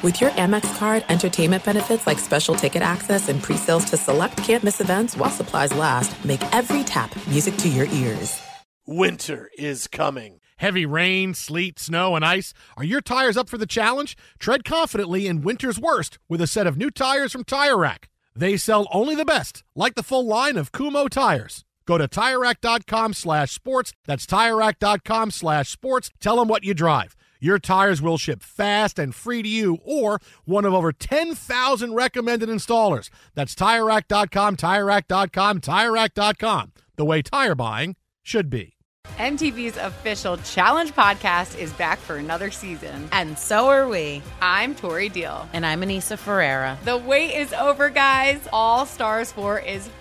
With 0.00 0.20
your 0.20 0.30
Amex 0.30 0.78
card, 0.78 1.04
entertainment 1.08 1.64
benefits 1.64 2.06
like 2.06 2.20
special 2.20 2.54
ticket 2.54 2.82
access 2.82 3.28
and 3.28 3.42
pre-sales 3.42 3.84
to 3.86 3.96
select 3.96 4.36
campus 4.36 4.80
events 4.80 5.16
while 5.16 5.28
supplies 5.28 5.74
last, 5.74 6.24
make 6.24 6.40
every 6.54 6.84
tap 6.84 7.10
music 7.26 7.56
to 7.56 7.68
your 7.68 7.86
ears. 7.86 8.40
Winter 8.86 9.50
is 9.58 9.88
coming. 9.88 10.40
Heavy 10.58 10.86
rain, 10.86 11.34
sleet, 11.34 11.80
snow, 11.80 12.14
and 12.14 12.24
ice. 12.24 12.54
Are 12.76 12.84
your 12.84 13.00
tires 13.00 13.36
up 13.36 13.48
for 13.48 13.58
the 13.58 13.66
challenge? 13.66 14.16
Tread 14.38 14.64
confidently 14.64 15.26
in 15.26 15.42
winter's 15.42 15.80
worst 15.80 16.20
with 16.28 16.40
a 16.40 16.46
set 16.46 16.68
of 16.68 16.76
new 16.76 16.92
tires 16.92 17.32
from 17.32 17.42
Tire 17.42 17.76
Rack. 17.76 18.08
They 18.36 18.56
sell 18.56 18.86
only 18.92 19.16
the 19.16 19.24
best, 19.24 19.64
like 19.74 19.96
the 19.96 20.04
full 20.04 20.24
line 20.24 20.56
of 20.56 20.70
Kumho 20.70 21.08
tires. 21.08 21.64
Go 21.86 21.98
to 21.98 22.06
TireRack.com 22.06 23.14
slash 23.14 23.50
sports. 23.50 23.92
That's 24.06 24.26
TireRack.com 24.26 25.32
slash 25.32 25.70
sports. 25.70 26.10
Tell 26.20 26.36
them 26.36 26.46
what 26.46 26.62
you 26.62 26.72
drive. 26.72 27.16
Your 27.40 27.58
tires 27.58 28.02
will 28.02 28.18
ship 28.18 28.42
fast 28.42 28.98
and 28.98 29.14
free 29.14 29.42
to 29.42 29.48
you 29.48 29.78
or 29.84 30.20
one 30.44 30.64
of 30.64 30.74
over 30.74 30.92
10,000 30.92 31.94
recommended 31.94 32.48
installers. 32.48 33.10
That's 33.34 33.54
TireRack.com, 33.54 34.56
TireRack.com, 34.56 35.60
TireRack.com. 35.60 36.72
The 36.96 37.04
way 37.04 37.22
tire 37.22 37.54
buying 37.54 37.96
should 38.22 38.50
be. 38.50 38.74
MTV's 39.16 39.76
official 39.78 40.36
Challenge 40.38 40.92
podcast 40.92 41.58
is 41.58 41.72
back 41.72 41.98
for 41.98 42.16
another 42.16 42.50
season. 42.50 43.08
And 43.10 43.38
so 43.38 43.68
are 43.68 43.88
we. 43.88 44.22
I'm 44.40 44.74
Tori 44.74 45.08
Deal. 45.08 45.48
And 45.52 45.64
I'm 45.64 45.80
Aneesa 45.80 46.18
Ferreira. 46.18 46.78
The 46.84 46.96
wait 46.96 47.34
is 47.34 47.52
over, 47.52 47.88
guys. 47.88 48.46
All 48.52 48.84
Stars 48.86 49.32
4 49.32 49.60
is 49.60 49.88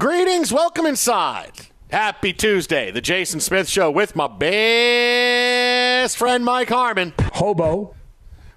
Greetings, 0.00 0.50
welcome 0.50 0.86
inside. 0.86 1.52
Happy 1.90 2.32
Tuesday, 2.32 2.90
the 2.90 3.02
Jason 3.02 3.38
Smith 3.38 3.68
Show 3.68 3.90
with 3.90 4.16
my 4.16 4.28
best 4.28 6.16
friend 6.16 6.42
Mike 6.42 6.70
Harmon. 6.70 7.12
Hobo. 7.34 7.94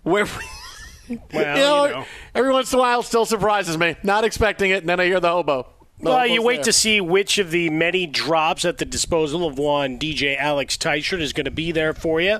Where 0.03 0.23
well, 0.23 0.31
you 1.09 1.17
know, 1.33 1.85
you 1.85 1.91
know, 1.91 2.05
every 2.33 2.53
once 2.53 2.71
in 2.71 2.79
a 2.79 2.81
while 2.81 3.03
still 3.03 3.25
surprises 3.25 3.77
me. 3.77 3.97
Not 4.03 4.23
expecting 4.23 4.71
it, 4.71 4.83
and 4.83 4.87
then 4.87 5.01
I 5.01 5.05
hear 5.05 5.19
the 5.19 5.31
hobo. 5.31 5.67
Well, 5.99 6.27
you 6.27 6.41
wait 6.41 6.57
there. 6.57 6.63
to 6.65 6.73
see 6.73 6.99
which 6.99 7.37
of 7.37 7.51
the 7.51 7.69
many 7.69 8.05
drops 8.07 8.65
at 8.65 8.77
the 8.77 8.83
disposal 8.85 9.45
of 9.45 9.57
one 9.57 9.97
DJ 9.97 10.37
Alex 10.37 10.75
Teichert 10.75 11.21
is 11.21 11.31
going 11.31 11.45
to 11.45 11.51
be 11.51 11.71
there 11.71 11.93
for 11.93 12.19
you. 12.19 12.39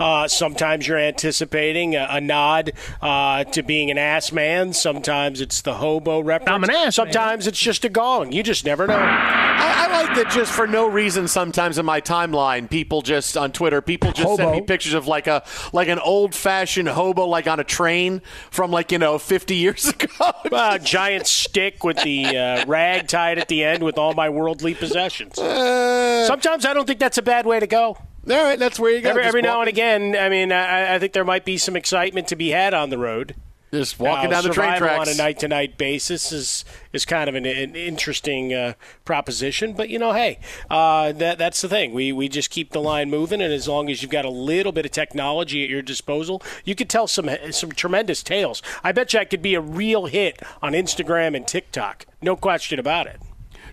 Uh, 0.00 0.26
sometimes 0.26 0.88
you're 0.88 0.98
anticipating 0.98 1.94
a, 1.94 2.06
a 2.10 2.20
nod 2.20 2.72
uh, 3.00 3.44
to 3.44 3.62
being 3.62 3.90
an 3.90 3.98
ass 3.98 4.32
man. 4.32 4.72
Sometimes 4.72 5.40
it's 5.40 5.60
the 5.62 5.74
hobo 5.74 6.20
reference. 6.20 6.50
I'm 6.50 6.64
an 6.64 6.70
ass 6.70 6.96
Sometimes 6.96 7.44
man. 7.44 7.50
it's 7.50 7.58
just 7.58 7.84
a 7.84 7.88
gong. 7.88 8.32
You 8.32 8.42
just 8.42 8.64
never 8.64 8.86
know. 8.86 8.96
I, 8.96 9.86
I, 9.86 10.02
like 10.02 10.16
that 10.16 10.30
just 10.32 10.52
for 10.52 10.66
no 10.66 10.88
reason. 10.88 11.28
Sometimes 11.28 11.78
in 11.78 11.86
my 11.86 12.00
timeline, 12.00 12.68
people 12.68 13.02
just 13.02 13.36
on 13.36 13.52
Twitter, 13.52 13.80
people 13.80 14.10
just 14.10 14.28
hobo. 14.28 14.42
send 14.42 14.52
me 14.52 14.60
pictures 14.62 14.94
of 14.94 15.06
like 15.06 15.26
a 15.28 15.44
like 15.72 15.88
an 15.88 16.00
old 16.00 16.34
fashioned 16.34 16.88
hobo, 16.88 17.26
like 17.26 17.46
on 17.46 17.60
a 17.60 17.64
train 17.64 18.22
from 18.50 18.70
like 18.72 18.90
you 18.90 18.98
know 18.98 19.18
50 19.18 19.54
years 19.54 19.88
ago. 19.88 20.32
a 20.50 20.78
giant 20.80 21.26
stick 21.26 21.84
with 21.84 22.02
the 22.02 22.24
uh, 22.36 22.66
rag 22.66 22.93
tied 23.00 23.38
at 23.38 23.48
the 23.48 23.64
end 23.64 23.82
with 23.82 23.98
all 23.98 24.14
my 24.14 24.28
worldly 24.28 24.74
possessions. 24.74 25.38
Uh, 25.38 26.26
Sometimes 26.26 26.64
I 26.64 26.74
don't 26.74 26.86
think 26.86 26.98
that's 26.98 27.18
a 27.18 27.22
bad 27.22 27.46
way 27.46 27.60
to 27.60 27.66
go. 27.66 27.86
All 27.88 27.98
right, 28.26 28.58
that's 28.58 28.78
where 28.78 28.90
you 28.90 29.02
go. 29.02 29.10
Every, 29.10 29.22
every 29.22 29.42
now 29.42 29.60
and 29.60 29.68
again, 29.68 30.16
I 30.16 30.28
mean, 30.28 30.50
I, 30.50 30.94
I, 30.94 30.98
think 30.98 31.12
there 31.12 31.24
might 31.24 31.44
be 31.44 31.58
some 31.58 31.76
excitement 31.76 32.28
to 32.28 32.36
be 32.36 32.48
had 32.50 32.72
on 32.72 32.88
the 32.88 32.96
road. 32.96 33.34
Just 33.74 33.98
walking 33.98 34.30
now, 34.30 34.40
down 34.40 34.48
the 34.48 34.54
train 34.54 34.76
tracks 34.78 35.08
on 35.08 35.12
a 35.12 35.16
night 35.16 35.40
to 35.40 35.48
night 35.48 35.76
basis 35.76 36.30
is 36.30 36.64
is 36.92 37.04
kind 37.04 37.28
of 37.28 37.34
an, 37.34 37.44
an 37.44 37.74
interesting 37.74 38.54
uh, 38.54 38.74
proposition. 39.04 39.72
But 39.72 39.88
you 39.88 39.98
know, 39.98 40.12
hey, 40.12 40.38
uh, 40.70 41.10
that 41.12 41.38
that's 41.38 41.60
the 41.60 41.68
thing. 41.68 41.92
We 41.92 42.12
we 42.12 42.28
just 42.28 42.50
keep 42.50 42.70
the 42.70 42.80
line 42.80 43.10
moving, 43.10 43.40
and 43.40 43.52
as 43.52 43.66
long 43.66 43.90
as 43.90 44.00
you've 44.00 44.12
got 44.12 44.24
a 44.24 44.30
little 44.30 44.70
bit 44.70 44.86
of 44.86 44.92
technology 44.92 45.64
at 45.64 45.70
your 45.70 45.82
disposal, 45.82 46.40
you 46.64 46.76
could 46.76 46.88
tell 46.88 47.08
some 47.08 47.28
some 47.50 47.72
tremendous 47.72 48.22
tales. 48.22 48.62
I 48.84 48.92
bet 48.92 49.12
you 49.12 49.18
I 49.18 49.24
could 49.24 49.42
be 49.42 49.56
a 49.56 49.60
real 49.60 50.06
hit 50.06 50.40
on 50.62 50.72
Instagram 50.72 51.36
and 51.36 51.46
TikTok. 51.46 52.06
No 52.22 52.36
question 52.36 52.78
about 52.78 53.08
it 53.08 53.20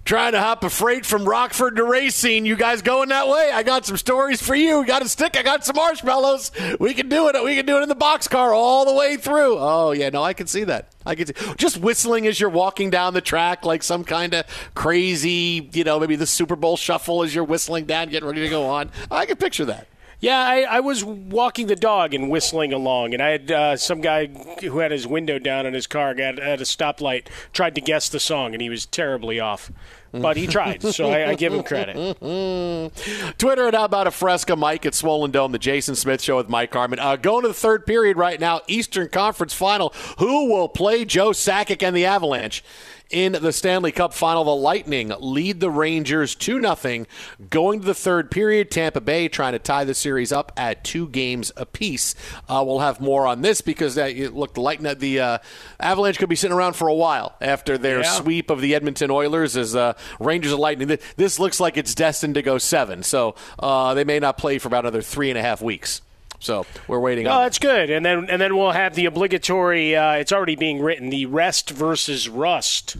trying 0.05 0.33
to 0.33 0.39
hop 0.39 0.63
a 0.63 0.69
freight 0.69 1.05
from 1.05 1.25
Rockford 1.25 1.75
to 1.75 1.83
Racine. 1.83 2.45
You 2.45 2.55
guys 2.55 2.81
going 2.81 3.09
that 3.09 3.27
way? 3.27 3.51
I 3.53 3.63
got 3.63 3.85
some 3.85 3.97
stories 3.97 4.41
for 4.41 4.55
you. 4.55 4.85
Got 4.85 5.01
a 5.01 5.09
stick. 5.09 5.37
I 5.37 5.43
got 5.43 5.65
some 5.65 5.75
marshmallows. 5.75 6.51
We 6.79 6.93
can 6.93 7.09
do 7.09 7.27
it. 7.29 7.43
We 7.43 7.55
can 7.55 7.65
do 7.65 7.77
it 7.77 7.83
in 7.83 7.89
the 7.89 7.95
boxcar 7.95 8.55
all 8.55 8.85
the 8.85 8.93
way 8.93 9.17
through. 9.17 9.57
Oh 9.57 9.91
yeah, 9.91 10.09
no, 10.09 10.23
I 10.23 10.33
can 10.33 10.47
see 10.47 10.63
that. 10.65 10.89
I 11.05 11.15
can 11.15 11.27
see 11.27 11.33
just 11.55 11.77
whistling 11.77 12.27
as 12.27 12.39
you're 12.39 12.49
walking 12.49 12.89
down 12.89 13.13
the 13.13 13.21
track, 13.21 13.65
like 13.65 13.83
some 13.83 14.03
kind 14.03 14.33
of 14.33 14.45
crazy, 14.75 15.69
you 15.73 15.83
know, 15.83 15.99
maybe 15.99 16.15
the 16.15 16.27
Super 16.27 16.55
Bowl 16.55 16.77
shuffle 16.77 17.23
as 17.23 17.33
you're 17.33 17.43
whistling 17.43 17.85
down, 17.85 18.09
getting 18.09 18.27
ready 18.27 18.41
to 18.41 18.49
go 18.49 18.65
on. 18.65 18.91
I 19.09 19.25
can 19.25 19.37
picture 19.37 19.65
that. 19.65 19.87
Yeah, 20.21 20.39
I, 20.39 20.61
I, 20.61 20.79
was 20.81 21.03
walking 21.03 21.65
the 21.65 21.75
dog 21.75 22.13
and 22.13 22.29
whistling 22.29 22.71
along, 22.71 23.15
and 23.15 23.23
I 23.23 23.29
had 23.29 23.51
uh, 23.51 23.75
some 23.75 24.01
guy 24.01 24.27
who 24.27 24.77
had 24.77 24.91
his 24.91 25.07
window 25.07 25.39
down 25.39 25.65
in 25.65 25.73
his 25.73 25.87
car 25.87 26.13
got 26.13 26.37
at 26.37 26.61
a 26.61 26.63
stoplight 26.63 27.25
tried 27.53 27.73
to 27.73 27.81
guess 27.81 28.07
the 28.07 28.19
song, 28.19 28.53
and 28.53 28.61
he 28.61 28.69
was 28.69 28.85
terribly 28.85 29.39
off. 29.39 29.71
But 30.13 30.35
he 30.35 30.45
tried, 30.45 30.83
so 30.83 31.09
I, 31.09 31.29
I, 31.29 31.35
give 31.35 31.53
him 31.53 31.63
credit. 31.63 31.95
Twitter 33.37 33.67
at 33.67 33.73
How 33.73 33.85
About 33.85 34.07
a 34.07 34.11
Fresca, 34.11 34.57
Mike 34.57 34.85
at 34.85 34.93
Swollen 34.93 35.31
Dome, 35.31 35.53
the 35.53 35.59
Jason 35.59 35.95
Smith 35.95 36.21
Show 36.21 36.35
with 36.35 36.49
Mike 36.49 36.73
Harmon. 36.73 36.99
Uh, 36.99 37.15
going 37.15 37.43
to 37.43 37.47
the 37.47 37.53
third 37.53 37.87
period 37.87 38.17
right 38.17 38.39
now, 38.39 38.59
Eastern 38.67 39.07
Conference 39.07 39.53
Final. 39.53 39.93
Who 40.19 40.51
will 40.51 40.67
play 40.67 41.05
Joe 41.05 41.29
Sakic 41.29 41.81
and 41.81 41.95
the 41.95 42.05
Avalanche? 42.05 42.61
In 43.11 43.33
the 43.33 43.51
Stanley 43.51 43.91
Cup 43.91 44.13
final. 44.13 44.43
The 44.43 44.55
Lightning 44.55 45.11
lead 45.19 45.59
the 45.59 45.69
Rangers 45.69 46.35
2 46.35 46.61
0 46.75 47.05
going 47.49 47.81
to 47.81 47.85
the 47.85 47.93
third 47.93 48.31
period. 48.31 48.71
Tampa 48.71 49.01
Bay 49.01 49.27
trying 49.27 49.53
to 49.53 49.59
tie 49.59 49.83
the 49.83 49.93
series 49.93 50.31
up 50.31 50.51
at 50.57 50.83
two 50.83 51.07
games 51.07 51.51
apiece. 51.55 52.15
Uh, 52.49 52.63
we'll 52.65 52.79
have 52.79 52.99
more 52.99 53.27
on 53.27 53.41
this 53.41 53.61
because 53.61 53.97
uh, 53.97 54.11
look, 54.31 54.53
the 54.53 54.61
Lightning, 54.61 54.97
the 54.97 55.19
uh, 55.19 55.37
Avalanche 55.79 56.17
could 56.17 56.29
be 56.29 56.35
sitting 56.35 56.55
around 56.55 56.73
for 56.73 56.87
a 56.87 56.93
while 56.93 57.35
after 57.41 57.77
their 57.77 58.01
yeah. 58.01 58.11
sweep 58.11 58.49
of 58.49 58.61
the 58.61 58.75
Edmonton 58.75 59.11
Oilers 59.11 59.57
as 59.57 59.75
uh, 59.75 59.93
Rangers 60.19 60.51
and 60.51 60.61
Lightning. 60.61 60.97
This 61.15 61.39
looks 61.39 61.59
like 61.59 61.77
it's 61.77 61.95
destined 61.95 62.35
to 62.35 62.41
go 62.41 62.57
seven, 62.57 63.03
so 63.03 63.35
uh, 63.59 63.93
they 63.93 64.03
may 64.03 64.19
not 64.19 64.37
play 64.37 64.57
for 64.57 64.67
about 64.67 64.85
another 64.85 65.01
three 65.01 65.29
and 65.29 65.37
a 65.37 65.41
half 65.41 65.61
weeks. 65.61 66.01
So 66.41 66.65
we're 66.87 66.99
waiting. 66.99 67.27
Oh, 67.27 67.31
on 67.31 67.43
that's 67.43 67.59
good. 67.59 67.89
And 67.89 68.05
then 68.05 68.29
and 68.29 68.41
then 68.41 68.57
we'll 68.57 68.71
have 68.71 68.95
the 68.95 69.05
obligatory. 69.05 69.95
Uh, 69.95 70.13
it's 70.13 70.31
already 70.31 70.55
being 70.55 70.81
written. 70.81 71.09
The 71.09 71.27
rest 71.27 71.69
versus 71.69 72.27
rust 72.27 72.97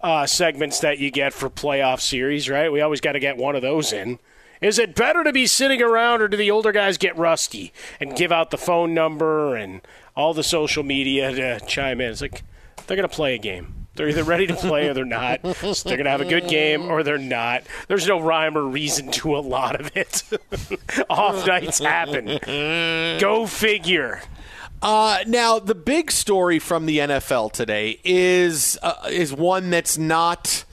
uh, 0.00 0.26
segments 0.26 0.78
that 0.80 0.98
you 0.98 1.10
get 1.10 1.32
for 1.32 1.50
playoff 1.50 2.00
series. 2.00 2.48
Right? 2.48 2.70
We 2.70 2.80
always 2.80 3.00
got 3.00 3.12
to 3.12 3.20
get 3.20 3.36
one 3.36 3.56
of 3.56 3.62
those 3.62 3.92
in. 3.92 4.18
Is 4.60 4.78
it 4.78 4.94
better 4.94 5.24
to 5.24 5.32
be 5.32 5.46
sitting 5.46 5.80
around, 5.80 6.20
or 6.20 6.28
do 6.28 6.36
the 6.36 6.50
older 6.50 6.72
guys 6.72 6.98
get 6.98 7.16
rusty 7.16 7.72
and 8.00 8.16
give 8.16 8.32
out 8.32 8.50
the 8.50 8.58
phone 8.58 8.92
number 8.92 9.54
and 9.54 9.80
all 10.16 10.34
the 10.34 10.42
social 10.42 10.82
media 10.82 11.32
to 11.32 11.60
chime 11.66 12.00
in? 12.00 12.10
It's 12.10 12.20
like 12.20 12.42
they're 12.86 12.96
going 12.96 13.08
to 13.08 13.14
play 13.14 13.34
a 13.34 13.38
game. 13.38 13.77
They're 13.98 14.08
either 14.08 14.22
ready 14.24 14.46
to 14.46 14.54
play 14.54 14.88
or 14.88 14.94
they're 14.94 15.04
not. 15.04 15.40
So 15.58 15.88
they're 15.88 15.96
going 15.98 16.04
to 16.04 16.10
have 16.10 16.20
a 16.20 16.24
good 16.24 16.48
game 16.48 16.90
or 16.90 17.02
they're 17.02 17.18
not. 17.18 17.64
There's 17.88 18.06
no 18.06 18.20
rhyme 18.20 18.56
or 18.56 18.62
reason 18.64 19.10
to 19.10 19.36
a 19.36 19.40
lot 19.40 19.78
of 19.78 19.90
it. 19.96 20.22
Off 21.10 21.46
nights 21.46 21.80
happen. 21.80 22.38
Go 23.20 23.46
figure. 23.46 24.22
Uh, 24.80 25.18
now, 25.26 25.58
the 25.58 25.74
big 25.74 26.12
story 26.12 26.60
from 26.60 26.86
the 26.86 26.98
NFL 26.98 27.50
today 27.52 27.98
is 28.04 28.78
uh, 28.82 29.08
is 29.10 29.32
one 29.32 29.70
that's 29.70 29.98
not 29.98 30.64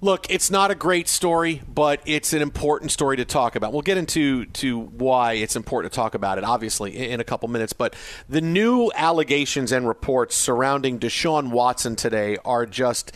look, 0.00 0.30
it's 0.30 0.50
not 0.50 0.70
a 0.70 0.74
great 0.74 1.08
story, 1.08 1.62
but 1.72 2.00
it's 2.06 2.32
an 2.32 2.42
important 2.42 2.90
story 2.90 3.16
to 3.16 3.24
talk 3.24 3.56
about. 3.56 3.72
We'll 3.72 3.82
get 3.82 3.98
into 3.98 4.46
to 4.46 4.80
why 4.80 5.34
it's 5.34 5.56
important 5.56 5.92
to 5.92 5.96
talk 5.96 6.14
about 6.14 6.38
it, 6.38 6.44
obviously, 6.44 7.10
in 7.10 7.20
a 7.20 7.24
couple 7.24 7.48
minutes. 7.48 7.72
But 7.72 7.94
the 8.28 8.40
new 8.40 8.90
allegations 8.94 9.72
and 9.72 9.86
reports 9.86 10.36
surrounding 10.36 10.98
Deshaun 10.98 11.50
Watson 11.50 11.96
today 11.96 12.36
are 12.44 12.66
just 12.66 13.12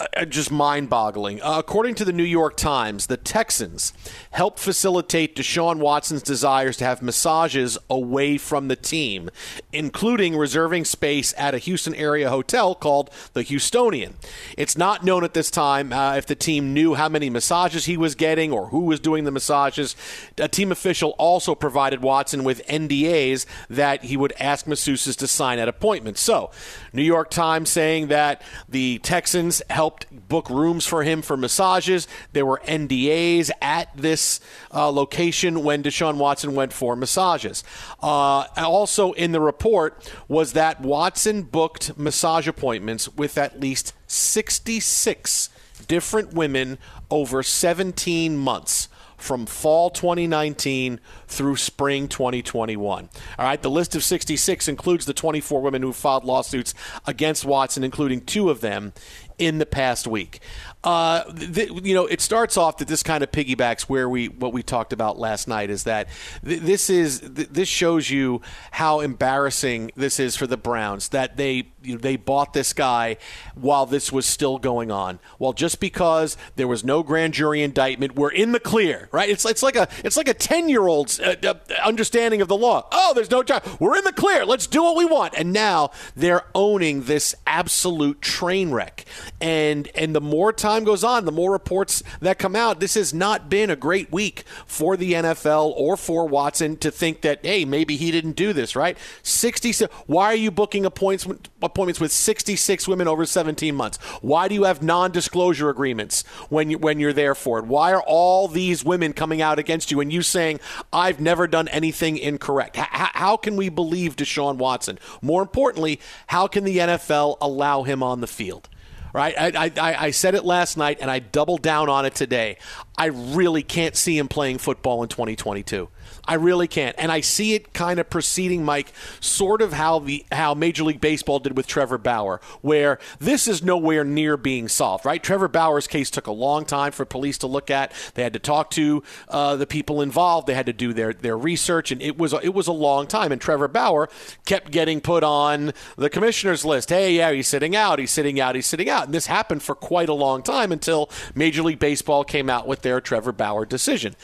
uh, 0.00 0.24
just 0.24 0.50
mind 0.50 0.88
boggling. 0.88 1.42
Uh, 1.42 1.58
according 1.58 1.94
to 1.96 2.04
the 2.04 2.12
New 2.12 2.24
York 2.24 2.56
Times, 2.56 3.06
the 3.06 3.16
Texans 3.16 3.92
helped 4.30 4.58
facilitate 4.58 5.36
Deshaun 5.36 5.76
Watson's 5.76 6.22
desires 6.22 6.76
to 6.78 6.84
have 6.84 7.02
massages 7.02 7.76
away 7.88 8.38
from 8.38 8.68
the 8.68 8.76
team, 8.76 9.30
including 9.72 10.36
reserving 10.36 10.84
space 10.86 11.34
at 11.36 11.54
a 11.54 11.58
Houston 11.58 11.94
area 11.94 12.30
hotel 12.30 12.74
called 12.74 13.10
the 13.34 13.44
Houstonian. 13.44 14.14
It's 14.56 14.76
not 14.76 15.04
known 15.04 15.22
at 15.22 15.34
this 15.34 15.50
time 15.50 15.92
uh, 15.92 16.14
if 16.14 16.26
the 16.26 16.34
team 16.34 16.72
knew 16.72 16.94
how 16.94 17.08
many 17.08 17.28
massages 17.28 17.84
he 17.84 17.96
was 17.96 18.14
getting 18.14 18.52
or 18.52 18.68
who 18.68 18.80
was 18.80 19.00
doing 19.00 19.24
the 19.24 19.30
massages. 19.30 19.96
A 20.38 20.48
team 20.48 20.72
official 20.72 21.10
also 21.18 21.54
provided 21.54 22.00
Watson 22.00 22.42
with 22.44 22.66
NDAs 22.66 23.44
that 23.68 24.04
he 24.04 24.16
would 24.16 24.32
ask 24.40 24.66
masseuses 24.66 25.16
to 25.18 25.26
sign 25.26 25.58
at 25.58 25.68
appointments. 25.68 26.20
So, 26.20 26.50
New 26.92 27.02
York 27.02 27.30
Times 27.30 27.68
saying 27.68 28.08
that 28.08 28.40
the 28.68 28.98
Texans 28.98 29.60
helped 29.68 29.89
helped 29.90 30.28
book 30.28 30.48
rooms 30.48 30.86
for 30.86 31.02
him 31.02 31.20
for 31.20 31.36
massages. 31.36 32.06
There 32.32 32.46
were 32.46 32.62
NDAs 32.64 33.50
at 33.60 33.88
this 33.96 34.40
uh, 34.72 34.88
location 34.88 35.64
when 35.64 35.82
Deshaun 35.82 36.16
Watson 36.16 36.54
went 36.54 36.72
for 36.72 36.94
massages. 36.94 37.64
Uh, 38.00 38.46
also, 38.56 39.10
in 39.12 39.32
the 39.32 39.40
report 39.40 40.12
was 40.28 40.52
that 40.52 40.80
Watson 40.80 41.42
booked 41.42 41.98
massage 41.98 42.46
appointments 42.46 43.08
with 43.08 43.36
at 43.36 43.58
least 43.58 43.92
66 44.06 45.50
different 45.88 46.34
women 46.34 46.78
over 47.10 47.42
17 47.42 48.36
months 48.36 48.88
from 49.20 49.44
fall 49.44 49.90
2019 49.90 50.98
through 51.28 51.56
spring 51.56 52.08
2021. 52.08 53.08
All 53.38 53.44
right, 53.44 53.60
the 53.60 53.70
list 53.70 53.94
of 53.94 54.02
66 54.02 54.66
includes 54.66 55.04
the 55.04 55.12
24 55.12 55.60
women 55.60 55.82
who 55.82 55.92
filed 55.92 56.24
lawsuits 56.24 56.74
against 57.06 57.44
Watson, 57.44 57.84
including 57.84 58.22
two 58.22 58.50
of 58.50 58.60
them 58.60 58.92
in 59.40 59.58
the 59.58 59.66
past 59.66 60.06
week. 60.06 60.38
Uh, 60.84 61.24
th- 61.32 61.70
you 61.82 61.94
know, 61.94 62.06
it 62.06 62.20
starts 62.20 62.56
off 62.56 62.76
that 62.78 62.88
this 62.88 63.02
kind 63.02 63.24
of 63.24 63.30
piggybacks 63.30 63.82
where 63.82 64.08
we 64.08 64.28
what 64.28 64.52
we 64.52 64.62
talked 64.62 64.92
about 64.92 65.18
last 65.18 65.48
night 65.48 65.70
is 65.70 65.84
that 65.84 66.08
th- 66.44 66.60
this 66.60 66.88
is 66.88 67.20
th- 67.20 67.48
this 67.48 67.68
shows 67.68 68.08
you 68.08 68.40
how 68.70 69.00
embarrassing 69.00 69.90
this 69.96 70.20
is 70.20 70.36
for 70.36 70.46
the 70.46 70.56
Browns 70.56 71.08
that 71.08 71.36
they 71.36 71.68
you 71.82 71.94
know, 71.94 72.00
they 72.00 72.16
bought 72.16 72.52
this 72.52 72.72
guy 72.72 73.16
while 73.54 73.86
this 73.86 74.12
was 74.12 74.26
still 74.26 74.58
going 74.58 74.90
on. 74.90 75.18
Well, 75.38 75.52
just 75.52 75.80
because 75.80 76.36
there 76.56 76.68
was 76.68 76.84
no 76.84 77.02
grand 77.02 77.34
jury 77.34 77.62
indictment, 77.62 78.14
we're 78.14 78.32
in 78.32 78.52
the 78.52 78.60
clear, 78.60 79.08
right? 79.12 79.28
It's 79.28 79.44
it's 79.44 79.62
like 79.62 79.76
a 79.76 79.88
it's 80.04 80.16
like 80.16 80.28
a 80.28 80.34
ten 80.34 80.68
year 80.68 80.86
old's 80.86 81.20
uh, 81.20 81.36
uh, 81.42 81.54
understanding 81.82 82.40
of 82.40 82.48
the 82.48 82.56
law. 82.56 82.86
Oh, 82.92 83.12
there's 83.14 83.30
no 83.30 83.42
time. 83.42 83.62
We're 83.78 83.96
in 83.96 84.04
the 84.04 84.12
clear. 84.12 84.44
Let's 84.44 84.66
do 84.66 84.82
what 84.82 84.96
we 84.96 85.04
want. 85.04 85.34
And 85.36 85.52
now 85.52 85.90
they're 86.14 86.44
owning 86.54 87.04
this 87.04 87.34
absolute 87.46 88.20
train 88.20 88.70
wreck. 88.70 89.04
And 89.40 89.88
and 89.94 90.14
the 90.14 90.20
more 90.20 90.52
time 90.52 90.84
goes 90.84 91.04
on, 91.04 91.24
the 91.24 91.32
more 91.32 91.52
reports 91.52 92.02
that 92.20 92.38
come 92.38 92.54
out. 92.56 92.80
This 92.80 92.94
has 92.94 93.14
not 93.14 93.48
been 93.48 93.70
a 93.70 93.76
great 93.76 94.12
week 94.12 94.44
for 94.66 94.96
the 94.96 95.14
NFL 95.14 95.72
or 95.76 95.96
for 95.96 96.26
Watson 96.26 96.76
to 96.78 96.90
think 96.90 97.22
that, 97.22 97.44
hey, 97.44 97.64
maybe 97.64 97.96
he 97.96 98.10
didn't 98.10 98.32
do 98.32 98.52
this, 98.52 98.76
right? 98.76 98.96
60. 99.22 99.86
Why 100.06 100.26
are 100.26 100.34
you 100.34 100.50
booking 100.50 100.84
appointments, 100.84 101.48
appointments 101.70 102.00
with 102.00 102.12
66 102.12 102.88
women 102.88 103.08
over 103.08 103.26
17 103.26 103.74
months? 103.74 103.98
Why 104.22 104.48
do 104.48 104.54
you 104.54 104.64
have 104.64 104.82
non 104.82 105.10
disclosure 105.10 105.68
agreements 105.68 106.22
when, 106.48 106.70
you, 106.70 106.78
when 106.78 106.98
you're 106.98 107.12
there 107.12 107.34
for 107.34 107.58
it? 107.58 107.66
Why 107.66 107.92
are 107.92 108.02
all 108.06 108.48
these 108.48 108.84
women 108.84 109.12
coming 109.12 109.42
out 109.42 109.58
against 109.58 109.90
you 109.90 110.00
and 110.00 110.12
you 110.12 110.22
saying, 110.22 110.60
I've 110.92 111.20
never 111.20 111.46
done 111.46 111.68
anything 111.68 112.18
incorrect? 112.18 112.78
H- 112.78 112.86
how 112.90 113.36
can 113.36 113.56
we 113.56 113.68
believe 113.68 114.16
Deshaun 114.16 114.56
Watson? 114.56 114.98
More 115.20 115.42
importantly, 115.42 116.00
how 116.28 116.46
can 116.46 116.64
the 116.64 116.78
NFL 116.78 117.36
allow 117.40 117.82
him 117.82 118.02
on 118.02 118.20
the 118.20 118.26
field? 118.26 118.68
Right? 119.12 119.34
I, 119.38 119.72
I, 119.76 120.06
I 120.06 120.10
said 120.10 120.34
it 120.34 120.44
last 120.44 120.76
night 120.76 120.98
and 121.00 121.10
I 121.10 121.18
doubled 121.18 121.62
down 121.62 121.88
on 121.88 122.04
it 122.06 122.14
today. 122.14 122.58
I 122.96 123.06
really 123.06 123.62
can't 123.62 123.96
see 123.96 124.18
him 124.18 124.28
playing 124.28 124.58
football 124.58 125.02
in 125.02 125.08
2022. 125.08 125.88
I 126.24 126.34
really 126.34 126.68
can't. 126.68 126.94
And 126.98 127.10
I 127.10 127.20
see 127.20 127.54
it 127.54 127.72
kind 127.72 127.98
of 127.98 128.10
proceeding, 128.10 128.64
Mike, 128.64 128.92
sort 129.20 129.62
of 129.62 129.72
how 129.72 130.00
the 130.00 130.24
how 130.30 130.54
Major 130.54 130.84
League 130.84 131.00
Baseball 131.00 131.38
did 131.38 131.56
with 131.56 131.66
Trevor 131.66 131.98
Bauer, 131.98 132.40
where 132.60 132.98
this 133.18 133.48
is 133.48 133.62
nowhere 133.62 134.04
near 134.04 134.36
being 134.36 134.68
solved, 134.68 135.04
right? 135.04 135.22
Trevor 135.22 135.48
Bauer's 135.48 135.86
case 135.86 136.10
took 136.10 136.26
a 136.26 136.32
long 136.32 136.64
time 136.64 136.92
for 136.92 137.04
police 137.04 137.38
to 137.38 137.46
look 137.46 137.70
at. 137.70 137.92
They 138.14 138.22
had 138.22 138.32
to 138.34 138.38
talk 138.38 138.70
to 138.70 139.02
uh, 139.28 139.56
the 139.56 139.66
people 139.66 140.02
involved. 140.02 140.46
They 140.46 140.54
had 140.54 140.66
to 140.66 140.72
do 140.72 140.92
their, 140.92 141.12
their 141.12 141.38
research, 141.38 141.90
and 141.90 142.02
it 142.02 142.18
was 142.18 142.32
it 142.32 142.54
was 142.54 142.66
a 142.66 142.72
long 142.72 143.06
time. 143.06 143.32
And 143.32 143.40
Trevor 143.40 143.68
Bauer 143.68 144.08
kept 144.44 144.70
getting 144.70 145.00
put 145.00 145.24
on 145.24 145.72
the 145.96 146.10
commissioner's 146.10 146.64
list. 146.64 146.90
Hey, 146.90 147.14
yeah, 147.14 147.32
he's 147.32 147.48
sitting 147.48 147.74
out. 147.74 147.98
He's 147.98 148.10
sitting 148.10 148.38
out. 148.38 148.54
He's 148.54 148.66
sitting 148.66 148.88
out. 148.88 148.99
And 149.06 149.14
this 149.14 149.26
happened 149.26 149.62
for 149.62 149.74
quite 149.74 150.08
a 150.08 150.14
long 150.14 150.42
time 150.42 150.72
until 150.72 151.10
Major 151.34 151.62
League 151.62 151.78
Baseball 151.78 152.24
came 152.24 152.50
out 152.50 152.66
with 152.66 152.82
their 152.82 153.00
Trevor 153.00 153.32
Bauer 153.32 153.64
decision 153.64 154.16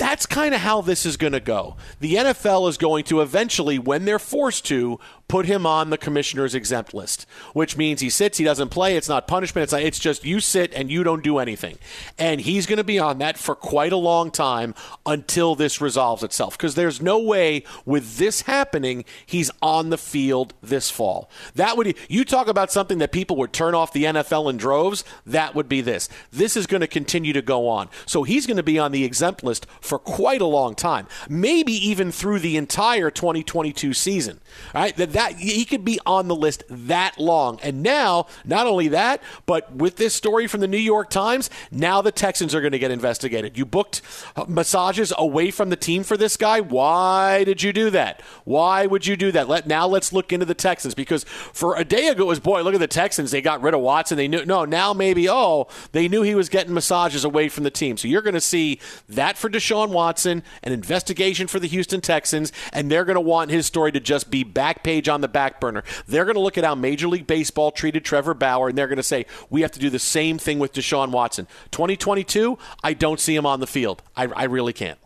that's 0.00 0.24
kind 0.24 0.54
of 0.54 0.62
how 0.62 0.80
this 0.80 1.04
is 1.04 1.18
going 1.18 1.34
to 1.34 1.40
go. 1.40 1.76
The 2.00 2.14
NFL 2.14 2.70
is 2.70 2.78
going 2.78 3.04
to 3.04 3.20
eventually, 3.20 3.78
when 3.78 4.06
they're 4.06 4.18
forced 4.18 4.64
to, 4.66 4.98
put 5.30 5.46
him 5.46 5.64
on 5.64 5.90
the 5.90 5.98
commissioner's 5.98 6.56
exempt 6.56 6.92
list, 6.92 7.24
which 7.52 7.76
means 7.76 8.00
he 8.00 8.10
sits, 8.10 8.36
he 8.36 8.44
doesn't 8.44 8.70
play. 8.70 8.96
It's 8.96 9.08
not 9.08 9.28
punishment. 9.28 9.62
It's, 9.62 9.72
not, 9.72 9.82
it's 9.82 10.00
just 10.00 10.24
you 10.24 10.40
sit 10.40 10.74
and 10.74 10.90
you 10.90 11.04
don't 11.04 11.22
do 11.22 11.38
anything. 11.38 11.78
And 12.18 12.40
he's 12.40 12.66
going 12.66 12.78
to 12.78 12.84
be 12.84 12.98
on 12.98 13.18
that 13.18 13.38
for 13.38 13.54
quite 13.54 13.92
a 13.92 13.96
long 13.96 14.32
time 14.32 14.74
until 15.06 15.54
this 15.54 15.80
resolves 15.80 16.24
itself. 16.24 16.58
Because 16.58 16.74
there's 16.74 17.00
no 17.00 17.20
way 17.20 17.62
with 17.84 18.16
this 18.18 18.42
happening, 18.42 19.04
he's 19.24 19.52
on 19.62 19.90
the 19.90 19.98
field 19.98 20.52
this 20.62 20.90
fall. 20.90 21.30
That 21.54 21.76
would, 21.76 21.94
you 22.08 22.24
talk 22.24 22.48
about 22.48 22.72
something 22.72 22.98
that 22.98 23.12
people 23.12 23.36
would 23.36 23.52
turn 23.52 23.76
off 23.76 23.92
the 23.92 24.04
NFL 24.04 24.50
in 24.50 24.56
droves, 24.56 25.04
that 25.26 25.54
would 25.54 25.68
be 25.68 25.80
this. 25.80 26.08
This 26.32 26.56
is 26.56 26.66
going 26.66 26.80
to 26.80 26.88
continue 26.88 27.32
to 27.34 27.42
go 27.42 27.68
on. 27.68 27.88
So 28.04 28.24
he's 28.24 28.48
going 28.48 28.56
to 28.56 28.64
be 28.64 28.80
on 28.80 28.90
the 28.90 29.04
exempt 29.04 29.44
list 29.44 29.66
for 29.90 29.98
quite 29.98 30.40
a 30.40 30.46
long 30.46 30.76
time, 30.76 31.08
maybe 31.28 31.72
even 31.72 32.12
through 32.12 32.38
the 32.38 32.56
entire 32.56 33.10
2022 33.10 33.92
season. 33.92 34.40
Right? 34.72 34.96
That, 34.96 35.12
that 35.14 35.32
he 35.34 35.64
could 35.64 35.84
be 35.84 35.98
on 36.06 36.28
the 36.28 36.36
list 36.36 36.62
that 36.68 37.18
long. 37.18 37.58
And 37.60 37.82
now, 37.82 38.26
not 38.44 38.68
only 38.68 38.86
that, 38.88 39.20
but 39.46 39.74
with 39.74 39.96
this 39.96 40.14
story 40.14 40.46
from 40.46 40.60
the 40.60 40.68
New 40.68 40.78
York 40.78 41.10
Times, 41.10 41.50
now 41.72 42.00
the 42.02 42.12
Texans 42.12 42.54
are 42.54 42.60
going 42.60 42.70
to 42.72 42.78
get 42.78 42.92
investigated. 42.92 43.58
You 43.58 43.66
booked 43.66 44.00
uh, 44.36 44.44
massages 44.46 45.12
away 45.18 45.50
from 45.50 45.70
the 45.70 45.76
team 45.76 46.04
for 46.04 46.16
this 46.16 46.36
guy. 46.36 46.60
Why 46.60 47.42
did 47.42 47.62
you 47.64 47.72
do 47.72 47.90
that? 47.90 48.22
Why 48.44 48.86
would 48.86 49.06
you 49.08 49.16
do 49.16 49.32
that? 49.32 49.48
Let 49.48 49.66
now 49.66 49.88
let's 49.88 50.12
look 50.12 50.32
into 50.32 50.46
the 50.46 50.54
Texans 50.54 50.94
because 50.94 51.24
for 51.24 51.76
a 51.76 51.84
day 51.84 52.06
ago 52.08 52.22
it 52.22 52.26
was 52.26 52.38
boy, 52.38 52.62
look 52.62 52.74
at 52.74 52.80
the 52.80 52.86
Texans. 52.86 53.32
They 53.32 53.42
got 53.42 53.60
rid 53.60 53.74
of 53.74 53.80
Watson. 53.80 54.16
They 54.16 54.28
knew 54.28 54.44
no, 54.46 54.64
now 54.64 54.92
maybe 54.92 55.28
oh, 55.28 55.66
they 55.90 56.06
knew 56.06 56.22
he 56.22 56.36
was 56.36 56.48
getting 56.48 56.74
massages 56.74 57.24
away 57.24 57.48
from 57.48 57.64
the 57.64 57.70
team. 57.72 57.96
So 57.96 58.06
you're 58.06 58.22
going 58.22 58.34
to 58.34 58.40
see 58.40 58.78
that 59.08 59.36
for 59.36 59.50
Deshaun 59.50 59.79
Watson, 59.88 60.42
an 60.62 60.72
investigation 60.72 61.46
for 61.46 61.58
the 61.58 61.66
Houston 61.66 62.02
Texans, 62.02 62.52
and 62.72 62.90
they're 62.90 63.06
going 63.06 63.14
to 63.14 63.20
want 63.20 63.50
his 63.50 63.64
story 63.64 63.92
to 63.92 64.00
just 64.00 64.30
be 64.30 64.44
back 64.44 64.82
page 64.82 65.08
on 65.08 65.22
the 65.22 65.28
back 65.28 65.60
burner. 65.60 65.82
They're 66.06 66.26
going 66.26 66.34
to 66.34 66.40
look 66.40 66.58
at 66.58 66.64
how 66.64 66.74
Major 66.74 67.08
League 67.08 67.26
Baseball 67.26 67.70
treated 67.70 68.04
Trevor 68.04 68.34
Bauer, 68.34 68.68
and 68.68 68.76
they're 68.76 68.88
going 68.88 68.96
to 68.96 69.02
say, 69.02 69.24
we 69.48 69.62
have 69.62 69.72
to 69.72 69.80
do 69.80 69.88
the 69.88 69.98
same 69.98 70.36
thing 70.36 70.58
with 70.58 70.74
Deshaun 70.74 71.10
Watson. 71.10 71.46
2022, 71.70 72.58
I 72.82 72.92
don't 72.92 73.18
see 73.18 73.34
him 73.34 73.46
on 73.46 73.60
the 73.60 73.66
field. 73.66 74.02
I, 74.16 74.26
I 74.26 74.44
really 74.44 74.72
can't. 74.72 74.98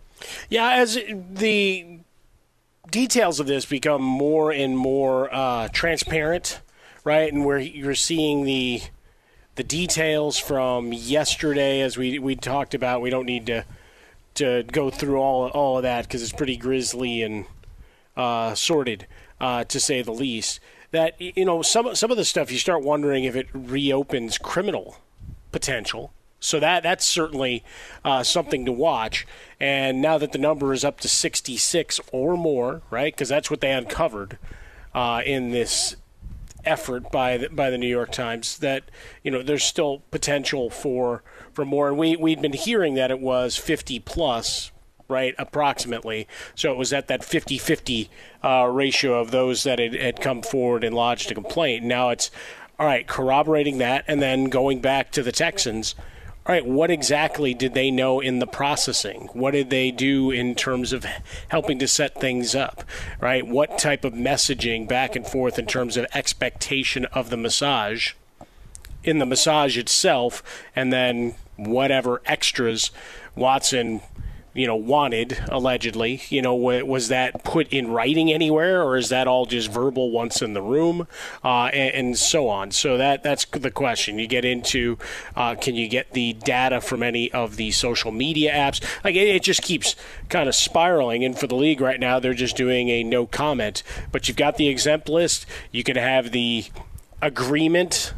Yeah, 0.48 0.70
as 0.70 0.94
the 0.94 2.00
details 2.90 3.40
of 3.40 3.46
this 3.46 3.64
become 3.64 4.02
more 4.02 4.52
and 4.52 4.76
more 4.76 5.32
uh, 5.34 5.68
transparent, 5.68 6.60
right, 7.04 7.32
and 7.32 7.44
where 7.44 7.58
you're 7.58 7.94
seeing 7.94 8.44
the 8.44 8.82
the 9.56 9.64
details 9.64 10.36
from 10.36 10.92
yesterday, 10.92 11.80
as 11.80 11.96
we 11.96 12.18
we 12.18 12.34
talked 12.36 12.74
about, 12.74 13.00
we 13.00 13.10
don't 13.10 13.26
need 13.26 13.46
to 13.46 13.64
to 14.34 14.64
go 14.64 14.90
through 14.90 15.18
all 15.18 15.48
all 15.48 15.76
of 15.78 15.82
that 15.82 16.06
because 16.06 16.22
it's 16.22 16.32
pretty 16.32 16.56
grisly 16.56 17.22
and 17.22 17.46
uh, 18.16 18.54
sordid, 18.54 19.06
uh, 19.40 19.64
to 19.64 19.80
say 19.80 20.02
the 20.02 20.12
least. 20.12 20.60
That 20.90 21.20
you 21.20 21.44
know 21.44 21.62
some 21.62 21.94
some 21.94 22.10
of 22.10 22.16
the 22.16 22.24
stuff 22.24 22.52
you 22.52 22.58
start 22.58 22.82
wondering 22.82 23.24
if 23.24 23.34
it 23.34 23.48
reopens 23.52 24.38
criminal 24.38 24.98
potential. 25.50 26.12
So 26.40 26.60
that 26.60 26.82
that's 26.82 27.06
certainly 27.06 27.64
uh, 28.04 28.22
something 28.22 28.64
to 28.66 28.72
watch. 28.72 29.26
And 29.58 30.02
now 30.02 30.18
that 30.18 30.32
the 30.32 30.38
number 30.38 30.72
is 30.72 30.84
up 30.84 31.00
to 31.00 31.08
66 31.08 32.00
or 32.12 32.36
more, 32.36 32.82
right? 32.90 33.14
Because 33.14 33.30
that's 33.30 33.50
what 33.50 33.60
they 33.60 33.72
uncovered 33.72 34.38
uh, 34.94 35.22
in 35.24 35.50
this 35.50 35.96
effort 36.66 37.10
by 37.10 37.36
the, 37.36 37.48
by 37.48 37.70
the 37.70 37.78
New 37.78 37.88
York 37.88 38.12
Times. 38.12 38.58
That 38.58 38.90
you 39.22 39.30
know 39.30 39.42
there's 39.42 39.64
still 39.64 40.02
potential 40.10 40.70
for 40.70 41.22
for 41.52 41.64
more. 41.64 41.88
And 41.88 41.98
we 41.98 42.16
we'd 42.16 42.42
been 42.42 42.52
hearing 42.52 42.94
that 42.94 43.10
it 43.10 43.20
was 43.20 43.56
50 43.56 44.00
plus 44.00 44.70
right, 45.08 45.34
approximately. 45.38 46.26
So 46.54 46.72
it 46.72 46.78
was 46.78 46.92
at 46.92 47.08
that 47.08 47.24
50 47.24 47.58
50 47.58 48.10
uh, 48.42 48.68
ratio 48.70 49.20
of 49.20 49.30
those 49.30 49.62
that 49.64 49.78
had, 49.78 49.94
had 49.94 50.20
come 50.20 50.42
forward 50.42 50.84
and 50.84 50.94
lodged 50.94 51.30
a 51.30 51.34
complaint. 51.34 51.84
Now 51.84 52.10
it's, 52.10 52.30
all 52.78 52.86
right, 52.86 53.06
corroborating 53.06 53.78
that 53.78 54.04
and 54.08 54.20
then 54.20 54.44
going 54.44 54.80
back 54.80 55.10
to 55.12 55.22
the 55.22 55.32
Texans. 55.32 55.94
All 56.46 56.54
right, 56.54 56.66
what 56.66 56.90
exactly 56.90 57.54
did 57.54 57.72
they 57.72 57.90
know 57.90 58.20
in 58.20 58.38
the 58.38 58.46
processing? 58.46 59.30
What 59.32 59.52
did 59.52 59.70
they 59.70 59.90
do 59.90 60.30
in 60.30 60.54
terms 60.54 60.92
of 60.92 61.06
helping 61.48 61.78
to 61.78 61.88
set 61.88 62.20
things 62.20 62.54
up? 62.54 62.84
Right? 63.18 63.46
What 63.46 63.78
type 63.78 64.04
of 64.04 64.12
messaging 64.12 64.86
back 64.86 65.16
and 65.16 65.26
forth 65.26 65.58
in 65.58 65.64
terms 65.64 65.96
of 65.96 66.06
expectation 66.12 67.06
of 67.06 67.30
the 67.30 67.38
massage 67.38 68.12
in 69.04 69.18
the 69.18 69.26
massage 69.26 69.76
itself, 69.76 70.42
and 70.74 70.92
then 70.92 71.34
whatever 71.56 72.22
extras 72.24 72.90
Watson 73.36 74.00
you 74.54 74.66
know, 74.66 74.76
wanted 74.76 75.38
allegedly. 75.48 76.22
You 76.28 76.42
know, 76.42 76.54
was 76.54 77.08
that 77.08 77.44
put 77.44 77.68
in 77.68 77.90
writing 77.90 78.32
anywhere, 78.32 78.82
or 78.82 78.96
is 78.96 79.08
that 79.08 79.26
all 79.26 79.46
just 79.46 79.70
verbal 79.70 80.10
once 80.10 80.40
in 80.40 80.54
the 80.54 80.62
room, 80.62 81.06
uh, 81.44 81.64
and, 81.66 81.94
and, 81.94 82.18
so 82.18 82.48
on? 82.48 82.70
So 82.70 82.96
that 82.96 83.22
that's 83.22 83.44
the 83.44 83.70
question. 83.70 84.18
You 84.18 84.26
get 84.26 84.44
into, 84.44 84.96
uh, 85.36 85.56
can 85.56 85.74
you 85.74 85.88
get 85.88 86.12
the 86.12 86.32
data 86.32 86.80
from 86.80 87.02
any 87.02 87.30
of 87.32 87.56
the 87.56 87.72
social 87.72 88.12
media 88.12 88.52
apps? 88.52 88.80
Like 89.02 89.16
it, 89.16 89.28
it 89.28 89.42
just 89.42 89.62
keeps 89.62 89.96
kind 90.28 90.48
of 90.48 90.54
spiraling. 90.54 91.24
And 91.24 91.38
for 91.38 91.46
the 91.46 91.56
league 91.56 91.80
right 91.80 92.00
now, 92.00 92.20
they're 92.20 92.34
just 92.34 92.56
doing 92.56 92.88
a 92.88 93.02
no 93.02 93.26
comment. 93.26 93.82
But 94.12 94.28
you've 94.28 94.36
got 94.36 94.56
the 94.56 94.68
exempt 94.68 95.08
list. 95.08 95.46
You 95.72 95.82
can 95.82 95.96
have 95.96 96.30
the 96.30 96.66
agreement 97.20 98.12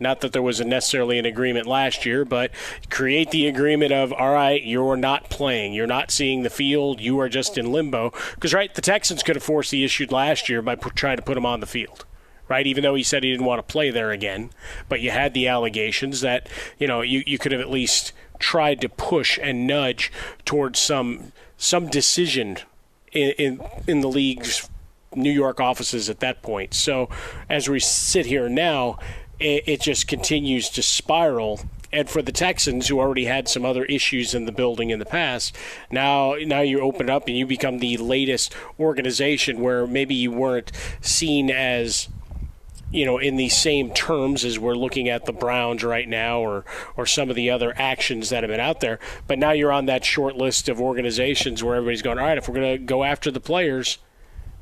not 0.00 0.20
that 0.20 0.32
there 0.32 0.42
was 0.42 0.60
necessarily 0.60 1.18
an 1.18 1.26
agreement 1.26 1.66
last 1.66 2.04
year, 2.04 2.24
but 2.24 2.50
create 2.90 3.30
the 3.30 3.46
agreement 3.46 3.92
of, 3.92 4.12
all 4.12 4.32
right, 4.32 4.62
you're 4.62 4.96
not 4.96 5.30
playing. 5.30 5.72
You're 5.72 5.86
not 5.86 6.10
seeing 6.10 6.42
the 6.42 6.50
field. 6.50 7.00
You 7.00 7.20
are 7.20 7.28
just 7.28 7.56
in 7.56 7.72
limbo. 7.72 8.12
Because, 8.34 8.52
right, 8.52 8.74
the 8.74 8.82
Texans 8.82 9.22
could 9.22 9.36
have 9.36 9.42
forced 9.42 9.70
the 9.70 9.84
issue 9.84 10.06
last 10.10 10.48
year 10.48 10.62
by 10.62 10.74
trying 10.74 11.16
to 11.16 11.22
put 11.22 11.36
him 11.36 11.46
on 11.46 11.60
the 11.60 11.66
field 11.66 12.04
right? 12.48 12.66
Even 12.66 12.82
though 12.82 12.94
he 12.94 13.02
said 13.02 13.24
he 13.24 13.30
didn't 13.30 13.46
want 13.46 13.66
to 13.66 13.72
play 13.72 13.90
there 13.90 14.10
again, 14.10 14.50
but 14.88 15.00
you 15.00 15.10
had 15.10 15.34
the 15.34 15.48
allegations 15.48 16.20
that 16.20 16.48
you 16.78 16.86
know 16.86 17.00
you, 17.00 17.22
you 17.26 17.38
could 17.38 17.52
have 17.52 17.60
at 17.60 17.70
least 17.70 18.12
tried 18.38 18.80
to 18.82 18.88
push 18.88 19.38
and 19.40 19.66
nudge 19.66 20.12
towards 20.44 20.78
some 20.78 21.32
some 21.56 21.88
decision 21.88 22.58
in 23.12 23.30
in, 23.38 23.60
in 23.86 24.00
the 24.00 24.08
league's 24.08 24.68
New 25.14 25.30
York 25.30 25.60
offices 25.60 26.10
at 26.10 26.20
that 26.20 26.42
point. 26.42 26.74
So 26.74 27.08
as 27.48 27.68
we 27.68 27.78
sit 27.80 28.26
here 28.26 28.48
now, 28.48 28.98
it, 29.38 29.64
it 29.66 29.80
just 29.80 30.08
continues 30.08 30.68
to 30.70 30.82
spiral. 30.82 31.60
And 31.92 32.10
for 32.10 32.22
the 32.22 32.32
Texans, 32.32 32.88
who 32.88 32.98
already 32.98 33.26
had 33.26 33.48
some 33.48 33.64
other 33.64 33.84
issues 33.84 34.34
in 34.34 34.46
the 34.46 34.52
building 34.52 34.90
in 34.90 34.98
the 34.98 35.04
past, 35.04 35.56
now 35.90 36.34
now 36.44 36.60
you 36.60 36.80
open 36.80 37.08
up 37.08 37.28
and 37.28 37.36
you 37.36 37.46
become 37.46 37.78
the 37.78 37.96
latest 37.98 38.54
organization 38.80 39.60
where 39.60 39.86
maybe 39.86 40.14
you 40.14 40.32
weren't 40.32 40.72
seen 41.00 41.50
as 41.50 42.08
you 42.90 43.04
know 43.04 43.18
in 43.18 43.36
the 43.36 43.48
same 43.48 43.92
terms 43.92 44.44
as 44.44 44.58
we're 44.58 44.74
looking 44.74 45.08
at 45.08 45.24
the 45.24 45.32
Browns 45.32 45.84
right 45.84 46.08
now 46.08 46.40
or 46.40 46.64
or 46.96 47.06
some 47.06 47.30
of 47.30 47.36
the 47.36 47.48
other 47.48 47.72
actions 47.76 48.28
that 48.30 48.42
have 48.42 48.50
been 48.50 48.58
out 48.58 48.80
there. 48.80 48.98
But 49.28 49.38
now 49.38 49.52
you're 49.52 49.72
on 49.72 49.86
that 49.86 50.04
short 50.04 50.34
list 50.34 50.68
of 50.68 50.80
organizations 50.80 51.62
where 51.62 51.76
everybody's 51.76 52.02
going 52.02 52.18
all 52.18 52.24
right 52.24 52.38
if 52.38 52.48
we're 52.48 52.56
going 52.56 52.78
to 52.78 52.84
go 52.84 53.04
after 53.04 53.30
the 53.30 53.40
players 53.40 53.98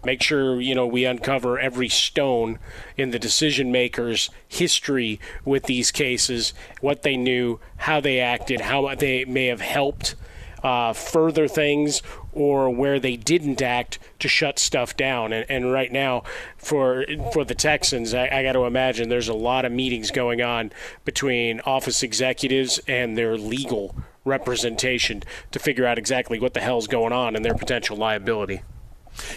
make 0.04 0.22
sure 0.22 0.60
you 0.60 0.74
know 0.74 0.86
we 0.86 1.04
uncover 1.04 1.58
every 1.58 1.88
stone 1.88 2.58
in 2.96 3.10
the 3.10 3.18
decision 3.18 3.70
makers 3.70 4.30
history 4.48 5.20
with 5.44 5.64
these 5.64 5.90
cases 5.90 6.52
what 6.80 7.02
they 7.02 7.16
knew 7.16 7.58
how 7.78 8.00
they 8.00 8.20
acted 8.20 8.60
how 8.60 8.94
they 8.94 9.24
may 9.24 9.46
have 9.46 9.60
helped 9.60 10.14
uh, 10.62 10.92
further 10.92 11.48
things 11.48 12.02
or 12.32 12.70
where 12.70 13.00
they 13.00 13.16
didn't 13.16 13.60
act 13.60 13.98
to 14.20 14.28
shut 14.28 14.58
stuff 14.58 14.96
down. 14.96 15.32
And, 15.32 15.44
and 15.50 15.72
right 15.72 15.90
now 15.90 16.22
for 16.56 17.04
for 17.32 17.44
the 17.44 17.54
Texans 17.54 18.14
I, 18.14 18.28
I 18.28 18.42
got 18.42 18.52
to 18.52 18.64
imagine 18.64 19.08
there's 19.08 19.28
a 19.28 19.34
lot 19.34 19.64
of 19.64 19.72
meetings 19.72 20.10
going 20.10 20.40
on 20.40 20.72
between 21.04 21.60
office 21.60 22.02
executives 22.02 22.80
and 22.86 23.16
their 23.16 23.36
legal 23.36 23.94
representation 24.24 25.22
to 25.50 25.58
figure 25.58 25.84
out 25.84 25.98
exactly 25.98 26.38
what 26.38 26.54
the 26.54 26.60
hell's 26.60 26.86
going 26.86 27.12
on 27.12 27.34
and 27.34 27.44
their 27.44 27.54
potential 27.54 27.96
liability 27.96 28.62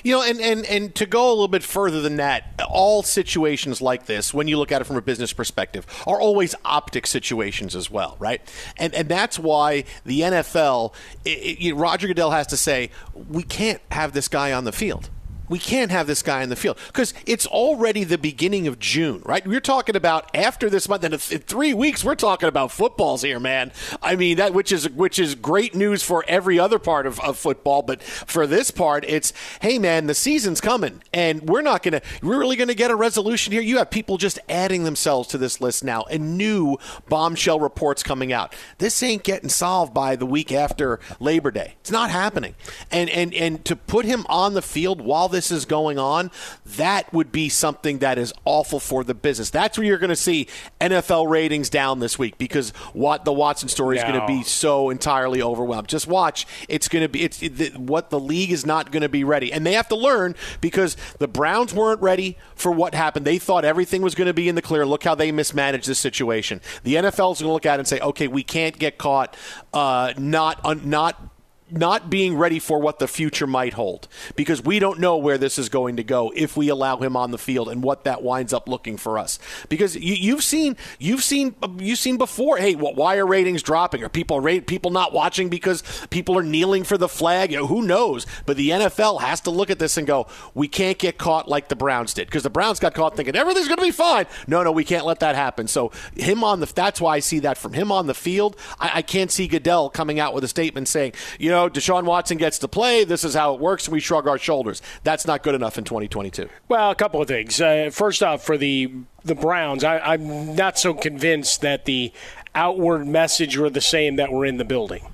you 0.04 0.14
know, 0.14 0.24
and, 0.24 0.40
and, 0.42 0.66
and 0.66 0.96
to 0.96 1.06
go 1.06 1.30
a 1.30 1.32
little 1.32 1.48
bit 1.48 1.64
further 1.64 2.02
than 2.02 2.18
that, 2.18 2.62
all 2.70 3.04
situations 3.04 3.82
like 3.82 4.06
this, 4.06 4.34
when 4.34 4.48
you 4.48 4.58
look 4.58 4.72
at 4.72 4.82
it 4.82 4.86
from 4.86 4.98
a 4.98 5.02
business 5.02 5.34
perspective, 5.34 5.86
are 6.08 6.20
always 6.20 6.56
optic 6.64 7.08
situations 7.08 7.76
as 7.76 7.90
well, 7.90 8.16
right? 8.20 8.42
And 8.78 8.94
and 8.94 9.10
that's 9.10 9.38
why 9.40 9.84
the 10.06 10.22
NFL, 10.22 10.94
it, 11.24 11.60
it, 11.62 11.74
Roger 11.74 12.08
Goodell 12.08 12.32
has 12.32 12.48
to 12.48 12.58
say, 12.58 12.90
we 13.14 13.44
can't 13.44 13.82
have 13.92 14.14
this 14.14 14.28
guy 14.28 14.52
on 14.52 14.64
the 14.64 14.72
field 14.72 15.10
we 15.50 15.60
can't 15.60 15.92
have 15.92 16.08
this 16.08 16.22
guy 16.22 16.44
in 16.44 16.50
the 16.50 16.56
field 16.56 16.78
because 16.88 17.14
it's 17.26 17.46
already 17.46 18.04
the 18.04 18.18
beginning 18.18 18.68
of 18.68 18.80
June, 18.80 19.22
right? 19.26 19.46
We're 19.46 19.60
talking 19.60 19.96
about 19.96 20.36
after 20.36 20.70
this 20.70 20.90
month, 20.90 21.04
and 21.04 21.14
in 21.14 21.20
three 21.20 21.74
weeks, 21.74 22.04
we're 22.04 22.16
talking 22.16 22.50
about 22.50 22.72
footballs 22.72 23.22
here, 23.22 23.40
man. 23.40 23.72
I 24.02 24.16
mean 24.16 24.38
that, 24.38 24.54
which 24.54 24.72
is 24.72 24.90
which 24.90 25.20
is 25.20 25.36
great 25.36 25.76
news 25.76 26.04
for 26.04 26.24
every 26.28 26.60
other 26.60 26.80
part 26.80 27.06
of, 27.06 27.20
of 27.20 27.38
football, 27.38 27.82
but 27.82 28.02
for 28.02 28.48
this 28.48 28.72
part, 28.72 29.06
it's 29.08 29.34
hey, 29.62 29.80
man, 29.80 30.08
the 30.08 30.14
season's 30.14 30.62
coming, 30.62 31.02
and 31.14 31.44
we're 31.44 31.62
not 31.62 31.84
gonna, 31.84 32.02
we're 32.22 32.40
really 32.40 32.56
gonna 32.56 32.74
get 32.74 32.92
a 32.92 32.96
resolution 32.96 33.54
here. 33.54 33.62
You 33.62 33.78
have 33.78 33.90
people 33.90 34.18
just 34.18 34.40
adding 34.50 34.84
themselves 34.84 35.28
to 35.30 35.38
this 35.38 35.62
list 35.62 35.84
now, 35.84 36.04
and 36.10 36.38
new 36.38 36.78
bombshell 37.10 37.60
reports 37.60 38.04
coming 38.04 38.34
out. 38.34 38.56
This 38.78 39.02
ain't 39.04 39.24
getting 39.24 39.50
solved 39.50 39.94
by 39.94 40.16
the 40.16 40.26
week 40.26 40.52
after 40.52 41.00
Labor 41.20 41.52
Day. 41.52 41.76
It's 41.82 41.92
not 41.92 42.10
happening, 42.10 42.56
and 42.92 43.10
and 43.10 43.34
and 43.34 43.64
to 43.66 43.76
put 43.76 44.06
him 44.06 44.26
on 44.28 44.54
the 44.54 44.62
field 44.62 45.02
while 45.02 45.28
this 45.36 45.52
is 45.52 45.66
going 45.66 46.00
on, 46.00 46.32
that 46.66 47.12
would 47.14 47.32
be 47.32 47.50
something 47.50 48.00
that 48.00 48.18
is 48.18 48.34
awful 48.46 48.80
for 48.80 49.04
the 49.04 49.14
business. 49.14 49.50
That's 49.50 49.78
where 49.78 49.86
you're 49.86 49.98
going 49.98 50.10
to 50.10 50.16
see 50.16 50.48
NFL 50.80 51.30
ratings 51.30 51.70
down 51.70 52.00
this 52.00 52.18
week 52.18 52.38
because 52.38 52.72
what 52.94 53.26
the 53.26 53.34
Watson 53.34 53.68
story 53.68 53.98
is 53.98 54.04
no. 54.04 54.10
going 54.10 54.22
to 54.22 54.28
be 54.28 54.44
so 54.44 54.90
entirely 54.90 55.42
overwhelmed. 55.42 55.90
Just 55.90 56.08
watch; 56.08 56.48
it's 56.70 56.88
going 56.88 57.04
to 57.04 57.10
be 57.10 57.24
it's 57.24 57.44
it, 57.44 57.78
what 57.78 58.10
the 58.10 58.20
league 58.20 58.52
is 58.52 58.66
not 58.66 58.92
going 58.92 59.02
to 59.04 59.10
be 59.10 59.24
ready, 59.24 59.52
and 59.52 59.66
they 59.66 59.74
have 59.74 59.90
to 59.90 59.96
learn 59.96 60.36
because 60.62 60.96
the 61.20 61.28
Browns 61.28 61.74
weren't 61.74 62.02
ready 62.02 62.38
for 62.56 62.72
what 62.72 62.96
happened. 62.96 63.26
They 63.26 63.38
thought 63.38 63.66
everything 63.66 64.02
was 64.02 64.16
going 64.16 64.28
to 64.28 64.34
be 64.34 64.48
in 64.48 64.56
the 64.56 64.62
clear. 64.62 64.86
Look 64.86 65.04
how 65.04 65.16
they 65.16 65.32
mismanaged 65.32 65.88
this 65.88 66.00
situation. 66.00 66.62
The 66.84 66.96
NFL 66.96 67.34
is 67.34 67.42
going 67.42 67.50
to 67.50 67.54
look 67.54 67.66
at 67.66 67.76
it 67.76 67.80
and 67.80 67.88
say, 67.88 68.00
"Okay, 68.00 68.28
we 68.28 68.44
can't 68.44 68.80
get 68.80 68.98
caught 68.98 69.36
uh, 69.74 70.14
not 70.18 70.64
un, 70.64 70.90
not." 70.90 71.32
Not 71.72 72.10
being 72.10 72.38
ready 72.38 72.60
for 72.60 72.80
what 72.80 73.00
the 73.00 73.08
future 73.08 73.48
might 73.48 73.74
hold 73.74 74.08
because 74.36 74.64
we 74.64 74.78
don't 74.78 75.00
know 75.00 75.18
where 75.18 75.38
this 75.38 75.58
is 75.58 75.68
going 75.68 75.96
to 75.96 76.04
go 76.04 76.32
if 76.36 76.56
we 76.56 76.70
allow 76.70 76.98
him 76.98 77.18
on 77.18 77.32
the 77.32 77.38
field 77.38 77.70
and 77.70 77.82
what 77.82 78.04
that 78.04 78.22
winds 78.22 78.54
up 78.54 78.70
looking 78.70 78.98
for 78.98 79.18
us. 79.18 79.40
Because 79.68 79.96
you, 79.96 80.36
have 80.36 80.44
seen 80.44 80.78
you've 81.00 81.24
seen 81.24 81.56
you've 81.80 81.98
seen 81.98 82.18
before. 82.18 82.58
Hey, 82.58 82.76
why 82.76 83.18
are 83.18 83.26
ratings 83.26 83.64
dropping? 83.64 84.04
Are 84.04 84.10
people 84.10 84.40
rate 84.40 84.68
people 84.68 84.92
not 84.92 85.12
watching 85.12 85.50
because 85.50 85.84
people 86.12 86.38
are 86.38 86.44
kneeling 86.44 86.84
for 86.84 86.98
the 86.98 87.10
flag? 87.10 87.52
You 87.52 87.58
know, 87.58 87.68
who 87.68 87.82
knows? 87.82 88.28
But 88.46 88.58
the 88.58 88.70
NFL 88.70 89.22
has 89.22 89.42
to 89.42 89.50
look 89.50 89.70
at 89.72 89.80
this 89.80 89.98
and 89.98 90.06
go, 90.06 90.28
we 90.54 90.68
can't 90.68 91.00
get 91.00 91.18
caught 91.18 91.50
like 91.50 91.70
the 91.70 91.76
Browns 91.76 92.14
did 92.14 92.28
because 92.28 92.44
the 92.44 92.50
Browns 92.50 92.80
got 92.80 92.94
caught 92.94 93.16
thinking 93.16 93.36
everything's 93.36 93.68
going 93.68 93.78
to 93.78 93.84
be 93.84 93.92
fine. 93.92 94.28
No, 94.48 94.62
no, 94.62 94.72
we 94.72 94.84
can't 94.84 95.06
let 95.06 95.20
that 95.22 95.36
happen. 95.36 95.68
So 95.68 95.92
him 96.16 96.44
on 96.44 96.60
the 96.60 96.72
that's 96.76 97.02
why 97.02 97.16
I 97.16 97.20
see 97.20 97.40
that 97.40 97.58
from 97.58 97.74
him 97.74 97.92
on 97.92 98.06
the 98.06 98.14
field. 98.14 98.56
I, 98.80 98.92
I 98.96 99.02
can't 99.02 99.32
see 99.32 99.48
Goodell 99.48 99.90
coming 99.90 100.20
out 100.20 100.34
with 100.34 100.44
a 100.44 100.48
statement 100.48 100.88
saying, 100.88 101.14
you 101.40 101.50
know, 101.50 101.65
Deshaun 101.70 102.06
Watson 102.06 102.38
gets 102.38 102.60
to 102.60 102.68
play. 102.68 103.04
This 103.04 103.24
is 103.24 103.34
how 103.34 103.54
it 103.54 103.60
works. 103.60 103.90
We 103.90 104.00
shrug 104.00 104.28
our 104.28 104.38
shoulders. 104.38 104.82
That's 105.04 105.26
not 105.26 105.44
good 105.44 105.56
enough 105.56 105.78
in 105.78 105.84
2022. 105.84 106.50
Well, 106.68 106.92
a 106.92 106.96
couple 106.96 107.22
of 107.22 107.28
things. 107.28 107.60
Uh, 107.60 107.90
first 107.92 108.24
off, 108.24 108.44
for 108.44 108.58
the 108.58 108.92
the 109.24 109.36
Browns, 109.36 109.84
I, 109.84 109.98
I'm 110.00 110.56
not 110.56 110.78
so 110.78 110.94
convinced 110.94 111.62
that 111.62 111.86
the 111.86 112.12
outward 112.54 113.08
message 113.08 113.58
were 113.58 113.70
the 113.70 113.82
same 113.82 114.16
that 114.16 114.32
were 114.32 114.46
in 114.46 114.58
the 114.58 114.66
building 114.66 115.06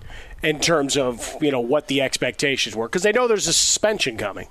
in 0.44 0.60
terms 0.60 0.98
of 0.98 1.36
you 1.42 1.52
know 1.52 1.60
what 1.60 1.88
the 1.88 2.02
expectations 2.02 2.76
were 2.76 2.88
because 2.88 3.04
they 3.04 3.12
know 3.12 3.28
there's 3.28 3.48
a 3.48 3.54
suspension 3.54 4.18
coming 4.18 4.48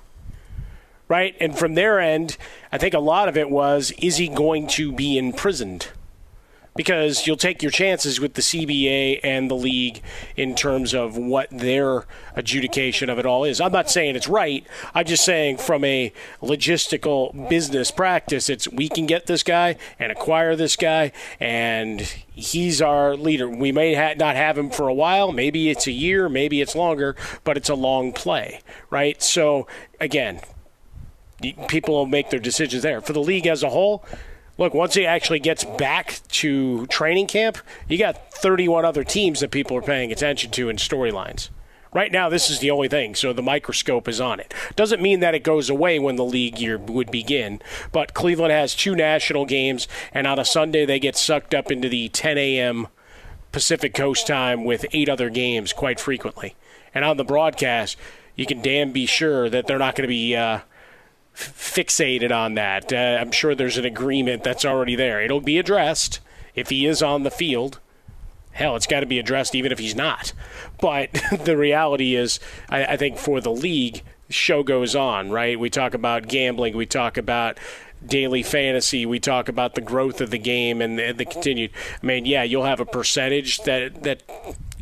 right 1.07 1.35
and 1.39 1.57
from 1.57 1.73
their 1.73 1.99
end 1.99 2.37
i 2.71 2.77
think 2.77 2.93
a 2.93 2.99
lot 2.99 3.27
of 3.27 3.37
it 3.37 3.49
was 3.49 3.91
is 3.97 4.17
he 4.17 4.27
going 4.27 4.67
to 4.67 4.91
be 4.91 5.17
imprisoned 5.17 5.87
because 6.75 7.27
you'll 7.27 7.37
take 7.37 7.61
your 7.61 7.71
chances 7.71 8.19
with 8.19 8.35
the 8.35 8.41
CBA 8.41 9.19
and 9.23 9.51
the 9.51 9.55
league 9.55 10.01
in 10.37 10.55
terms 10.55 10.93
of 10.93 11.17
what 11.17 11.49
their 11.49 12.05
adjudication 12.35 13.09
of 13.09 13.19
it 13.19 13.25
all 13.25 13.43
is. 13.43 13.59
I'm 13.59 13.73
not 13.73 13.89
saying 13.89 14.15
it's 14.15 14.27
right. 14.27 14.65
I'm 14.93 15.05
just 15.05 15.25
saying 15.25 15.57
from 15.57 15.83
a 15.83 16.13
logistical 16.41 17.49
business 17.49 17.91
practice, 17.91 18.49
it's 18.49 18.67
we 18.69 18.87
can 18.87 19.05
get 19.05 19.25
this 19.25 19.43
guy 19.43 19.75
and 19.99 20.11
acquire 20.11 20.55
this 20.55 20.75
guy, 20.75 21.11
and 21.39 22.01
he's 22.33 22.81
our 22.81 23.15
leader. 23.17 23.49
We 23.49 23.71
may 23.71 23.93
ha- 23.93 24.15
not 24.17 24.35
have 24.37 24.57
him 24.57 24.69
for 24.69 24.87
a 24.87 24.93
while. 24.93 25.31
Maybe 25.33 25.69
it's 25.69 25.87
a 25.87 25.91
year, 25.91 26.29
maybe 26.29 26.61
it's 26.61 26.75
longer, 26.75 27.15
but 27.43 27.57
it's 27.57 27.69
a 27.69 27.75
long 27.75 28.13
play, 28.13 28.61
right? 28.89 29.21
So 29.21 29.67
again, 29.99 30.39
people 31.67 31.95
will 31.95 32.05
make 32.05 32.29
their 32.29 32.39
decisions 32.39 32.83
there. 32.83 33.01
For 33.01 33.13
the 33.13 33.19
league 33.21 33.47
as 33.47 33.63
a 33.63 33.69
whole, 33.69 34.05
look, 34.57 34.73
once 34.73 34.93
he 34.93 35.05
actually 35.05 35.39
gets 35.39 35.63
back 35.63 36.19
to 36.29 36.85
training 36.87 37.27
camp, 37.27 37.57
you 37.87 37.97
got 37.97 38.33
31 38.33 38.85
other 38.85 39.03
teams 39.03 39.39
that 39.39 39.51
people 39.51 39.77
are 39.77 39.81
paying 39.81 40.11
attention 40.11 40.51
to 40.51 40.69
in 40.69 40.77
storylines. 40.77 41.49
Right 41.93 42.11
now, 42.11 42.29
this 42.29 42.49
is 42.49 42.59
the 42.59 42.71
only 42.71 42.87
thing, 42.87 43.15
so 43.15 43.33
the 43.33 43.41
microscope 43.41 44.07
is 44.07 44.21
on 44.21 44.39
it. 44.39 44.53
Doesn't 44.77 45.01
mean 45.01 45.19
that 45.19 45.35
it 45.35 45.43
goes 45.43 45.69
away 45.69 45.99
when 45.99 46.15
the 46.15 46.23
league 46.23 46.57
year 46.57 46.77
would 46.77 47.11
begin, 47.11 47.61
but 47.91 48.13
Cleveland 48.13 48.53
has 48.53 48.73
two 48.73 48.95
national 48.95 49.45
games, 49.45 49.89
and 50.13 50.25
on 50.25 50.39
a 50.39 50.45
Sunday, 50.45 50.85
they 50.85 50.99
get 50.99 51.17
sucked 51.17 51.53
up 51.53 51.69
into 51.69 51.89
the 51.89 52.07
10 52.07 52.37
a.m. 52.37 52.87
Pacific 53.51 53.93
Coast 53.93 54.25
time 54.25 54.63
with 54.63 54.85
eight 54.93 55.09
other 55.09 55.29
games 55.29 55.73
quite 55.73 55.99
frequently. 55.99 56.55
And 56.93 57.03
on 57.03 57.17
the 57.17 57.25
broadcast, 57.25 57.97
you 58.37 58.45
can 58.45 58.61
damn 58.61 58.93
be 58.93 59.05
sure 59.05 59.49
that 59.49 59.67
they're 59.67 59.77
not 59.77 59.95
going 59.95 60.03
to 60.03 60.07
be. 60.07 60.35
Uh, 60.35 60.59
fixated 61.35 62.31
on 62.31 62.55
that. 62.55 62.91
Uh, 62.91 63.17
I'm 63.19 63.31
sure 63.31 63.55
there's 63.55 63.77
an 63.77 63.85
agreement 63.85 64.43
that's 64.43 64.65
already 64.65 64.95
there. 64.95 65.21
It'll 65.21 65.41
be 65.41 65.57
addressed 65.57 66.19
if 66.55 66.69
he 66.69 66.85
is 66.85 67.01
on 67.01 67.23
the 67.23 67.31
field. 67.31 67.79
Hell, 68.53 68.75
it's 68.75 68.87
got 68.87 68.99
to 68.99 69.05
be 69.05 69.19
addressed 69.19 69.55
even 69.55 69.71
if 69.71 69.79
he's 69.79 69.95
not. 69.95 70.33
But 70.79 71.09
the 71.45 71.57
reality 71.57 72.15
is, 72.15 72.39
I, 72.69 72.85
I 72.85 72.97
think 72.97 73.17
for 73.17 73.39
the 73.39 73.51
league, 73.51 74.03
show 74.29 74.63
goes 74.63 74.95
on, 74.95 75.29
right? 75.29 75.59
We 75.59 75.69
talk 75.69 75.93
about 75.93 76.27
gambling, 76.27 76.75
we 76.75 76.85
talk 76.85 77.17
about 77.17 77.59
daily 78.05 78.43
fantasy, 78.43 79.05
we 79.05 79.19
talk 79.19 79.47
about 79.47 79.75
the 79.75 79.81
growth 79.81 80.21
of 80.21 80.31
the 80.31 80.37
game 80.37 80.81
and 80.81 80.97
the, 80.97 81.11
the 81.11 81.25
continued. 81.25 81.71
I 82.01 82.05
mean, 82.05 82.25
yeah, 82.25 82.43
you'll 82.43 82.65
have 82.65 82.79
a 82.79 82.85
percentage 82.85 83.59
that 83.63 84.03
that 84.03 84.23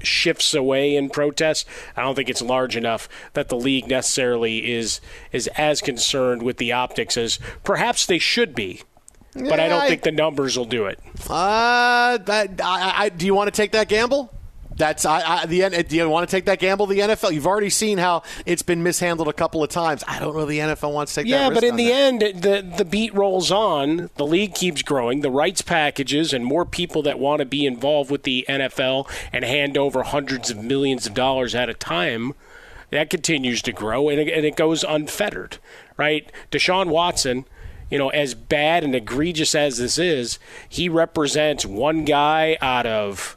shifts 0.04 0.54
away 0.54 0.96
in 0.96 1.10
protest, 1.10 1.68
I 1.96 2.02
don't 2.02 2.16
think 2.16 2.30
it's 2.30 2.42
large 2.42 2.76
enough 2.76 3.10
that 3.34 3.50
the 3.50 3.58
league 3.58 3.88
necessarily 3.88 4.72
is 4.72 5.02
is 5.32 5.48
as 5.58 5.82
concerned 5.82 6.44
with 6.44 6.58
the 6.58 6.72
optics 6.72 7.18
as 7.18 7.40
perhaps 7.64 8.06
they 8.06 8.20
should 8.20 8.56
be. 8.56 8.84
But 9.34 9.44
yeah, 9.44 9.54
I 9.54 9.68
don't 9.68 9.82
I, 9.84 9.88
think 9.88 10.02
the 10.02 10.12
numbers 10.12 10.58
will 10.58 10.66
do 10.66 10.86
it. 10.86 11.00
Uh, 11.30 12.18
that, 12.18 12.60
I, 12.64 12.94
I, 12.96 13.10
do 13.10 13.28
you 13.28 13.36
want 13.36 13.48
to 13.48 13.56
take 13.56 13.74
that 13.74 13.88
gamble? 13.88 14.34
That's 14.80 15.06
I, 15.06 15.42
I, 15.42 15.46
the. 15.46 15.84
Do 15.84 15.96
you 15.98 16.10
want 16.10 16.28
to 16.28 16.34
take 16.34 16.46
that 16.46 16.58
gamble? 16.58 16.86
The 16.86 17.00
NFL. 17.00 17.34
You've 17.34 17.46
already 17.46 17.70
seen 17.70 17.98
how 17.98 18.24
it's 18.46 18.62
been 18.62 18.82
mishandled 18.82 19.28
a 19.28 19.34
couple 19.34 19.62
of 19.62 19.70
times. 19.70 20.06
I 20.08 20.20
don't 20.20 20.34
know. 20.34 20.46
The 20.46 20.60
NFL 20.60 20.94
wants 20.94 21.14
to 21.14 21.22
take. 21.22 21.30
That 21.30 21.38
gamble. 21.38 21.54
Yeah, 21.54 21.60
but 21.60 21.64
in 21.66 21.76
the 21.76 21.88
that. 21.88 21.94
end, 21.94 22.42
the 22.42 22.76
the 22.78 22.86
beat 22.86 23.14
rolls 23.14 23.52
on. 23.52 24.10
The 24.16 24.26
league 24.26 24.56
keeps 24.56 24.82
growing. 24.82 25.20
The 25.20 25.30
rights 25.30 25.62
packages 25.62 26.32
and 26.32 26.46
more 26.46 26.66
people 26.66 27.04
that 27.04 27.20
want 27.20 27.40
to 27.40 27.46
be 27.46 27.66
involved 27.66 28.10
with 28.10 28.24
the 28.24 28.46
NFL 28.48 29.12
and 29.34 29.44
hand 29.44 29.78
over 29.78 30.04
hundreds 30.04 30.50
of 30.50 30.64
millions 30.64 31.06
of 31.06 31.14
dollars 31.14 31.54
at 31.54 31.68
a 31.68 31.74
time. 31.74 32.34
That 32.90 33.10
continues 33.10 33.62
to 33.64 33.74
grow 33.74 34.08
and 34.08 34.18
it, 34.18 34.34
and 34.34 34.46
it 34.46 34.56
goes 34.56 34.86
unfettered, 34.86 35.58
right? 35.98 36.32
Deshaun 36.52 36.88
Watson 36.88 37.46
you 37.92 37.98
know, 37.98 38.10
as 38.10 38.36
bad 38.36 38.84
and 38.84 38.94
egregious 38.94 39.56
as 39.56 39.80
this 39.80 39.98
is, 39.98 40.38
he 40.68 40.88
represents 40.88 41.66
one 41.66 42.06
guy 42.06 42.56
out 42.62 42.86
of 42.86 43.36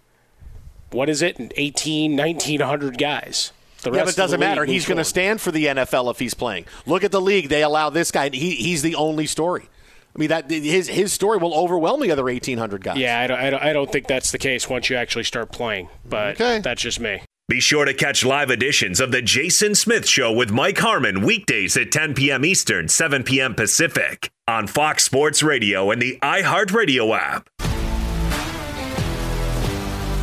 what 0.92 1.08
is 1.08 1.22
it, 1.22 1.36
18, 1.56 2.16
1900 2.16 2.98
guys. 2.98 3.52
The 3.82 3.90
yeah, 3.90 4.04
but 4.04 4.10
it 4.10 4.16
doesn't 4.16 4.38
matter. 4.38 4.64
He's 4.64 4.86
going 4.86 4.98
to 4.98 5.04
stand 5.04 5.40
for 5.40 5.50
the 5.50 5.66
NFL 5.66 6.10
if 6.10 6.18
he's 6.18 6.34
playing. 6.34 6.66
Look 6.86 7.02
at 7.02 7.10
the 7.10 7.20
league; 7.20 7.48
they 7.48 7.64
allow 7.64 7.90
this 7.90 8.12
guy. 8.12 8.28
He, 8.28 8.52
he's 8.52 8.82
the 8.82 8.94
only 8.94 9.26
story. 9.26 9.68
I 10.14 10.18
mean, 10.18 10.28
that 10.28 10.50
his 10.50 10.88
his 10.88 11.12
story 11.12 11.38
will 11.38 11.54
overwhelm 11.54 12.00
the 12.00 12.10
other 12.10 12.22
1,800 12.22 12.84
guys. 12.84 12.98
Yeah, 12.98 13.18
I 13.18 13.26
don't, 13.26 13.38
I 13.38 13.50
don't, 13.50 13.62
I 13.62 13.72
don't 13.72 13.90
think 13.90 14.06
that's 14.06 14.30
the 14.30 14.38
case 14.38 14.68
once 14.68 14.88
you 14.88 14.96
actually 14.96 15.24
start 15.24 15.50
playing. 15.50 15.88
But 16.08 16.40
okay. 16.40 16.60
that's 16.60 16.82
just 16.82 17.00
me. 17.00 17.22
Be 17.48 17.60
sure 17.60 17.84
to 17.84 17.92
catch 17.92 18.24
live 18.24 18.50
editions 18.50 19.00
of 19.00 19.10
the 19.10 19.20
Jason 19.20 19.74
Smith 19.74 20.08
Show 20.08 20.32
with 20.32 20.50
Mike 20.50 20.78
Harmon 20.78 21.22
weekdays 21.22 21.76
at 21.76 21.90
10 21.90 22.14
p.m. 22.14 22.44
Eastern, 22.44 22.88
7 22.88 23.24
p.m. 23.24 23.54
Pacific 23.54 24.30
on 24.46 24.66
Fox 24.66 25.04
Sports 25.04 25.42
Radio 25.42 25.90
and 25.90 26.00
the 26.00 26.18
iHeartRadio 26.22 27.18
app. 27.18 27.48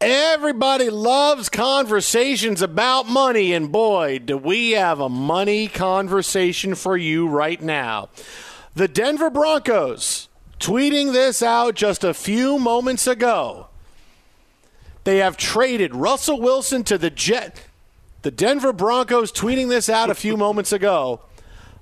Everybody 0.00 0.90
loves 0.90 1.48
conversations 1.48 2.60
about 2.60 3.08
money, 3.08 3.54
and 3.54 3.72
boy, 3.72 4.18
do 4.18 4.36
we 4.36 4.72
have 4.72 5.00
a 5.00 5.08
money 5.08 5.68
conversation 5.68 6.74
for 6.74 6.98
you 6.98 7.26
right 7.26 7.62
now. 7.62 8.10
The 8.74 8.88
Denver 8.88 9.30
Broncos 9.30 10.28
tweeting 10.60 11.14
this 11.14 11.42
out 11.42 11.76
just 11.76 12.04
a 12.04 12.12
few 12.12 12.58
moments 12.58 13.06
ago. 13.06 13.68
They 15.04 15.16
have 15.18 15.38
traded 15.38 15.94
Russell 15.94 16.42
Wilson 16.42 16.84
to 16.84 16.98
the 16.98 17.10
Jet. 17.10 17.64
The 18.20 18.30
Denver 18.30 18.74
Broncos 18.74 19.32
tweeting 19.32 19.70
this 19.70 19.88
out 19.88 20.10
a 20.10 20.14
few 20.14 20.36
moments 20.36 20.72
ago. 20.72 21.22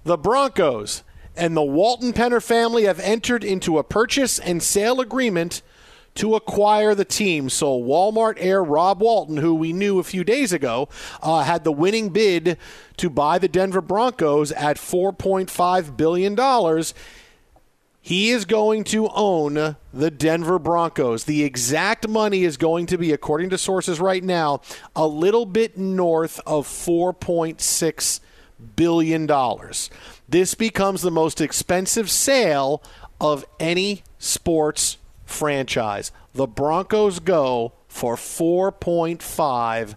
The 0.05 0.19
Broncos 0.19 1.03
and 1.37 1.57
the 1.57 1.65
Walton 1.65 2.13
Penner 2.13 2.41
family 2.41 2.85
have 2.85 3.01
entered 3.01 3.43
into 3.43 3.77
a 3.77 3.83
purchase 3.83 4.39
and 4.39 4.63
sale 4.63 5.01
agreement 5.01 5.63
to 6.17 6.35
acquire 6.35 6.95
the 6.95 7.05
team. 7.05 7.51
So 7.51 7.81
Walmart 7.81 8.37
heir 8.39 8.63
Rob 8.63 9.01
Walton, 9.01 9.39
who 9.39 9.55
we 9.55 9.73
knew 9.73 9.99
a 9.99 10.05
few 10.05 10.25
days 10.25 10.53
ago, 10.53 10.89
uh, 11.23 11.43
had 11.43 11.65
the 11.65 11.73
winning 11.73 12.11
bid 12.11 12.57
to 12.99 13.11
buy 13.11 13.39
the 13.39 13.49
Denver 13.49 13.81
Broncos 13.81 14.53
at 14.53 14.77
$4.5 14.77 15.97
billion. 15.97 16.85
He 18.01 18.31
is 18.31 18.45
going 18.45 18.85
to 18.85 19.09
own 19.15 19.77
the 19.95 20.11
Denver 20.11 20.59
Broncos. 20.59 21.25
The 21.25 21.43
exact 21.43 22.07
money 22.07 22.45
is 22.45 22.59
going 22.59 22.85
to 22.87 22.99
be, 22.99 23.13
according 23.13 23.49
to 23.51 23.59
sources 23.59 23.99
right 23.99 24.23
now, 24.23 24.61
a 24.95 25.07
little 25.07 25.47
bit 25.47 25.79
north 25.79 26.39
of 26.47 26.67
$4.6 26.67 28.21
billion. 28.77 29.27
This 30.29 30.55
becomes 30.55 31.01
the 31.01 31.11
most 31.11 31.41
expensive 31.41 32.11
sale 32.11 32.83
of 33.21 33.47
any 33.59 34.03
sports 34.19 34.99
franchise. 35.25 36.13
The 36.33 36.47
Broncos 36.47 37.19
go 37.19 37.75
for 37.89 38.17
4.5 38.17 39.95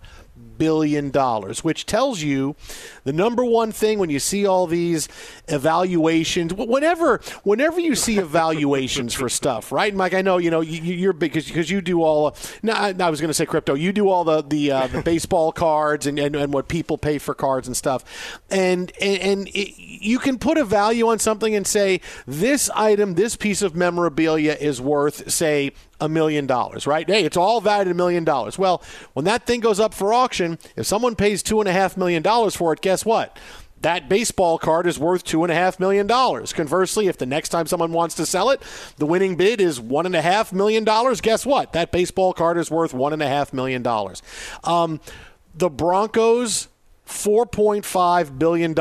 billion 0.57 1.11
dollars, 1.11 1.63
which 1.63 1.85
tells 1.85 2.21
you 2.21 2.55
the 3.03 3.13
number 3.13 3.43
one 3.43 3.71
thing 3.71 3.99
when 3.99 4.09
you 4.09 4.19
see 4.19 4.45
all 4.45 4.67
these 4.67 5.07
evaluations. 5.47 6.53
Whenever, 6.53 7.19
whenever 7.43 7.79
you 7.79 7.95
see 7.95 8.17
evaluations 8.17 9.13
for 9.13 9.29
stuff, 9.29 9.71
right, 9.71 9.93
Mike? 9.93 10.13
I 10.13 10.21
know 10.21 10.37
you 10.37 10.49
know 10.49 10.61
you, 10.61 10.81
you're 10.81 11.13
big 11.13 11.33
because 11.33 11.69
you 11.69 11.81
do 11.81 12.03
all. 12.03 12.35
No, 12.63 12.73
I 12.73 12.93
I 12.99 13.09
was 13.09 13.21
going 13.21 13.29
to 13.29 13.33
say 13.33 13.45
crypto. 13.45 13.73
You 13.73 13.93
do 13.93 14.09
all 14.09 14.23
the 14.23 14.41
the, 14.41 14.71
uh, 14.71 14.87
the 14.87 15.01
baseball 15.01 15.51
cards 15.51 16.05
and, 16.05 16.19
and 16.19 16.35
and 16.35 16.53
what 16.53 16.67
people 16.67 16.97
pay 16.97 17.17
for 17.17 17.33
cards 17.33 17.67
and 17.67 17.75
stuff, 17.75 18.39
and 18.49 18.91
and, 19.01 19.19
and 19.19 19.47
it, 19.49 19.73
you 19.77 20.19
can 20.19 20.37
put 20.39 20.57
a 20.57 20.65
value 20.65 21.07
on 21.07 21.19
something 21.19 21.55
and 21.55 21.65
say 21.65 22.01
this 22.25 22.69
item, 22.71 23.15
this 23.15 23.35
piece 23.35 23.61
of 23.61 23.75
memorabilia 23.75 24.53
is 24.53 24.81
worth 24.81 25.31
say 25.31 25.71
a 25.99 26.07
million 26.09 26.45
dollars, 26.45 26.85
right? 26.85 27.07
Hey, 27.07 27.25
it's 27.25 27.37
all 27.37 27.61
valued 27.61 27.87
at 27.87 27.91
a 27.91 27.95
million 27.95 28.23
dollars. 28.23 28.57
Well, 28.57 28.83
when 29.13 29.25
that 29.25 29.45
thing 29.45 29.59
goes 29.59 29.79
up 29.79 29.93
for 29.93 30.13
auction, 30.13 30.59
if 30.75 30.85
someone 30.85 31.15
pays 31.15 31.41
two 31.41 31.59
and 31.59 31.67
a 31.67 31.73
half 31.73 31.97
million 31.97 32.21
dollars 32.21 32.55
for 32.55 32.73
it, 32.73 32.81
guess 32.81 33.05
what? 33.05 33.37
That 33.81 34.09
baseball 34.09 34.57
card 34.57 34.87
is 34.87 34.97
worth 34.97 35.23
two 35.23 35.43
and 35.43 35.51
a 35.51 35.55
half 35.55 35.79
million 35.79 36.07
dollars. 36.07 36.51
Conversely, 36.51 37.07
if 37.07 37.17
the 37.17 37.27
next 37.27 37.49
time 37.49 37.67
someone 37.67 37.91
wants 37.91 38.15
to 38.15 38.25
sell 38.25 38.49
it, 38.49 38.61
the 38.97 39.05
winning 39.05 39.35
bid 39.35 39.61
is 39.61 39.79
one 39.79 40.05
and 40.05 40.15
a 40.15 40.21
half 40.21 40.51
million 40.51 40.83
dollars, 40.83 41.21
guess 41.21 41.45
what? 41.45 41.73
That 41.73 41.91
baseball 41.91 42.33
card 42.33 42.57
is 42.57 42.71
worth 42.71 42.93
one 42.93 43.13
and 43.13 43.21
a 43.21 43.27
half 43.27 43.53
million 43.53 43.83
dollars. 43.83 44.23
Um, 44.63 44.99
the 45.53 45.69
Broncos 45.69 46.69
$4.5 47.07 48.37
billion. 48.37 48.73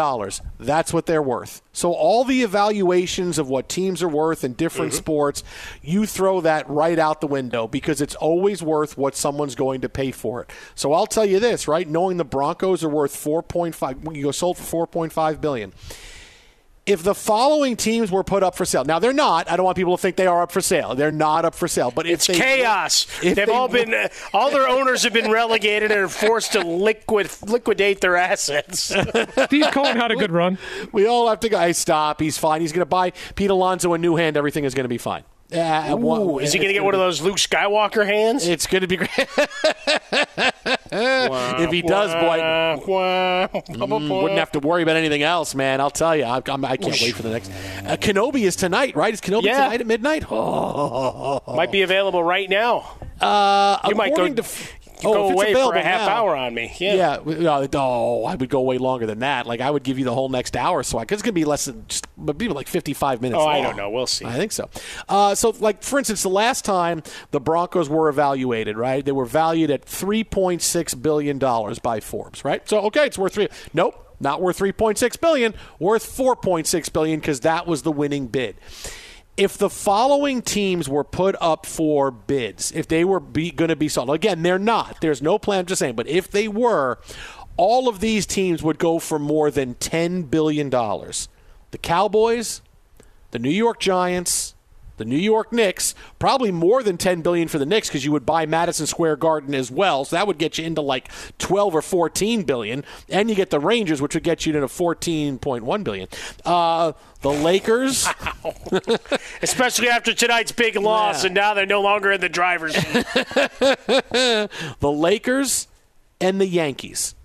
That's 0.59 0.93
what 0.93 1.07
they're 1.07 1.23
worth. 1.23 1.63
So, 1.73 1.93
all 1.93 2.25
the 2.25 2.43
evaluations 2.43 3.39
of 3.39 3.49
what 3.49 3.69
teams 3.69 4.03
are 4.03 4.09
worth 4.09 4.43
in 4.43 4.55
different 4.55 4.93
mm-hmm. 4.93 4.99
sports, 4.99 5.45
you 5.83 6.07
throw 6.07 6.41
that 6.41 6.69
right 6.69 6.99
out 6.99 7.21
the 7.21 7.27
window 7.27 7.69
because 7.69 8.01
it's 8.01 8.15
always 8.17 8.63
worth 8.63 8.99
what 8.99 9.15
someone's 9.15 9.55
going 9.55 9.83
to 9.83 9.89
pay 9.89 10.11
for 10.11 10.43
it. 10.43 10.51
So, 10.75 10.93
I'll 10.93 11.07
tell 11.07 11.25
you 11.25 11.39
this, 11.39 11.69
right? 11.69 11.89
Knowing 11.89 12.17
the 12.17 12.25
Broncos 12.25 12.83
are 12.83 12.89
worth 12.89 13.15
4.5, 13.15 14.17
you 14.17 14.25
go 14.25 14.31
sold 14.33 14.59
for 14.59 14.87
4.5 14.87 15.41
billion. 15.41 15.73
If 16.87 17.03
the 17.03 17.15
following 17.15 17.77
teams 17.77 18.13
were 18.13 18.23
put 18.23 18.43
up 18.43 18.55
for 18.55 18.65
sale, 18.65 18.85
now 18.85 18.99
they're 19.01 19.13
not. 19.13 19.51
I 19.51 19.57
don't 19.57 19.65
want 19.65 19.77
people 19.77 19.97
to 19.97 20.01
think 20.01 20.17
they 20.17 20.27
are 20.29 20.43
up 20.43 20.53
for 20.53 20.61
sale. 20.61 20.95
They're 20.95 21.11
not 21.13 21.45
up 21.45 21.55
for 21.55 21.67
sale. 21.69 21.91
But 21.91 22.07
it's 22.07 22.27
they, 22.29 22.35
chaos. 22.39 23.07
if 23.23 23.35
They've 23.35 23.47
they 23.47 23.53
all 23.53 23.69
were- 23.69 23.75
been, 23.75 23.93
uh, 23.93 24.09
all 24.33 24.51
their 24.51 24.69
owners 24.69 25.03
have 25.03 25.13
been 25.13 25.31
relegated 25.31 25.91
and 25.91 26.01
are 26.03 26.09
forced 26.09 26.53
to 26.53 26.61
liquid 26.61 27.29
liquidate 27.47 28.01
their 28.01 28.17
assets. 28.17 28.79
Steve 29.45 29.67
Cohen 29.73 29.97
had 29.97 30.11
a 30.13 30.17
good 30.17 30.31
run. 30.31 30.59
We 30.93 31.07
all 31.07 31.29
have 31.29 31.41
to 31.41 31.49
go. 31.49 31.59
Hey, 31.59 31.73
stop. 31.73 32.21
He's 32.21 32.39
fine. 32.39 32.61
He's 32.61 32.73
going 32.73 32.81
to 32.81 32.87
buy 32.87 33.13
Pete 33.35 33.51
Alonso 33.51 33.93
a 33.93 33.99
new 33.99 34.17
hand. 34.17 34.37
Everything 34.37 34.65
is 34.65 34.75
going 34.75 34.85
to 34.85 34.89
be 34.89 34.99
fine. 34.99 35.25
Uh, 35.53 35.97
Ooh, 35.97 36.39
is 36.41 36.53
he 36.53 36.59
going 36.59 36.69
to 36.69 36.75
get 36.75 36.83
one 36.83 36.95
of 36.95 37.01
those 37.01 37.23
Luke 37.23 37.37
Skywalker 37.37 38.05
hands? 38.05 38.49
It's 38.49 38.67
going 38.67 38.81
to 38.83 38.89
be 38.89 38.97
great. 38.97 39.11
if 40.91 41.71
he 41.71 41.83
does, 41.83 42.13
boy, 42.15 42.39
Mm, 43.77 44.23
wouldn't 44.23 44.39
have 44.39 44.51
to 44.53 44.59
worry 44.59 44.83
about 44.83 44.97
anything 44.97 45.23
else, 45.23 45.55
man. 45.55 45.81
I'll 45.81 45.91
tell 45.91 46.17
you. 46.17 46.25
I, 46.25 46.43
I'm, 46.49 46.65
I 46.65 46.77
can't 46.77 47.01
wait 47.01 47.15
for 47.15 47.23
the 47.23 47.31
next. 47.31 47.51
Uh, 47.51 47.97
Kenobi 47.97 48.43
is 48.43 48.57
tonight, 48.57 48.97
right? 48.97 49.15
Is 49.15 49.21
Kenobi 49.21 49.45
Yeah. 49.45 49.65
tonight 49.65 49.81
at 49.81 49.87
midnight? 49.87 50.25
Oh, 50.31 51.41
Might 51.55 51.71
be 51.71 51.83
available 51.83 52.25
right 52.25 52.51
now. 52.51 52.99
Uh, 53.21 53.79
you 53.89 53.95
might 53.95 54.15
go, 54.17 54.29
to 54.29 54.43
oh, 55.05 55.13
go 55.13 55.31
away 55.31 55.53
for 55.53 55.75
a 55.75 55.83
half 55.83 56.07
now- 56.07 56.15
hour 56.17 56.37
on 56.37 56.55
me. 56.55 56.75
Yeah. 56.79 57.19
Yeah. 57.27 57.51
uh, 57.53 57.67
oh, 57.75 58.25
I 58.25 58.35
would 58.35 58.49
go 58.49 58.61
way 58.63 58.79
longer 58.79 59.07
than 59.07 59.21
that. 59.21 59.47
Like 59.47 59.61
I 59.61 59.71
would 59.71 59.83
give 59.83 59.99
you 59.99 60.05
the 60.05 60.15
whole 60.15 60.29
next 60.29 60.57
hour, 60.57 60.83
so 60.83 60.99
because 60.99 61.17
it's 61.17 61.23
gonna 61.23 61.33
be 61.33 61.45
less 61.45 61.67
than 61.67 61.85
just 61.89 62.07
maybe 62.17 62.49
like 62.49 62.69
fifty-five 62.69 63.21
minutes. 63.23 63.41
Oh, 63.41 63.47
I 63.47 63.61
don't 63.61 63.77
know. 63.77 63.91
We'll 63.91 64.07
see. 64.07 64.25
I 64.25 64.35
think 64.35 64.53
so. 64.53 64.69
Uh, 65.09 65.35
so, 65.35 65.51
like 65.61 65.83
for 65.83 65.99
instance, 65.99 66.23
the 66.23 66.29
last 66.29 66.65
time 66.65 67.03
the 67.31 67.41
Broncos 67.41 67.89
were 67.89 68.09
evaluated, 68.09 68.77
right? 68.77 69.05
They 69.05 69.13
were 69.13 69.27
valued 69.27 69.71
at 69.71 69.85
three 69.85 70.25
point 70.25 70.63
six 70.63 70.95
billion 70.95 71.39
dollars 71.39 71.79
by 71.79 72.01
Forbes, 72.01 72.45
right? 72.45 72.67
So, 72.69 72.81
okay, 72.83 73.07
it's 73.07 73.19
worth 73.19 73.35
three. 73.35 73.49
Nope. 73.75 74.03
Not 74.19 74.41
worth 74.41 74.59
3.6 74.59 75.21
billion, 75.21 75.53
worth 75.79 76.03
4.6 76.03 76.91
billion 76.91 77.21
because 77.21 77.41
that 77.41 77.67
was 77.67 77.83
the 77.83 77.93
winning 77.93 78.29
bid 78.29 78.57
if 79.37 79.59
the 79.59 79.69
following 79.69 80.41
teams 80.41 80.89
were 80.89 81.05
put 81.05 81.37
up 81.41 81.67
for 81.67 82.11
bids, 82.11 82.73
if 82.73 82.89
they 82.89 83.05
were 83.05 83.21
going 83.21 83.69
to 83.69 83.77
be 83.77 83.89
sold, 83.89 84.11
again, 84.11 84.43
they're 84.43 84.59
not. 84.59 85.01
There's 85.01 85.21
no 85.21 85.39
plan. 85.39 85.61
I'm 85.61 85.67
just 85.67 85.79
saying, 85.79 85.95
but 85.95 86.07
if 86.07 86.31
they 86.31 86.49
were, 86.49 86.99
all 87.57 87.89
of 87.89 88.01
these 88.01 88.25
teams 88.27 88.63
would 88.63 88.79
go 88.79 88.99
for 88.99 89.19
more 89.19 89.51
than 89.51 89.75
ten 89.75 90.23
billion 90.23 90.71
dollars. 90.71 91.29
The 91.71 91.79
Cowboys, 91.79 92.63
the 93.31 93.39
New 93.39 93.51
York 93.51 93.79
Giants, 93.79 94.46
the 94.97 95.05
New 95.05 95.17
York 95.19 95.53
Knicks, 95.53 95.95
probably 96.19 96.51
more 96.51 96.83
than 96.83 96.97
10 96.97 97.23
billion 97.23 97.49
for 97.49 97.59
the 97.59 97.67
Knicks 97.67 97.89
because 97.89 98.05
you 98.05 98.13
would 98.13 98.25
buy 98.25 98.47
Madison 98.47 98.87
Square 98.87 99.17
Garden 99.17 99.55
as 99.55 99.71
well. 99.71 100.05
So 100.05 100.17
that 100.17 100.27
would 100.27 100.39
get 100.39 100.59
you 100.59 100.65
into 100.65 100.81
like 100.81 101.11
12 101.39 101.75
or 101.75 101.83
14 101.83 102.45
billion, 102.45 102.85
and 103.09 103.29
you 103.29 103.35
get 103.37 103.51
the 103.51 103.61
Rangers, 103.61 104.01
which 104.01 104.15
would 104.15 104.23
get 104.25 104.47
you 104.47 104.55
into 104.55 104.67
14.1 104.69 105.85
billion. 105.85 106.09
Uh, 106.45 106.93
the 107.23 107.31
Lakers, 107.31 108.07
Especially 109.43 109.89
after 109.89 110.15
tonight's 110.15 110.53
big 110.53 110.77
loss, 110.77 111.23
Yeah. 111.23 111.27
and 111.27 111.35
now 111.35 111.55
they're 111.55 111.67
no 111.67 111.81
longer 111.83 112.13
in 112.13 112.21
the 112.21 112.29
driver's 112.29 112.77
seat. 112.77 113.07
the 114.81 114.93
Lakers, 114.93 115.67
and 116.21 116.41
the 116.41 116.47
Yankees. 116.47 117.16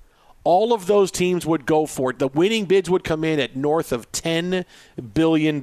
All 0.44 0.74
of 0.74 0.88
those 0.88 1.12
teams 1.12 1.46
would 1.46 1.66
go 1.66 1.86
for 1.86 2.10
it. 2.12 2.20
The 2.20 2.28
winning 2.28 2.66
bids 2.66 2.90
would 2.90 3.04
come 3.04 3.24
in 3.24 3.40
at 3.40 3.56
north 3.56 3.92
of 3.92 4.12
$10 4.12 4.66
billion. 5.14 5.62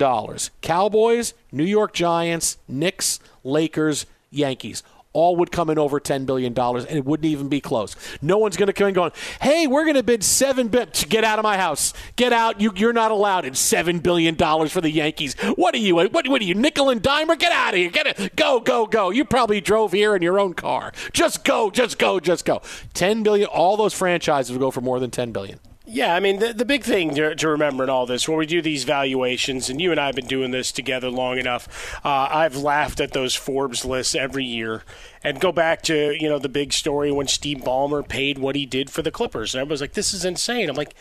Cowboys, 0.60 1.34
New 1.50 1.64
York 1.64 1.92
Giants, 1.92 2.58
Knicks, 2.68 3.18
Lakers, 3.42 4.06
Yankees. 4.30 4.82
All 5.18 5.34
would 5.34 5.50
come 5.50 5.68
in 5.68 5.80
over 5.80 5.98
$10 5.98 6.26
billion, 6.26 6.56
and 6.56 6.96
it 6.96 7.04
wouldn't 7.04 7.26
even 7.26 7.48
be 7.48 7.60
close. 7.60 7.96
No 8.22 8.38
one's 8.38 8.56
going 8.56 8.68
to 8.68 8.72
come 8.72 8.86
in 8.86 8.94
going, 8.94 9.10
hey, 9.42 9.66
we're 9.66 9.82
going 9.82 9.96
to 9.96 10.04
bid 10.04 10.20
$7 10.20 10.70
billion. 10.70 10.90
Get 11.08 11.24
out 11.24 11.40
of 11.40 11.42
my 11.42 11.56
house. 11.56 11.92
Get 12.14 12.32
out. 12.32 12.60
You, 12.60 12.72
you're 12.76 12.92
not 12.92 13.10
allowed. 13.10 13.44
It's 13.44 13.60
$7 13.60 14.00
billion 14.00 14.36
for 14.36 14.80
the 14.80 14.90
Yankees. 14.90 15.34
What 15.56 15.74
are 15.74 15.78
you? 15.78 15.96
What, 15.96 16.12
what 16.12 16.40
are 16.40 16.44
you, 16.44 16.54
nickel 16.54 16.88
and 16.88 17.02
dimer? 17.02 17.36
Get 17.36 17.50
out 17.50 17.74
of 17.74 17.78
here. 17.78 17.90
Get 17.90 18.06
it. 18.06 18.36
Go, 18.36 18.60
go, 18.60 18.86
go. 18.86 19.10
You 19.10 19.24
probably 19.24 19.60
drove 19.60 19.90
here 19.90 20.14
in 20.14 20.22
your 20.22 20.38
own 20.38 20.54
car. 20.54 20.92
Just 21.12 21.42
go, 21.42 21.68
just 21.68 21.98
go, 21.98 22.20
just 22.20 22.44
go. 22.44 22.62
10 22.94 23.24
billion. 23.24 23.48
All 23.48 23.76
those 23.76 23.94
franchises 23.94 24.52
would 24.52 24.60
go 24.60 24.70
for 24.70 24.82
more 24.82 25.00
than 25.00 25.10
$10 25.10 25.32
billion. 25.32 25.58
Yeah, 25.90 26.14
I 26.14 26.20
mean, 26.20 26.38
the, 26.38 26.52
the 26.52 26.66
big 26.66 26.84
thing 26.84 27.14
to, 27.14 27.34
to 27.34 27.48
remember 27.48 27.82
in 27.82 27.88
all 27.88 28.04
this, 28.04 28.28
when 28.28 28.36
we 28.36 28.44
do 28.44 28.60
these 28.60 28.84
valuations, 28.84 29.70
and 29.70 29.80
you 29.80 29.90
and 29.90 29.98
I 29.98 30.04
have 30.04 30.14
been 30.14 30.26
doing 30.26 30.50
this 30.50 30.70
together 30.70 31.08
long 31.08 31.38
enough, 31.38 31.98
uh, 32.04 32.28
I've 32.30 32.56
laughed 32.56 33.00
at 33.00 33.12
those 33.12 33.34
Forbes 33.34 33.86
lists 33.86 34.14
every 34.14 34.44
year. 34.44 34.82
And 35.24 35.40
go 35.40 35.50
back 35.50 35.80
to, 35.84 36.14
you 36.20 36.28
know, 36.28 36.38
the 36.38 36.50
big 36.50 36.74
story 36.74 37.10
when 37.10 37.26
Steve 37.26 37.58
Ballmer 37.58 38.06
paid 38.06 38.38
what 38.38 38.54
he 38.54 38.66
did 38.66 38.90
for 38.90 39.00
the 39.00 39.10
Clippers. 39.10 39.54
And 39.54 39.62
everyone's 39.62 39.80
like, 39.80 39.94
this 39.94 40.12
is 40.12 40.26
insane. 40.26 40.68
I'm 40.68 40.76
like, 40.76 40.94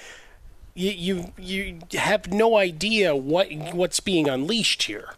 you, 0.73 0.91
you, 0.91 1.33
you 1.37 1.79
have 1.99 2.31
no 2.31 2.55
idea 2.55 3.13
what 3.13 3.51
what's 3.73 3.99
being 3.99 4.29
unleashed 4.29 4.83
here 4.83 5.15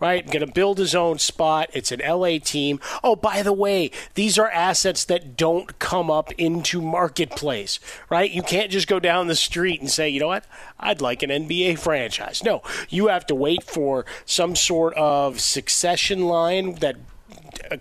right? 0.00 0.26
Going 0.26 0.44
to 0.44 0.52
build 0.52 0.78
his 0.78 0.94
own 0.94 1.18
spot. 1.18 1.70
It's 1.72 1.92
an 1.92 2.00
LA 2.00 2.38
team. 2.38 2.80
Oh, 3.04 3.14
by 3.14 3.42
the 3.42 3.52
way, 3.52 3.90
these 4.14 4.38
are 4.38 4.50
assets 4.50 5.04
that 5.04 5.36
don't 5.36 5.78
come 5.78 6.10
up 6.10 6.32
into 6.32 6.80
marketplace, 6.80 7.78
right? 8.08 8.30
You 8.30 8.42
can't 8.42 8.72
just 8.72 8.88
go 8.88 8.98
down 8.98 9.28
the 9.28 9.36
street 9.36 9.80
and 9.80 9.90
say, 9.90 10.08
you 10.08 10.20
know 10.20 10.28
what? 10.28 10.46
I'd 10.78 11.00
like 11.00 11.22
an 11.22 11.30
NBA 11.30 11.78
franchise. 11.78 12.42
No, 12.42 12.62
you 12.88 13.08
have 13.08 13.26
to 13.26 13.34
wait 13.34 13.62
for 13.62 14.04
some 14.24 14.56
sort 14.56 14.94
of 14.94 15.40
succession 15.40 16.24
line 16.24 16.76
that 16.76 16.96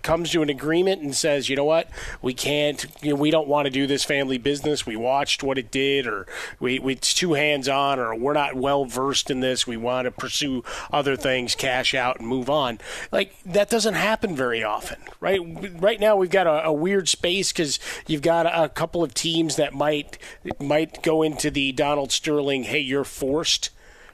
comes 0.02 0.32
to 0.32 0.42
an 0.42 0.50
agreement 0.50 1.02
and 1.02 1.16
says, 1.16 1.50
you 1.50 1.56
know 1.56 1.66
what, 1.66 1.90
we 2.22 2.34
can't, 2.34 2.86
you 3.02 3.10
know, 3.10 3.16
we 3.16 3.32
don't 3.32 3.48
want 3.48 3.66
to 3.66 3.72
do 3.72 3.88
this 3.88 4.04
family 4.04 4.38
business. 4.38 4.86
We 4.86 4.96
watched 4.96 5.44
what 5.44 5.58
it 5.58 5.72
did, 5.72 6.08
or 6.08 6.28
we, 6.60 6.80
we 6.80 6.94
it's 6.94 7.14
too 7.14 7.34
hands 7.34 7.70
on, 7.70 8.00
or 8.00 8.16
we're 8.16 8.34
not 8.34 8.56
well 8.56 8.86
versed 8.86 9.30
in 9.30 9.40
this. 9.40 9.66
We 9.66 9.78
want 9.78 10.06
to 10.06 10.12
pursue 10.12 10.64
other 10.92 11.16
things, 11.16 11.56
cash 11.56 11.94
out, 11.94 12.20
and 12.20 12.28
move 12.28 12.50
on. 12.50 12.80
Like 13.12 13.36
that 13.46 13.70
doesn't 13.70 13.94
happen 13.94 14.36
very 14.36 14.64
often, 14.64 15.00
right? 15.20 15.40
Right 15.82 16.00
now, 16.00 16.16
we've 16.16 16.30
got 16.30 16.48
a, 16.48 16.66
a 16.66 16.74
weird 16.74 17.08
space 17.08 17.52
because 17.52 17.80
you've 18.08 18.22
got 18.22 18.46
a, 18.46 18.66
a 18.66 18.70
couple 18.70 19.04
of 19.04 19.14
teams 19.14 19.56
that 19.56 19.74
might 19.74 20.18
might 20.60 21.02
go 21.04 21.22
into 21.22 21.50
the 21.50 21.72
Donald 21.72 22.12
Sterling, 22.12 22.64
hey, 22.64 22.80
you're 22.80 23.04
forced 23.04 23.70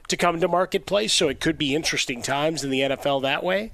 to 0.08 0.16
come 0.16 0.38
to 0.40 0.46
marketplace, 0.46 1.12
so 1.12 1.28
it 1.28 1.40
could 1.40 1.58
be 1.58 1.74
interesting 1.74 2.22
times 2.22 2.62
in 2.62 2.70
the 2.70 2.80
NFL 2.80 3.22
that 3.22 3.42
way 3.42 3.72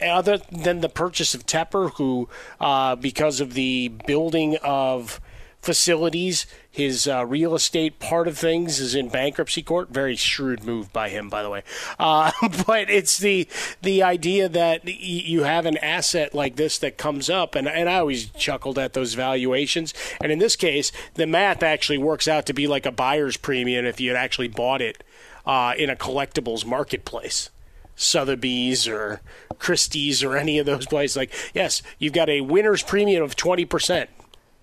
other 0.00 0.38
than 0.50 0.80
the 0.80 0.88
purchase 0.88 1.34
of 1.34 1.46
Tepper, 1.46 1.92
who, 1.94 2.28
uh, 2.60 2.96
because 2.96 3.40
of 3.40 3.54
the 3.54 3.88
building 3.88 4.56
of 4.62 5.20
facilities, 5.60 6.46
his 6.70 7.08
uh, 7.08 7.26
real 7.26 7.54
estate 7.54 7.98
part 7.98 8.28
of 8.28 8.38
things 8.38 8.78
is 8.78 8.94
in 8.94 9.08
bankruptcy 9.08 9.62
court. 9.62 9.90
Very 9.90 10.14
shrewd 10.16 10.64
move 10.64 10.92
by 10.92 11.08
him, 11.08 11.28
by 11.28 11.42
the 11.42 11.50
way. 11.50 11.62
Uh, 11.98 12.30
but 12.66 12.88
it's 12.88 13.18
the 13.18 13.48
the 13.82 14.02
idea 14.02 14.48
that 14.48 14.84
y- 14.84 14.92
you 14.98 15.42
have 15.42 15.66
an 15.66 15.76
asset 15.78 16.34
like 16.34 16.56
this 16.56 16.78
that 16.78 16.96
comes 16.96 17.28
up, 17.28 17.54
and, 17.54 17.66
and 17.68 17.88
I 17.88 17.98
always 17.98 18.30
chuckled 18.30 18.78
at 18.78 18.92
those 18.92 19.14
valuations. 19.14 19.92
And 20.22 20.30
in 20.30 20.38
this 20.38 20.56
case, 20.56 20.92
the 21.14 21.26
math 21.26 21.62
actually 21.62 21.98
works 21.98 22.28
out 22.28 22.46
to 22.46 22.52
be 22.52 22.66
like 22.66 22.86
a 22.86 22.92
buyer's 22.92 23.36
premium 23.36 23.84
if 23.84 24.00
you 24.00 24.10
had 24.10 24.16
actually 24.16 24.48
bought 24.48 24.80
it 24.80 25.02
uh, 25.44 25.74
in 25.76 25.90
a 25.90 25.96
collectibles 25.96 26.64
marketplace. 26.64 27.50
Sotheby's 27.98 28.86
or 28.88 29.20
Christie's 29.58 30.22
or 30.22 30.36
any 30.36 30.58
of 30.58 30.66
those 30.66 30.86
places. 30.86 31.16
Like, 31.16 31.34
yes, 31.52 31.82
you've 31.98 32.12
got 32.12 32.30
a 32.30 32.40
winner's 32.40 32.82
premium 32.82 33.22
of 33.22 33.36
20%. 33.36 34.06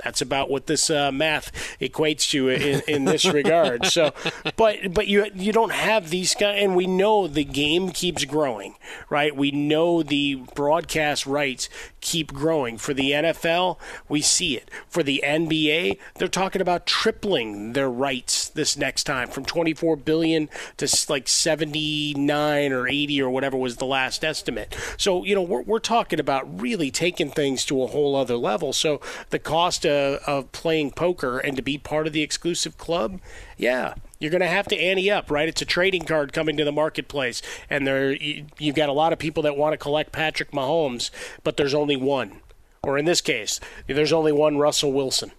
That's 0.03 0.21
about 0.21 0.49
what 0.49 0.67
this 0.67 0.89
uh, 0.89 1.12
math 1.12 1.51
equates 1.79 2.29
to 2.31 2.49
in, 2.49 2.81
in 2.88 3.05
this 3.05 3.25
regard. 3.25 3.86
So, 3.86 4.13
but 4.58 4.93
but 4.93 5.08
you 5.08 5.27
you 5.34 5.53
don't 5.53 5.71
have 5.71 6.10
these 6.10 6.36
guys, 6.36 6.58
and 6.62 6.75
we 6.75 6.86
know 6.86 7.27
the 7.27 7.45
game 7.45 7.91
keeps 7.91 8.25
growing, 8.25 8.75
right? 9.10 9.34
We 9.36 9.51
know 9.51 10.03
the 10.03 10.36
broadcast 10.53 11.25
rights 11.25 11.69
keep 12.01 12.34
growing 12.34 12.77
for 12.77 12.93
the 12.93 13.12
NFL. 13.12 13.77
We 14.10 14.21
see 14.21 14.58
it 14.58 14.69
for 14.88 15.01
the 15.01 15.23
NBA. 15.25 15.97
They're 16.15 16.27
talking 16.27 16.62
about 16.62 16.86
tripling 16.86 17.73
their 17.73 17.89
rights 17.89 18.49
this 18.49 18.75
next 18.77 19.05
time 19.05 19.29
from 19.29 19.45
24 19.45 19.95
billion 19.95 20.49
to 20.77 21.05
like 21.08 21.27
79 21.27 22.73
or 22.73 22.88
80 22.88 23.21
or 23.21 23.29
whatever 23.29 23.58
was 23.58 23.77
the 23.77 23.86
last 23.86 24.25
estimate. 24.25 24.75
So 24.97 25.23
you 25.23 25.36
know 25.36 25.41
we're 25.41 25.62
we're 25.62 25.79
talking 25.79 26.19
about 26.19 26.62
really 26.62 26.91
taking 26.91 27.29
things 27.29 27.63
to 27.65 27.81
a 27.81 27.88
whole 27.88 28.15
other 28.15 28.36
level. 28.36 28.73
So 28.73 28.99
the 29.29 29.39
cost 29.39 29.85
of, 29.86 30.19
of 30.28 30.52
playing 30.52 30.91
poker 30.91 31.39
and 31.39 31.56
to 31.56 31.62
be 31.62 31.78
part 31.78 32.08
of 32.08 32.13
the 32.13 32.21
exclusive 32.21 32.78
club, 32.78 33.19
yeah, 33.58 33.93
you're 34.19 34.32
going 34.32 34.41
to 34.41 34.48
have 34.48 34.67
to 34.67 34.78
ante 34.78 35.12
up, 35.12 35.30
right? 35.30 35.48
It's 35.48 35.62
a 35.62 35.65
trading 35.65 36.04
card 36.04 36.34
coming 36.34 36.58
to 36.58 36.65
the 36.65 36.71
marketplace, 36.71 37.41
and 37.69 37.86
there 37.86 38.12
you, 38.13 38.45
you've 38.58 38.76
got 38.76 38.89
a 38.89 38.93
lot 38.93 39.13
of 39.13 39.19
people 39.19 39.43
that 39.43 39.58
want 39.58 39.74
to 39.74 39.78
collect 39.78 40.12
Patrick 40.12 40.52
Mahomes, 40.52 41.12
but 41.43 41.58
there's 41.58 41.74
only 41.74 41.95
one, 41.95 42.41
or 42.84 42.98
in 42.98 43.06
this 43.06 43.21
case, 43.21 43.60
there's 43.88 44.13
only 44.13 44.32
one 44.32 44.58
Russell 44.58 44.91
Wilson. 44.91 45.32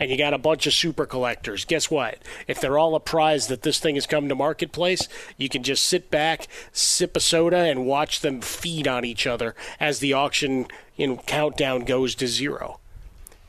And 0.00 0.12
you 0.12 0.16
got 0.16 0.32
a 0.32 0.38
bunch 0.38 0.64
of 0.68 0.72
super 0.74 1.06
collectors. 1.06 1.64
Guess 1.64 1.90
what? 1.90 2.18
If 2.46 2.60
they're 2.60 2.78
all 2.78 2.94
apprised 2.94 3.48
that 3.48 3.62
this 3.62 3.80
thing 3.80 3.96
has 3.96 4.06
come 4.06 4.28
to 4.28 4.34
marketplace, 4.36 5.08
you 5.36 5.48
can 5.48 5.64
just 5.64 5.84
sit 5.84 6.08
back, 6.08 6.46
sip 6.70 7.16
a 7.16 7.20
soda, 7.20 7.56
and 7.56 7.84
watch 7.84 8.20
them 8.20 8.40
feed 8.40 8.86
on 8.86 9.04
each 9.04 9.26
other 9.26 9.56
as 9.80 9.98
the 9.98 10.12
auction 10.12 10.68
know, 10.96 11.16
countdown 11.26 11.84
goes 11.84 12.14
to 12.14 12.28
zero. 12.28 12.78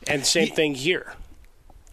And 0.08 0.26
same 0.26 0.50
thing 0.50 0.76
here. 0.76 1.14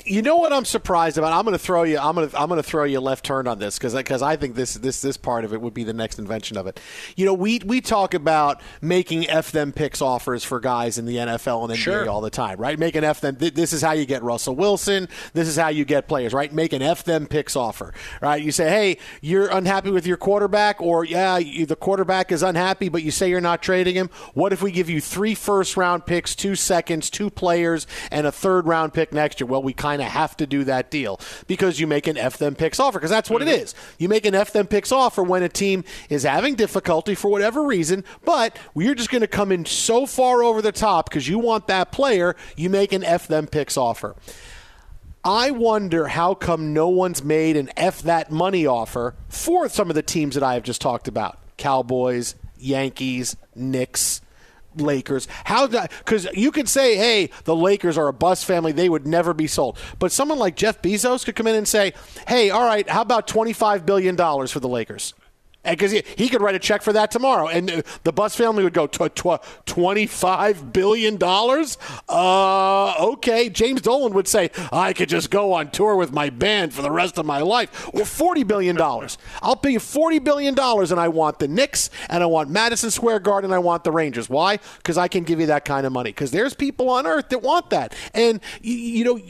You 0.07 0.23
know 0.23 0.37
what 0.37 0.53
I'm 0.53 0.65
surprised 0.65 1.19
about? 1.19 1.33
I'm 1.33 1.45
going 1.45 1.53
to 1.55 1.59
throw 1.59 1.83
you. 1.83 1.99
I'm 1.99 2.15
going 2.15 2.29
to. 2.29 2.41
I'm 2.41 2.49
going 2.49 2.63
to 2.63 2.69
throw 2.69 2.85
you 2.85 2.99
a 2.99 3.01
left 3.01 3.25
turn 3.25 3.49
on 3.49 3.59
this 3.59 3.77
because 3.77 3.93
because 3.93 4.23
I 4.23 4.37
think 4.37 4.55
this 4.55 4.75
this 4.75 5.01
this 5.01 5.17
part 5.17 5.45
of 5.45 5.53
it 5.53 5.61
would 5.61 5.75
be 5.75 5.83
the 5.83 5.93
next 5.93 6.21
invention 6.21 6.57
of 6.57 6.69
it. 6.69 6.79
You 7.17 7.27
know, 7.27 7.35
we 7.35 7.61
we 7.65 7.81
talk 7.81 8.15
about 8.15 8.61
making 8.81 9.29
f 9.29 9.51
them 9.51 9.73
picks 9.73 10.01
offers 10.01 10.45
for 10.45 10.61
guys 10.61 10.97
in 10.97 11.07
the 11.07 11.17
NFL 11.17 11.65
and 11.65 11.73
NBA 11.73 11.77
Sure. 11.77 12.09
all 12.09 12.21
the 12.21 12.31
time, 12.31 12.59
right? 12.61 12.79
Make 12.79 12.95
an 12.95 13.03
f 13.03 13.21
them. 13.21 13.35
th- 13.35 13.55
This 13.55 13.73
is 13.73 13.83
how 13.83 13.93
you 13.93 14.07
get 14.07 14.23
Russell 14.23 14.55
Wilson. 14.55 15.09
This 15.33 15.49
is 15.49 15.57
how 15.57 15.69
you 15.69 15.85
get 15.85 16.07
players, 16.07 16.33
right? 16.33 16.53
Make 16.53 16.73
an 16.73 16.83
f 16.83 17.03
them 17.03 17.27
picks 17.27 17.57
offer, 17.57 17.93
right? 18.23 18.41
You 18.41 18.53
say, 18.53 18.69
hey, 18.69 18.99
you're 19.21 19.49
unhappy 19.49 19.91
with 19.91 20.07
your 20.07 20.17
quarterback, 20.19 20.81
or 20.81 21.05
yeah, 21.05 21.37
you, 21.39 21.67
the 21.67 21.75
quarterback 21.75 22.31
is 22.31 22.45
unhappy, 22.45 22.89
but 22.89 23.03
you 23.03 23.11
say 23.11 23.29
you're 23.29 23.41
not 23.41 23.61
trading 23.61 23.97
him. 23.97 24.11
What 24.35 24.53
if 24.53 24.63
we 24.63 24.71
give 24.71 24.89
you 24.89 25.01
three 25.01 25.35
first 25.35 25.77
round 25.77 26.07
picks, 26.07 26.37
two 26.37 26.55
seconds, 26.55 27.11
two 27.11 27.29
players, 27.29 27.89
and 28.13 28.25
a 28.25 28.31
third 28.31 28.69
round 28.69 28.95
pick 28.95 29.13
next 29.13 29.41
year? 29.41 29.49
Well, 29.49 29.65
we 29.65 29.73
kind 29.73 29.96
of 30.03 30.09
have 30.09 30.37
to 30.39 30.47
do 30.47 30.65
that 30.65 30.91
deal 30.91 31.21
because 31.47 31.81
you 31.81 31.87
make 31.87 32.07
an 32.07 32.17
F 32.17 32.39
them 32.39 32.55
picks 32.55 32.81
offer 32.81 32.99
because 32.99 33.11
that's 33.11 33.31
what 33.31 33.43
it 33.43 33.49
mm-hmm. 33.49 33.63
is. 33.63 33.75
You 33.99 34.09
make 34.09 34.27
an 34.27 34.35
F 34.35 34.53
them 34.53 34.67
picks 34.67 34.93
offer 34.93 35.23
when 35.23 35.43
a 35.43 35.49
team 35.49 35.85
is 36.09 36.23
having 36.23 36.55
difficulty 36.55 37.15
for 37.15 37.29
whatever 37.29 37.63
reason, 37.63 38.05
but 38.25 38.59
you're 38.75 38.95
just 38.95 39.11
going 39.11 39.23
to 39.23 39.29
come 39.29 39.53
in 39.53 39.65
so 39.65 40.07
far 40.07 40.43
over 40.43 40.63
the 40.63 40.73
top 40.73 41.09
because 41.09 41.29
you 41.29 41.39
want 41.39 41.67
that 41.67 41.93
player, 41.93 42.37
you 42.57 42.71
make 42.71 42.93
an 42.93 43.05
F 43.05 43.27
them 43.27 43.47
picks 43.47 43.77
offer. 43.77 44.17
I 45.25 45.51
wonder 45.51 46.07
how 46.07 46.35
come 46.35 46.73
no 46.73 46.89
one's 46.89 47.25
made 47.25 47.57
an 47.57 47.71
F 47.77 48.01
that 48.03 48.31
money 48.31 48.65
offer 48.65 49.17
for 49.29 49.69
some 49.69 49.91
of 49.91 49.97
the 49.97 50.03
teams 50.03 50.35
that 50.35 50.45
I 50.45 50.55
have 50.55 50.63
just 50.63 50.81
talked 50.81 51.09
about 51.09 51.41
Cowboys, 51.57 52.37
Yankees, 52.59 53.37
Knicks. 53.55 54.21
Lakers. 54.81 55.29
How? 55.45 55.67
Because 55.67 56.27
you 56.35 56.51
could 56.51 56.69
say, 56.69 56.97
"Hey, 56.97 57.31
the 57.45 57.57
Lakers 57.57 57.99
are 57.99 58.09
a 58.09 58.13
Buss 58.13 58.45
family; 58.45 58.73
they 58.73 58.89
would 58.89 59.07
never 59.07 59.35
be 59.35 59.47
sold." 59.47 59.79
But 59.99 60.13
someone 60.13 60.39
like 60.39 60.57
Jeff 60.57 60.83
Bezos 60.83 61.25
could 61.25 61.37
come 61.37 61.47
in 61.47 61.55
and 61.55 61.69
say, 61.69 61.93
"Hey, 62.29 62.51
all 62.51 62.65
right, 62.65 62.89
how 62.89 63.03
about 63.03 63.27
twenty-five 63.27 63.85
billion 63.87 64.17
dollars 64.17 64.51
for 64.51 64.61
the 64.61 64.69
Lakers?" 64.69 65.15
Because 65.69 65.93
he, 65.93 66.03
he 66.17 66.29
could 66.29 66.41
write 66.41 66.55
a 66.55 66.59
check 66.59 66.83
for 66.83 66.93
that 66.93 67.11
tomorrow, 67.11 67.49
and 67.49 67.83
the 68.05 68.13
Buss 68.13 68.37
family 68.37 68.65
would 68.65 68.73
go 68.73 68.87
tw- 68.87 69.15
tw- 69.15 69.43
twenty-five 69.67 70.73
billion 70.73 71.17
dollars. 71.17 71.79
Uh, 72.09 72.95
okay. 73.13 73.49
James 73.49 73.81
Dolan 73.81 74.13
would 74.15 74.29
say, 74.29 74.51
"I 74.73 74.93
could 74.93 75.09
just 75.09 75.31
go 75.31 75.53
on 75.53 75.71
tour 75.71 75.97
with 75.97 76.13
my 76.13 76.31
band 76.31 76.73
for 76.75 76.83
the 76.83 76.91
rest 76.91 77.19
of 77.19 77.27
my 77.27 77.41
life." 77.41 77.93
Well, 77.93 78.05
forty 78.05 78.43
billion 78.43 78.77
dollars. 78.77 79.19
I'll 79.43 79.57
pay 79.57 79.71
you 79.71 79.81
forty 79.81 80.19
billion 80.19 80.55
dollars, 80.55 80.91
and 80.91 81.01
I 81.01 81.09
want 81.09 81.39
the 81.39 81.49
Knicks, 81.49 81.91
and 82.09 82.23
I 82.23 82.27
want 82.27 82.51
Madison 82.51 82.91
Square 82.91 83.21
Garden, 83.21 83.51
and 83.51 83.55
I 83.55 83.59
want 83.59 83.85
the 83.85 83.93
Rangers. 83.93 84.29
Why? 84.29 84.59
Because 84.79 84.99
I 84.99 85.09
can 85.09 85.25
give 85.25 85.41
you 85.41 85.47
that 85.47 85.65
kind 85.65 85.87
of 85.87 85.93
money. 85.93 86.11
Because 86.11 86.31
there's 86.31 86.55
people 86.55 86.89
on 86.91 87.07
Earth 87.07 87.29
that 87.31 87.43
want 87.43 87.71
that, 87.71 87.95
and 88.15 88.41
you 88.63 89.05
know. 89.05 89.21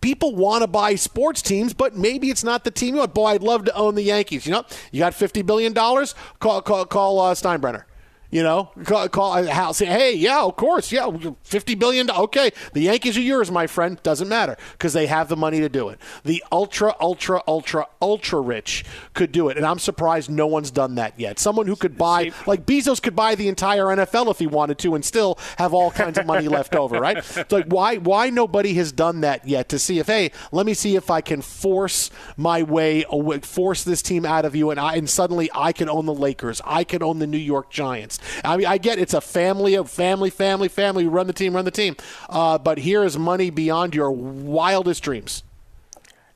People 0.00 0.34
want 0.34 0.62
to 0.62 0.66
buy 0.66 0.94
sports 0.94 1.42
teams, 1.42 1.74
but 1.74 1.96
maybe 1.96 2.30
it's 2.30 2.44
not 2.44 2.64
the 2.64 2.70
team 2.70 2.94
you 2.94 3.00
want. 3.00 3.14
Boy, 3.14 3.26
I'd 3.26 3.42
love 3.42 3.64
to 3.66 3.74
own 3.74 3.94
the 3.94 4.02
Yankees. 4.02 4.46
You 4.46 4.52
know, 4.52 4.64
you 4.92 5.00
got 5.00 5.14
fifty 5.14 5.42
billion 5.42 5.72
dollars. 5.72 6.14
Call 6.38 6.62
call 6.62 6.84
call 6.86 7.20
uh, 7.20 7.34
Steinbrenner. 7.34 7.84
You 8.30 8.44
know, 8.44 8.70
call, 8.84 9.08
call 9.08 9.32
uh, 9.32 9.46
Hal. 9.46 9.74
Say, 9.74 9.86
hey, 9.86 10.14
yeah, 10.14 10.42
of 10.42 10.54
course, 10.54 10.92
yeah, 10.92 11.10
fifty 11.42 11.74
billion. 11.74 12.08
Okay, 12.08 12.52
the 12.72 12.82
Yankees 12.82 13.16
are 13.16 13.22
yours, 13.22 13.50
my 13.50 13.66
friend. 13.66 14.00
Doesn't 14.04 14.28
matter 14.28 14.56
because 14.72 14.92
they 14.92 15.08
have 15.08 15.28
the 15.28 15.36
money 15.36 15.58
to 15.58 15.68
do 15.68 15.88
it. 15.88 15.98
The 16.22 16.44
ultra, 16.52 16.94
ultra, 17.00 17.42
ultra, 17.48 17.88
ultra 18.00 18.40
rich 18.40 18.84
could 19.14 19.32
do 19.32 19.48
it, 19.48 19.56
and 19.56 19.66
I'm 19.66 19.80
surprised 19.80 20.30
no 20.30 20.46
one's 20.46 20.70
done 20.70 20.94
that 20.94 21.18
yet. 21.18 21.40
Someone 21.40 21.66
who 21.66 21.74
could 21.74 21.98
buy, 21.98 22.30
like 22.46 22.66
Bezos, 22.66 23.02
could 23.02 23.16
buy 23.16 23.34
the 23.34 23.48
entire 23.48 23.86
NFL 23.86 24.30
if 24.30 24.38
he 24.38 24.46
wanted 24.46 24.78
to, 24.78 24.94
and 24.94 25.04
still 25.04 25.36
have 25.58 25.74
all 25.74 25.90
kinds 25.90 26.16
of 26.16 26.24
money 26.24 26.46
left 26.46 26.76
over. 26.76 27.00
Right? 27.00 27.16
It's 27.16 27.50
like 27.52 27.66
why 27.66 27.96
why 27.96 28.30
nobody 28.30 28.74
has 28.74 28.92
done 28.92 29.22
that 29.22 29.48
yet 29.48 29.68
to 29.70 29.78
see 29.80 29.98
if 29.98 30.06
hey, 30.06 30.30
let 30.52 30.66
me 30.66 30.74
see 30.74 30.94
if 30.94 31.10
I 31.10 31.20
can 31.20 31.42
force 31.42 32.10
my 32.36 32.62
way 32.62 33.04
force 33.42 33.82
this 33.82 34.02
team 34.02 34.24
out 34.24 34.44
of 34.44 34.54
you, 34.54 34.70
and 34.70 34.78
I 34.78 34.94
and 34.94 35.10
suddenly 35.10 35.50
I 35.52 35.72
can 35.72 35.88
own 35.88 36.06
the 36.06 36.14
Lakers, 36.14 36.60
I 36.64 36.84
can 36.84 37.02
own 37.02 37.18
the 37.18 37.26
New 37.26 37.36
York 37.36 37.70
Giants. 37.70 38.19
I 38.44 38.56
mean, 38.56 38.66
I 38.66 38.78
get 38.78 38.98
it's 38.98 39.14
a 39.14 39.20
family 39.20 39.74
of 39.74 39.90
family, 39.90 40.30
family, 40.30 40.68
family. 40.68 41.06
Run 41.06 41.26
the 41.26 41.32
team, 41.32 41.54
run 41.54 41.64
the 41.64 41.70
team. 41.70 41.96
Uh, 42.28 42.58
but 42.58 42.78
here 42.78 43.02
is 43.04 43.18
money 43.18 43.50
beyond 43.50 43.94
your 43.94 44.10
wildest 44.10 45.02
dreams. 45.02 45.42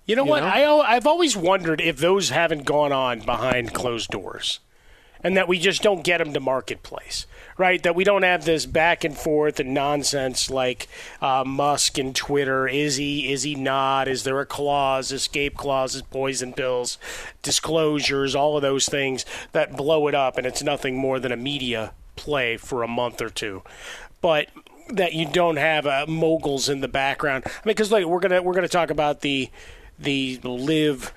You 0.07 0.17
know 0.17 0.25
You 0.25 0.31
what? 0.31 0.41
know? 0.41 0.81
I 0.83 0.97
I've 0.97 1.07
always 1.07 1.37
wondered 1.37 1.81
if 1.81 1.97
those 1.97 2.31
haven't 2.31 2.65
gone 2.65 2.93
on 2.93 3.21
behind 3.21 3.73
closed 3.73 4.11
doors, 4.11 4.61
and 5.23 5.37
that 5.37 5.49
we 5.49 5.59
just 5.59 5.83
don't 5.83 6.05
get 6.05 6.19
them 6.19 6.35
to 6.35 6.41
marketplace, 6.41 7.27
right? 7.57 7.83
That 7.83 7.95
we 7.95 8.05
don't 8.05 8.23
have 8.23 8.45
this 8.45 8.67
back 8.67 9.05
and 9.05 9.17
forth 9.17 9.61
and 9.61 9.75
nonsense 9.75 10.51
like 10.51 10.89
uh, 11.21 11.45
Musk 11.47 11.99
and 11.99 12.15
Twitter. 12.15 12.67
Is 12.67 12.97
he? 12.97 13.33
Is 13.33 13.43
he 13.43 13.55
not? 13.55 14.09
Is 14.09 14.25
there 14.25 14.41
a 14.41 14.47
clause, 14.47 15.13
escape 15.13 15.57
clauses, 15.57 16.03
poison 16.03 16.53
pills, 16.53 16.99
disclosures, 17.43 18.35
all 18.35 18.57
of 18.57 18.63
those 18.63 18.87
things 18.87 19.25
that 19.53 19.77
blow 19.77 20.09
it 20.09 20.15
up, 20.15 20.39
and 20.39 20.47
it's 20.47 20.63
nothing 20.63 20.97
more 20.97 21.19
than 21.21 21.33
a 21.33 21.37
media 21.37 21.93
play 22.17 22.57
for 22.57 22.83
a 22.83 22.89
month 22.89 23.21
or 23.21 23.31
two, 23.31 23.63
but 24.21 24.49
that 24.91 25.15
you 25.15 25.27
don't 25.27 25.57
have 25.57 25.87
uh, 25.87 26.05
moguls 26.07 26.69
in 26.69 26.81
the 26.81 26.89
background. 26.89 27.45
I 27.47 27.49
mean, 27.49 27.75
because 27.75 27.91
like 27.91 28.05
we're 28.05 28.21
gonna 28.21 28.43
we're 28.43 28.55
gonna 28.55 28.69
talk 28.69 28.91
about 28.91 29.21
the 29.21 29.51
the 29.99 30.39
live 30.43 31.13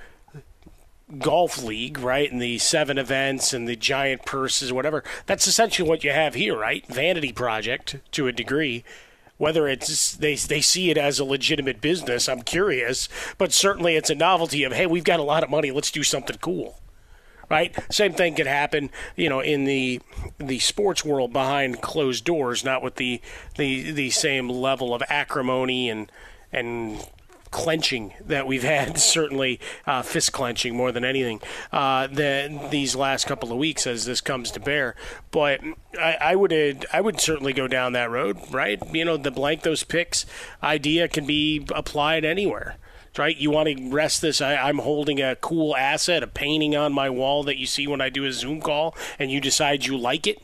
golf 1.20 1.64
league, 1.64 2.00
right? 2.00 2.32
And 2.32 2.42
the 2.42 2.58
seven 2.58 2.98
events 2.98 3.54
and 3.54 3.68
the 3.68 3.76
giant 3.76 4.26
purses, 4.26 4.74
whatever. 4.74 5.04
That's 5.26 5.48
essentially 5.48 5.88
what 5.88 6.04
you 6.04 6.12
have 6.12 6.34
here, 6.34 6.58
right? 6.58 6.86
Vanity 6.88 7.32
project 7.32 7.98
to 8.12 8.28
a 8.28 8.32
degree. 8.34 8.84
Whether 9.38 9.68
it's 9.68 10.16
they 10.16 10.36
they 10.36 10.62
see 10.62 10.90
it 10.90 10.98
as 10.98 11.20
a 11.20 11.24
legitimate 11.24 11.80
business, 11.80 12.28
I'm 12.28 12.42
curious, 12.42 13.08
but 13.38 13.54
certainly 13.54 13.96
it's 13.96 14.10
a 14.10 14.16
novelty 14.16 14.64
of 14.64 14.74
hey, 14.74 14.88
we've 14.88 15.04
got 15.04 15.20
a 15.20 15.24
lot 15.24 15.44
of 15.44 15.50
money, 15.50 15.70
let's 15.72 15.92
do 15.92 16.04
something 16.04 16.38
cool 16.38 16.80
right? 17.50 17.76
Same 17.90 18.14
thing 18.14 18.36
could 18.36 18.48
happen, 18.48 18.90
you 19.16 19.30
know, 19.30 19.40
in 19.40 19.66
the 19.66 20.02
the 20.38 20.60
sports 20.60 21.06
world 21.06 21.34
behind 21.34 21.82
closed 21.82 22.26
doors, 22.26 22.64
not 22.64 22.84
with 22.84 22.96
the 22.96 23.22
the 23.56 23.92
the 23.92 24.10
same 24.10 24.50
level 24.50 24.94
of 24.94 25.02
acrimony 25.10 25.90
and 25.90 26.12
and 26.52 27.08
clenching 27.52 28.14
that 28.20 28.48
we've 28.48 28.64
had 28.64 28.98
certainly 28.98 29.60
uh, 29.86 30.02
fist 30.02 30.32
clenching 30.34 30.76
more 30.76 30.92
than 30.92 31.06
anything 31.06 31.42
uh, 31.72 32.08
the, 32.08 32.68
these 32.72 32.96
last 32.96 33.26
couple 33.26 33.52
of 33.52 33.58
weeks 33.58 33.88
as 33.88 34.06
this 34.06 34.22
comes 34.22 34.52
to 34.52 34.60
bear 34.60 34.96
but 35.32 35.62
I, 36.00 36.18
I 36.22 36.36
would 36.36 36.86
I 36.92 37.02
would 37.02 37.20
certainly 37.20 37.54
go 37.54 37.68
down 37.68 37.94
that 37.94 38.10
road 38.10 38.38
right 38.52 38.82
you 38.94 39.06
know 39.06 39.18
the 39.18 39.32
blank 39.32 39.64
those 39.64 39.84
picks 39.84 40.26
idea 40.62 41.08
can 41.08 41.26
be 41.26 41.66
applied 41.74 42.26
anywhere 42.26 42.78
right? 43.18 43.38
You 43.38 43.52
want 43.52 43.70
to 43.70 43.90
rest 43.90 44.22
this. 44.22 44.42
I, 44.42 44.56
I'm 44.56 44.80
holding 44.80 45.22
a 45.22 45.36
cool 45.36 45.76
asset, 45.76 46.24
a 46.24 46.28
painting 46.28 46.76
on 46.76 46.94
my 46.94 47.10
wall 47.10 47.44
that 47.44 47.58
you 47.58 47.66
see 47.66 47.88
when 47.88 48.02
I 48.02 48.10
do 48.10 48.26
a 48.26 48.32
Zoom 48.32 48.62
call, 48.62 48.96
and 49.18 49.32
you 49.32 49.42
decide 49.42 49.86
you 49.86 49.98
like 49.98 50.28
it. 50.28 50.42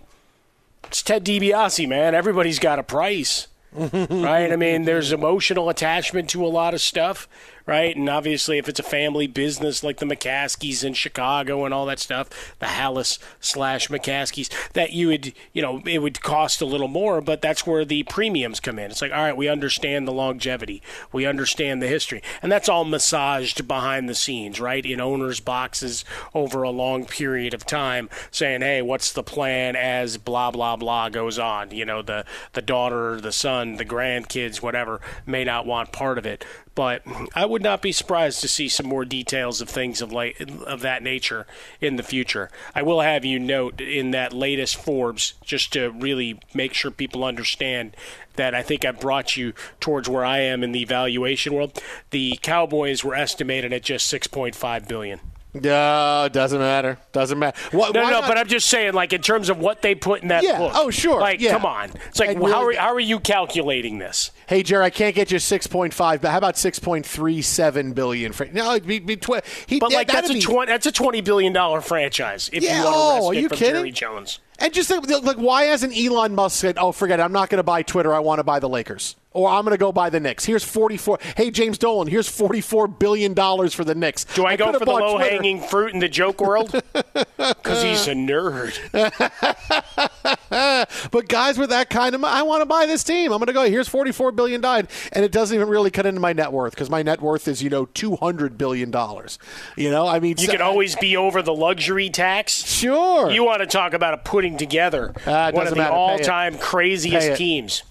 It's 0.86 1.02
Ted 1.02 1.26
DiBiase, 1.26 1.88
man. 1.88 2.16
Everybody's 2.16 2.60
got 2.60 2.80
a 2.80 2.84
price, 2.84 3.48
right? 3.76 4.52
I 4.52 4.56
mean, 4.56 4.84
there's 4.84 5.12
emotional 5.12 5.70
attachment 5.70 6.30
to 6.32 6.46
a 6.46 6.48
lot 6.48 6.74
of 6.74 6.82
stuff, 6.82 7.28
right? 7.66 7.96
And 7.96 8.10
obviously, 8.10 8.58
if 8.58 8.68
it's 8.68 8.80
a 8.80 8.84
family 8.84 9.28
business 9.28 9.84
like 9.84 9.98
the 9.98 10.06
McCaskies 10.06 10.84
in 10.84 10.94
Chicago 10.94 11.66
and 11.66 11.74
all 11.74 11.86
that 11.86 12.00
stuff, 12.00 12.30
the 12.60 12.66
Halas 12.66 13.20
slash 13.40 13.88
McCaskies, 13.88 14.50
that 14.74 14.94
you 14.94 15.08
would, 15.08 15.34
you 15.54 15.62
know, 15.62 15.82
it 15.86 16.00
would 16.00 16.22
cost 16.22 16.62
a 16.62 16.66
little 16.66 16.88
more, 16.88 17.22
but 17.22 17.42
that's 17.42 17.66
where 17.66 17.86
the 17.86 18.04
premiums 18.04 18.60
come 18.60 18.80
in. 18.80 18.92
It's 18.92 19.02
like, 19.02 19.12
all 19.12 19.24
right, 19.24 19.38
we 19.38 19.48
understand 19.48 20.08
the 20.08 20.12
longevity, 20.12 20.82
we 21.12 21.26
understand 21.26 21.82
the 21.82 21.88
history, 21.88 22.22
and 22.42 22.52
that's 22.52 22.70
all 22.70 22.86
massaged 22.86 23.68
behind 23.68 24.10
the 24.10 24.16
scenes, 24.16 24.60
right? 24.60 24.86
In 24.86 25.00
owners' 25.00 25.40
boxes 25.40 26.04
over 26.34 26.64
a 26.64 26.70
long 26.70 27.06
period 27.06 27.54
of 27.54 27.66
time, 27.66 28.10
saying, 28.32 28.62
hey, 28.62 28.82
what's 28.82 29.12
the 29.12 29.24
plan 29.24 29.76
as 29.76 30.18
blah 30.18 30.52
blah 30.52 30.76
blah 30.76 31.10
goes 31.10 31.40
on? 31.40 31.72
You 31.72 31.86
know, 31.86 32.02
the 32.02 32.26
the 32.54 32.62
daughter, 32.62 33.22
the 33.22 33.32
son, 33.32 33.76
the 33.76 33.86
grandkids, 33.86 34.62
whatever, 34.62 35.00
may 35.26 35.44
not 35.44 35.66
want 35.66 35.92
part 35.92 36.18
of 36.18 36.26
it 36.26 36.46
but 36.76 37.04
I 37.36 37.46
would 37.46 37.62
not 37.62 37.82
be 37.82 37.92
surprised 37.92 38.42
to 38.42 38.48
see 38.48 38.68
some 38.68 38.88
more 38.88 39.06
details 39.06 39.62
of 39.62 39.70
things 39.70 40.02
of 40.02 40.12
like 40.12 40.40
of 40.66 40.82
that 40.82 41.04
nature 41.04 41.46
in 41.80 41.96
the 41.96 42.04
future. 42.04 42.50
I 42.74 42.82
will 42.82 43.02
have 43.02 43.24
you 43.24 43.40
note 43.40 43.80
in 43.80 44.12
that 44.12 44.34
latest 44.34 44.76
Forbes, 44.76 45.34
just 45.44 45.74
to 45.74 45.92
really 45.92 46.40
make 46.54 46.74
sure 46.74 46.92
people 46.92 47.24
understand 47.24 47.96
that 48.36 48.56
I 48.56 48.64
think 48.64 48.84
I 48.86 48.92
brought 48.92 49.38
you 49.38 49.54
towards 49.80 50.10
where 50.10 50.26
I 50.26 50.40
am 50.40 50.64
in 50.64 50.72
the 50.72 50.86
valuation 50.86 51.54
world. 51.54 51.82
The 52.10 52.40
Cowboys 52.42 53.04
were 53.04 53.16
estimated 53.16 53.72
at 53.72 53.84
just 53.84 54.08
six 54.08 54.26
point 54.28 54.56
five 54.56 54.88
billion. 54.88 55.20
No, 55.56 56.28
doesn't 56.32 56.58
matter. 56.60 56.98
Doesn't 57.12 57.38
matter. 57.38 57.58
What, 57.78 57.94
no, 57.94 58.04
no, 58.04 58.10
not- 58.10 58.28
but 58.28 58.38
I'm 58.38 58.48
just 58.48 58.68
saying, 58.68 58.94
like 58.94 59.14
in 59.14 59.22
terms 59.22 59.50
of 59.50 59.60
what 59.60 59.82
they 59.84 59.94
put 59.94 60.22
in 60.24 60.30
that 60.30 60.44
Yeah. 60.44 60.58
book. 60.58 60.72
Oh, 60.76 60.90
sure. 60.90 61.20
Like, 61.20 61.40
Yeah. 61.40 61.52
come 61.52 61.66
on. 61.66 61.92
It's 62.10 62.20
like, 62.20 62.32
And 62.32 62.44
how, 62.44 62.66
are, 62.66 62.74
how 62.74 62.94
are 62.94 63.00
you 63.00 63.20
calculating 63.20 64.00
this? 64.00 64.32
Hey, 64.48 64.64
Jerry, 64.64 64.84
I 64.86 64.90
can't 64.90 65.14
get 65.16 65.32
you 65.32 65.38
six 65.40 65.68
point 65.68 65.94
five, 65.94 66.22
but 66.22 66.32
how 66.32 66.38
about 66.40 66.58
six 66.58 66.80
point 66.80 67.06
three 67.06 67.42
seven 67.44 67.94
billion? 67.94 68.34
For, 68.34 68.46
no, 68.48 68.72
it'd 68.72 68.88
be, 68.88 69.00
be 69.00 69.16
tw- 69.16 69.46
he, 69.68 69.80
But 69.80 69.92
like 69.94 70.08
that's 70.08 70.30
a 70.30 70.34
be- 70.34 70.42
twenty 70.42 70.72
that's 70.72 70.88
a 70.88 70.92
twenty 70.92 71.22
billion 71.22 71.54
dollar 71.54 71.82
franchise 71.82 72.50
if 72.52 72.64
Yeah, 72.64 72.80
you 72.80 72.86
want 72.86 72.96
to 72.96 73.02
oh, 73.24 73.28
are 73.28 73.34
you 73.36 73.48
from 73.50 73.58
kidding? 73.58 73.76
Jerry 73.76 73.92
Jones. 73.92 74.40
And 74.60 74.74
just 74.74 74.88
think, 74.88 75.08
like, 75.24 75.38
why 75.38 75.64
hasn't 75.66 75.98
Elon 75.98 76.36
Musk 76.36 76.60
said, 76.60 76.78
"Oh, 76.80 76.92
forget 76.92 77.20
it, 77.20 77.24
I'm 77.24 77.32
not 77.32 77.50
going 77.50 77.58
to 77.58 77.64
buy 77.64 77.82
Twitter. 77.82 78.14
I 78.14 78.20
want 78.20 78.40
to 78.40 78.44
buy 78.44 78.60
the 78.60 78.70
Lakers." 78.70 79.16
Or 79.34 79.50
I'm 79.50 79.64
going 79.64 79.74
to 79.74 79.78
go 79.80 79.92
buy 79.92 80.10
the 80.10 80.20
Knicks. 80.20 80.46
Here's 80.46 80.64
44. 80.64 81.20
Hey, 81.36 81.52
James 81.52 81.78
Dolan, 81.78 82.08
here's 82.08 82.28
44 82.28 82.88
billion 82.88 83.34
dollars 83.34 83.74
for 83.74 83.84
the 83.84 83.96
Knicks. 83.96 84.26
Do 84.26 84.46
I, 84.46 84.56
go 84.56 84.72
for 84.74 84.86
the 84.86 84.92
low 84.92 85.16
Twitter. 85.18 85.30
hanging 85.32 85.62
fruit 85.62 85.94
in 85.94 86.00
the 86.00 86.10
joke 86.10 86.42
world? 86.42 86.82
Because 87.36 87.84
he's 87.84 88.08
a 88.08 88.14
nerd. 88.14 88.74
but 91.12 91.28
guys 91.28 91.58
with 91.58 91.70
that 91.72 91.90
kind 91.90 92.16
of 92.16 92.22
money, 92.22 92.38
I 92.38 92.42
want 92.44 92.62
to 92.62 92.66
buy 92.66 92.86
this 92.86 93.04
team. 93.04 93.32
I'm 93.32 93.40
going 93.40 93.48
to 93.48 93.54
go. 93.54 93.64
Here's 93.64 93.88
44 93.88 94.32
billion 94.32 94.62
dollars, 94.62 94.86
and 95.12 95.26
it 95.26 95.32
doesn't 95.32 95.54
even 95.56 95.68
really 95.68 95.92
cut 95.92 96.06
into 96.06 96.22
my 96.22 96.34
net 96.34 96.52
worth 96.52 96.74
because 96.74 96.90
my 96.90 97.04
net 97.04 97.22
worth 97.22 97.48
is 97.48 97.62
you 97.62 97.70
know 97.70 97.86
200 97.86 98.58
billion 98.58 98.92
dollars. 98.92 99.40
You 99.76 99.92
know, 99.92 100.08
I 100.08 100.20
mean, 100.20 100.36
You 100.38 100.46
so- 100.46 100.52
can 100.54 100.62
always 100.62 100.96
be 100.96 101.18
over 101.18 101.42
the 101.42 101.54
luxury 101.54 102.10
tax. 102.10 102.66
Sure. 102.66 103.30
You 103.30 103.44
want 103.44 103.62
to 103.62 103.68
talk 103.68 103.94
about 103.94 104.14
a 104.14 104.18
putting 104.18 104.58
together 104.58 105.14
uh, 105.28 105.52
it 105.54 105.56
one 105.56 105.68
of 105.68 105.72
the 105.72 105.76
matter. 105.78 105.92
Pay 105.92 105.96
it. 105.96 106.00
all-time 106.00 106.58
craziest 106.58 107.38
teams. 107.38 107.84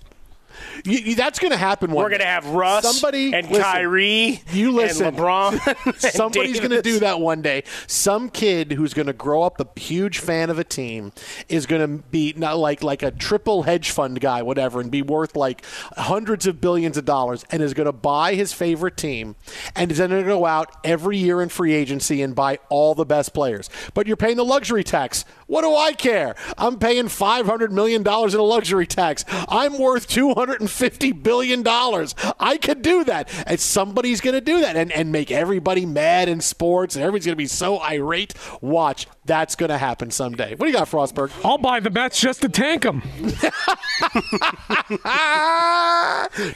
You, 0.84 1.14
that's 1.14 1.38
going 1.38 1.50
to 1.52 1.56
happen. 1.56 1.90
One 1.90 2.04
We're 2.04 2.10
going 2.10 2.20
to 2.20 2.26
have 2.26 2.46
Russ 2.46 2.84
somebody 2.84 3.32
and 3.34 3.48
listen, 3.48 3.62
Kyrie 3.62 4.42
You 4.52 4.72
listen, 4.72 5.06
and 5.06 5.16
LeBron. 5.16 5.86
and 5.86 5.96
Somebody's 5.96 6.58
going 6.58 6.70
to 6.70 6.82
do 6.82 7.00
that 7.00 7.20
one 7.20 7.42
day. 7.42 7.64
Some 7.86 8.28
kid 8.28 8.72
who's 8.72 8.94
going 8.94 9.06
to 9.06 9.12
grow 9.12 9.42
up 9.42 9.60
a 9.60 9.80
huge 9.80 10.18
fan 10.18 10.50
of 10.50 10.58
a 10.58 10.64
team 10.64 11.12
is 11.48 11.66
going 11.66 11.82
to 11.82 12.02
be 12.08 12.34
not 12.36 12.58
like 12.58 12.82
like 12.82 13.02
a 13.02 13.10
triple 13.10 13.62
hedge 13.64 13.90
fund 13.90 14.20
guy, 14.20 14.42
whatever, 14.42 14.80
and 14.80 14.90
be 14.90 15.02
worth 15.02 15.36
like 15.36 15.64
hundreds 15.96 16.46
of 16.46 16.60
billions 16.60 16.96
of 16.96 17.04
dollars, 17.04 17.44
and 17.50 17.62
is 17.62 17.74
going 17.74 17.86
to 17.86 17.92
buy 17.92 18.34
his 18.34 18.52
favorite 18.52 18.96
team, 18.96 19.36
and 19.74 19.90
is 19.92 19.98
then 19.98 20.10
going 20.10 20.22
to 20.22 20.28
go 20.28 20.46
out 20.46 20.70
every 20.84 21.16
year 21.18 21.42
in 21.42 21.48
free 21.48 21.72
agency 21.72 22.22
and 22.22 22.34
buy 22.34 22.58
all 22.68 22.94
the 22.94 23.06
best 23.06 23.34
players. 23.34 23.68
But 23.94 24.06
you're 24.06 24.16
paying 24.16 24.36
the 24.36 24.44
luxury 24.44 24.84
tax. 24.84 25.24
What 25.53 25.61
do 25.61 25.76
I 25.76 25.92
care? 25.92 26.34
I'm 26.57 26.78
paying 26.78 27.09
five 27.09 27.44
hundred 27.44 27.74
million 27.74 28.03
dollars 28.03 28.32
in 28.32 28.40
a 28.40 28.42
luxury 28.42 28.86
tax. 28.86 29.22
I'm 29.28 29.78
worth 29.78 30.09
two 30.09 30.32
hundred 30.32 30.62
and 30.62 30.70
fifty 30.70 31.12
billion 31.12 31.62
dollars. 31.62 32.14
I 32.40 32.57
could 32.57 32.80
do 32.80 33.05
that, 33.05 33.28
and 33.46 33.61
somebody's 33.61 34.22
going 34.22 34.32
to 34.32 34.40
do 34.40 34.62
that, 34.62 34.76
and 34.76 34.90
and 34.90 35.12
make 35.12 35.30
everybody 35.30 35.84
mad 35.84 36.30
in 36.30 36.40
sports, 36.40 36.96
and 36.96 37.03
everybody's 37.03 37.26
going 37.26 37.34
to 37.34 37.36
be 37.36 37.46
so 37.46 37.78
irate. 37.82 38.32
Watch, 38.62 39.07
that's 39.26 39.55
going 39.55 39.68
to 39.68 39.76
happen 39.76 40.11
someday. 40.11 40.53
What 40.55 40.61
do 40.64 40.68
you 40.68 40.72
got, 40.72 40.88
Frostberg? 40.88 41.30
I'll 41.44 41.59
buy 41.59 41.80
the 41.80 41.90
Mets 41.90 42.18
just 42.18 42.40
to 42.40 42.48
tank 42.48 42.84
them. 42.84 43.03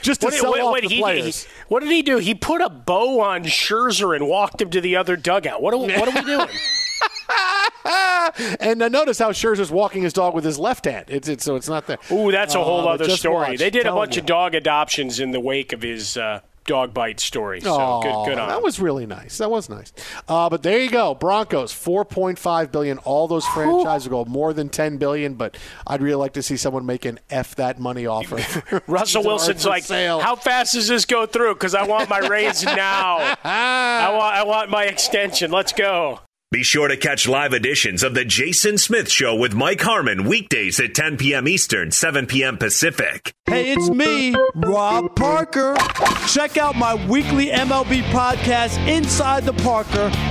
Just 0.01 0.21
to 0.21 0.27
What, 0.27 0.33
sell 0.33 0.51
what- 0.51 0.59
off 0.61 0.71
what 0.71 0.81
the 0.81 0.89
he- 0.89 0.99
players. 0.99 1.43
he- 1.43 1.49
what 1.67 1.81
did 1.81 1.91
he 1.91 2.01
do? 2.01 2.17
He 2.17 2.33
put 2.33 2.61
a 2.61 2.69
bow 2.69 3.19
on 3.21 3.43
Scherzer 3.43 4.15
and 4.15 4.27
walked 4.27 4.59
him 4.61 4.71
to 4.71 4.81
the 4.81 4.95
other 4.95 5.15
dugout. 5.15 5.61
What 5.61 5.73
are, 5.75 5.77
what 5.77 6.07
are 6.07 6.19
we 6.19 6.25
doing? 6.25 6.47
and 8.59 8.81
uh, 8.81 8.89
notice 8.89 9.19
how 9.19 9.31
Scherzer's 9.31 9.71
walking 9.71 10.03
his 10.03 10.13
dog 10.13 10.33
with 10.33 10.43
his 10.43 10.59
left 10.59 10.85
hand. 10.85 11.05
It's, 11.07 11.27
it's 11.27 11.43
so 11.43 11.55
it's 11.55 11.69
not 11.69 11.87
there. 11.87 11.97
Ooh, 12.11 12.31
that's 12.31 12.55
a 12.55 12.63
whole 12.63 12.87
Uh, 12.87 12.93
other 12.93 13.09
story. 13.09 13.51
watch, 13.51 13.59
they 13.59 13.69
did 13.69 13.85
a 13.85 13.91
bunch 13.93 14.15
you. 14.15 14.21
of 14.21 14.25
dog 14.25 14.55
adoptions 14.55 15.19
in 15.19 15.31
the 15.31 15.39
wake 15.39 15.73
of 15.73 15.81
his 15.81 16.17
uh, 16.17 16.41
dog 16.65 16.93
bite 16.93 17.19
story. 17.19 17.61
So 17.61 17.71
Aw, 17.73 18.01
good, 18.01 18.31
good 18.31 18.37
on 18.39 18.49
that 18.49 18.61
was 18.61 18.79
really 18.79 19.05
nice. 19.05 19.37
That 19.37 19.49
was 19.49 19.69
nice. 19.69 19.93
Uh, 20.27 20.49
but 20.49 20.63
there 20.63 20.79
you 20.79 20.89
go. 20.89 21.15
Broncos, 21.15 21.71
four 21.71 22.03
point 22.03 22.37
five 22.37 22.71
billion. 22.71 22.97
All 22.99 23.27
those 23.27 23.45
franchises 23.47 24.07
go 24.09 24.25
more 24.25 24.51
than 24.53 24.67
ten 24.69 24.97
billion. 24.97 25.35
But 25.35 25.57
I'd 25.85 26.01
really 26.01 26.15
like 26.17 26.33
to 26.33 26.43
see 26.43 26.57
someone 26.57 26.85
make 26.85 27.05
an 27.05 27.19
f 27.29 27.55
that 27.55 27.79
money 27.79 28.05
offer. 28.05 28.81
Russell 28.87 29.23
Wilson's 29.25 29.65
like, 29.65 29.83
sale. 29.85 30.19
how 30.19 30.35
fast 30.35 30.73
does 30.73 30.87
this 30.89 31.05
go 31.05 31.25
through? 31.25 31.53
Because 31.53 31.73
I 31.73 31.83
want 31.83 32.09
my 32.09 32.19
raise 32.19 32.63
now. 32.65 33.17
I 33.43 34.09
want, 34.11 34.35
I 34.35 34.43
want 34.43 34.69
my 34.69 34.83
extension. 34.83 35.51
Let's 35.51 35.71
go. 35.71 36.19
Be 36.49 36.63
sure 36.63 36.87
to 36.87 36.95
catch 36.95 37.27
live 37.27 37.51
editions 37.51 38.03
of 38.03 38.13
The 38.13 38.23
Jason 38.23 38.77
Smith 38.77 39.11
Show 39.11 39.35
with 39.35 39.53
Mike 39.53 39.81
Harmon 39.81 40.23
weekdays 40.23 40.79
at 40.79 40.95
10 40.95 41.17
p.m. 41.17 41.45
Eastern, 41.45 41.91
7 41.91 42.25
p.m. 42.25 42.57
Pacific. 42.57 43.33
Hey, 43.45 43.73
it's 43.73 43.89
me, 43.89 44.33
Rob 44.55 45.13
Parker. 45.13 45.75
Check 46.29 46.55
out 46.55 46.77
my 46.77 46.95
weekly 47.09 47.47
MLB 47.47 48.01
podcast, 48.11 48.77
Inside 48.87 49.43
the 49.43 49.51
Parker, 49.51 50.09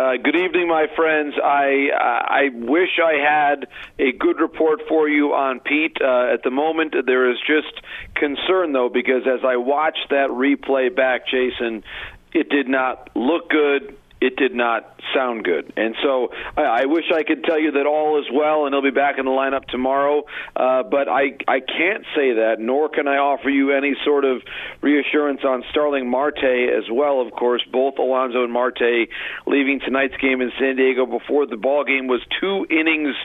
Uh, 0.00 0.16
good 0.16 0.34
evening, 0.34 0.66
my 0.66 0.86
friends. 0.96 1.34
I 1.36 1.90
uh, 1.92 2.32
I 2.32 2.48
wish 2.54 2.98
I 3.04 3.18
had 3.20 3.66
a 3.98 4.12
good 4.12 4.40
report 4.40 4.80
for 4.88 5.06
you 5.06 5.34
on 5.34 5.60
Pete. 5.60 5.98
Uh, 6.00 6.32
at 6.32 6.42
the 6.42 6.50
moment, 6.50 6.94
there 7.04 7.30
is 7.30 7.36
just 7.46 7.84
concern 8.14 8.72
though 8.72 8.88
because 8.88 9.24
as 9.26 9.44
I 9.44 9.56
watched 9.56 10.06
that 10.08 10.30
replay 10.30 10.94
back, 10.94 11.26
Jason, 11.26 11.84
it 12.32 12.48
did 12.48 12.66
not 12.66 13.10
look 13.14 13.50
good. 13.50 13.94
It 14.20 14.36
did 14.36 14.54
not 14.54 15.00
sound 15.14 15.44
good, 15.44 15.72
and 15.76 15.94
so 16.02 16.28
I, 16.56 16.82
I 16.82 16.84
wish 16.84 17.04
I 17.14 17.22
could 17.22 17.42
tell 17.44 17.58
you 17.58 17.72
that 17.72 17.86
all 17.86 18.20
is 18.20 18.26
well 18.32 18.66
and 18.66 18.74
he'll 18.74 18.82
be 18.82 18.90
back 18.90 19.18
in 19.18 19.24
the 19.24 19.30
lineup 19.30 19.64
tomorrow. 19.66 20.24
Uh, 20.54 20.82
but 20.82 21.08
I 21.08 21.38
I 21.48 21.60
can't 21.60 22.04
say 22.14 22.34
that, 22.34 22.56
nor 22.58 22.88
can 22.90 23.08
I 23.08 23.16
offer 23.16 23.48
you 23.48 23.72
any 23.72 23.94
sort 24.04 24.24
of 24.24 24.42
reassurance 24.82 25.40
on 25.42 25.64
Starling 25.70 26.10
Marte 26.10 26.44
as 26.44 26.84
well. 26.92 27.20
Of 27.20 27.32
course, 27.32 27.62
both 27.72 27.98
Alonso 27.98 28.44
and 28.44 28.52
Marte 28.52 29.08
leaving 29.46 29.80
tonight's 29.80 30.16
game 30.20 30.42
in 30.42 30.52
San 30.58 30.76
Diego 30.76 31.06
before 31.06 31.46
the 31.46 31.56
ball 31.56 31.84
game 31.84 32.06
was 32.06 32.20
two 32.40 32.66
innings 32.68 33.16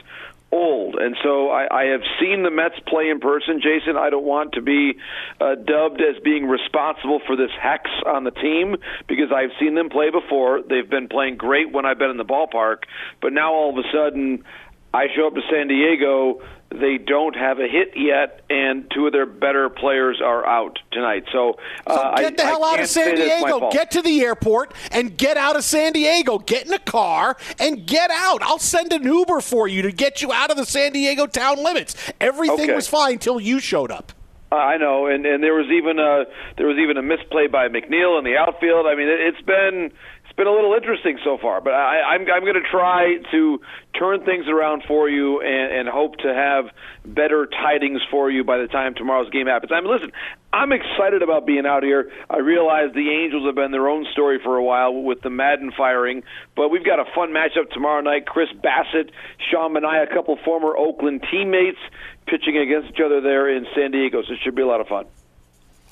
old. 0.56 0.96
And 0.96 1.16
so 1.22 1.50
I, 1.50 1.66
I 1.70 1.84
have 1.92 2.02
seen 2.20 2.42
the 2.42 2.50
Mets 2.50 2.74
play 2.86 3.08
in 3.10 3.20
person, 3.20 3.60
Jason. 3.60 3.96
I 3.96 4.10
don't 4.10 4.24
want 4.24 4.52
to 4.52 4.62
be 4.62 4.94
uh, 5.40 5.54
dubbed 5.54 6.00
as 6.00 6.20
being 6.22 6.46
responsible 6.46 7.20
for 7.26 7.36
this 7.36 7.50
hex 7.60 7.90
on 8.06 8.24
the 8.24 8.30
team 8.30 8.76
because 9.06 9.30
I've 9.34 9.50
seen 9.60 9.74
them 9.74 9.90
play 9.90 10.10
before. 10.10 10.62
They've 10.62 10.88
been 10.88 11.08
playing 11.08 11.36
great 11.36 11.72
when 11.72 11.86
I've 11.86 11.98
been 11.98 12.10
in 12.10 12.16
the 12.16 12.24
ballpark. 12.24 12.84
But 13.20 13.32
now 13.32 13.52
all 13.52 13.70
of 13.70 13.78
a 13.78 13.88
sudden, 13.92 14.44
I 14.92 15.06
show 15.14 15.26
up 15.26 15.34
to 15.34 15.42
San 15.50 15.68
Diego. 15.68 16.40
They 16.70 16.98
don't 16.98 17.36
have 17.36 17.58
a 17.60 17.68
hit 17.68 17.92
yet, 17.96 18.40
and 18.50 18.90
two 18.90 19.06
of 19.06 19.12
their 19.12 19.24
better 19.24 19.68
players 19.70 20.20
are 20.22 20.44
out 20.44 20.78
tonight. 20.90 21.24
So, 21.32 21.58
uh, 21.86 22.16
Get 22.20 22.36
the 22.36 22.42
I, 22.42 22.46
hell 22.46 22.64
I 22.64 22.72
out 22.74 22.80
of 22.80 22.86
San 22.88 23.16
say 23.16 23.28
that's 23.28 23.42
my 23.42 23.50
Diego. 23.52 23.70
Get 23.70 23.90
to 23.92 24.02
the 24.02 24.20
airport 24.22 24.74
and 24.90 25.16
get 25.16 25.36
out 25.36 25.54
of 25.56 25.64
San 25.64 25.92
Diego. 25.92 26.38
Get 26.38 26.66
in 26.66 26.72
a 26.72 26.78
car 26.80 27.36
and 27.60 27.86
get 27.86 28.10
out. 28.10 28.42
I'll 28.42 28.58
send 28.58 28.92
an 28.92 29.04
Uber 29.04 29.40
for 29.40 29.68
you 29.68 29.82
to 29.82 29.92
get 29.92 30.20
you 30.22 30.32
out 30.32 30.50
of 30.50 30.56
the 30.56 30.66
San 30.66 30.92
Diego 30.92 31.26
town 31.26 31.62
limits. 31.62 31.94
Everything 32.20 32.62
Okay. 32.62 32.74
was 32.74 32.88
fine 32.88 33.12
until 33.14 33.38
you 33.40 33.60
showed 33.60 33.92
up. 33.92 34.12
Uh, 34.52 34.54
I 34.56 34.76
know, 34.76 35.06
and 35.06 35.26
and 35.26 35.42
there 35.42 35.54
was 35.54 35.66
even 35.72 35.98
a 35.98 36.24
there 36.56 36.68
was 36.68 36.78
even 36.78 36.96
a 36.96 37.02
misplay 37.02 37.48
by 37.48 37.66
McNeil 37.68 38.16
in 38.18 38.24
the 38.24 38.36
outfield. 38.36 38.86
I 38.86 38.94
mean, 38.94 39.08
it, 39.08 39.18
it's 39.20 39.40
been 39.42 39.90
been 40.36 40.46
a 40.46 40.52
little 40.52 40.74
interesting 40.74 41.18
so 41.24 41.38
far, 41.40 41.60
but 41.62 41.72
I, 41.72 42.14
I'm 42.14 42.20
I'm 42.30 42.42
going 42.42 42.60
to 42.60 42.70
try 42.70 43.16
to 43.32 43.60
turn 43.98 44.24
things 44.24 44.46
around 44.48 44.84
for 44.86 45.08
you 45.08 45.40
and, 45.40 45.72
and 45.72 45.88
hope 45.88 46.16
to 46.18 46.28
have 46.32 46.66
better 47.06 47.46
tidings 47.46 48.02
for 48.10 48.30
you 48.30 48.44
by 48.44 48.58
the 48.58 48.66
time 48.66 48.94
tomorrow's 48.94 49.30
game 49.30 49.46
happens. 49.46 49.72
I 49.74 49.80
mean, 49.80 49.90
listen, 49.90 50.12
I'm 50.52 50.72
excited 50.72 51.22
about 51.22 51.46
being 51.46 51.64
out 51.64 51.82
here. 51.82 52.12
I 52.28 52.38
realize 52.38 52.92
the 52.94 53.10
Angels 53.10 53.46
have 53.46 53.54
been 53.54 53.72
their 53.72 53.88
own 53.88 54.06
story 54.12 54.38
for 54.42 54.56
a 54.56 54.62
while 54.62 54.92
with 54.92 55.22
the 55.22 55.30
Maddon 55.30 55.72
firing, 55.74 56.22
but 56.54 56.68
we've 56.68 56.84
got 56.84 57.00
a 57.00 57.04
fun 57.14 57.30
matchup 57.30 57.70
tomorrow 57.70 58.02
night. 58.02 58.26
Chris 58.26 58.48
Bassitt, 58.62 59.10
Sean 59.50 59.72
Manaea, 59.72 60.10
a 60.10 60.14
couple 60.14 60.38
former 60.44 60.76
Oakland 60.76 61.24
teammates 61.30 61.78
pitching 62.26 62.58
against 62.58 62.90
each 62.90 63.00
other 63.04 63.22
there 63.22 63.48
in 63.48 63.66
San 63.74 63.90
Diego, 63.90 64.22
so 64.22 64.34
it 64.34 64.38
should 64.44 64.54
be 64.54 64.62
a 64.62 64.66
lot 64.66 64.82
of 64.82 64.86
fun. 64.86 65.06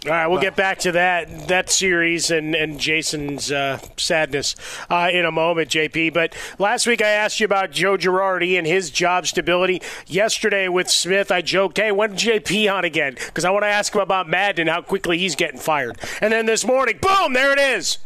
All 0.06 0.10
right, 0.10 0.26
we'll 0.26 0.38
get 0.38 0.54
back 0.54 0.80
to 0.80 0.92
that 0.92 1.48
that 1.48 1.70
series 1.70 2.30
and 2.30 2.54
and 2.54 2.78
Jason's 2.78 3.50
uh, 3.50 3.78
sadness 3.96 4.54
uh, 4.90 5.08
in 5.10 5.24
a 5.24 5.32
moment, 5.32 5.70
JP. 5.70 6.12
But 6.12 6.36
last 6.58 6.86
week 6.86 7.00
I 7.00 7.08
asked 7.08 7.40
you 7.40 7.46
about 7.46 7.70
Joe 7.70 7.96
Girardi 7.96 8.58
and 8.58 8.66
his 8.66 8.90
job 8.90 9.26
stability. 9.26 9.80
Yesterday 10.06 10.68
with 10.68 10.90
Smith, 10.90 11.32
I 11.32 11.40
joked, 11.40 11.78
"Hey, 11.78 11.90
when 11.90 12.16
JP 12.16 12.70
on 12.70 12.84
again?" 12.84 13.14
Because 13.14 13.46
I 13.46 13.50
want 13.50 13.62
to 13.62 13.68
ask 13.68 13.94
him 13.94 14.02
about 14.02 14.28
Maddon 14.28 14.66
how 14.66 14.82
quickly 14.82 15.16
he's 15.16 15.36
getting 15.36 15.58
fired. 15.58 15.98
And 16.20 16.34
then 16.34 16.44
this 16.44 16.66
morning, 16.66 16.98
boom, 17.00 17.32
there 17.32 17.52
it 17.52 17.58
is. 17.58 17.96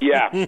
Yeah, 0.00 0.46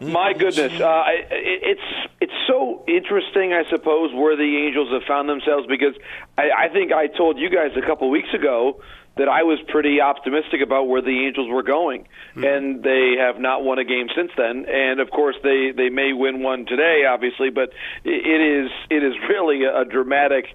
my 0.00 0.32
goodness, 0.32 0.80
uh, 0.80 1.02
it, 1.08 1.26
it's 1.32 2.10
it's 2.20 2.32
so 2.46 2.84
interesting, 2.86 3.52
I 3.52 3.68
suppose, 3.68 4.14
where 4.14 4.36
the 4.36 4.64
Angels 4.64 4.92
have 4.92 5.02
found 5.08 5.28
themselves 5.28 5.66
because 5.66 5.96
I, 6.38 6.50
I 6.56 6.68
think 6.68 6.92
I 6.92 7.08
told 7.08 7.36
you 7.36 7.50
guys 7.50 7.72
a 7.76 7.84
couple 7.84 8.08
weeks 8.10 8.32
ago 8.32 8.80
that 9.16 9.28
I 9.28 9.44
was 9.44 9.58
pretty 9.68 10.00
optimistic 10.00 10.60
about 10.62 10.88
where 10.88 11.00
the 11.00 11.26
Angels 11.26 11.48
were 11.48 11.62
going, 11.62 12.08
and 12.34 12.82
they 12.82 13.14
have 13.18 13.40
not 13.40 13.62
won 13.62 13.78
a 13.78 13.84
game 13.84 14.08
since 14.14 14.32
then. 14.36 14.66
And 14.66 15.00
of 15.00 15.10
course, 15.10 15.36
they 15.42 15.70
they 15.76 15.88
may 15.88 16.12
win 16.12 16.42
one 16.42 16.66
today, 16.66 17.04
obviously, 17.08 17.50
but 17.50 17.70
it 18.04 18.40
is 18.40 18.70
it 18.90 19.02
is 19.04 19.14
really 19.28 19.64
a, 19.64 19.82
a 19.82 19.84
dramatic 19.84 20.46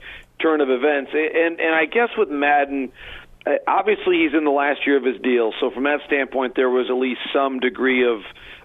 turn 0.41 0.61
of 0.61 0.69
events. 0.69 1.11
And 1.13 1.59
and 1.59 1.75
I 1.75 1.85
guess 1.85 2.09
with 2.17 2.29
Maddon. 2.29 2.91
Uh, 3.47 3.51
obviously 3.67 4.17
he's 4.17 4.37
in 4.37 4.43
the 4.43 4.51
last 4.51 4.85
year 4.85 4.97
of 4.97 5.05
his 5.05 5.15
deal, 5.21 5.53
so 5.61 5.71
from 5.71 5.85
that 5.85 6.01
standpoint, 6.07 6.57
there 6.57 6.69
was 6.69 6.87
at 6.89 6.97
least 6.97 7.21
some 7.33 7.61
degree 7.61 8.05
of 8.05 8.19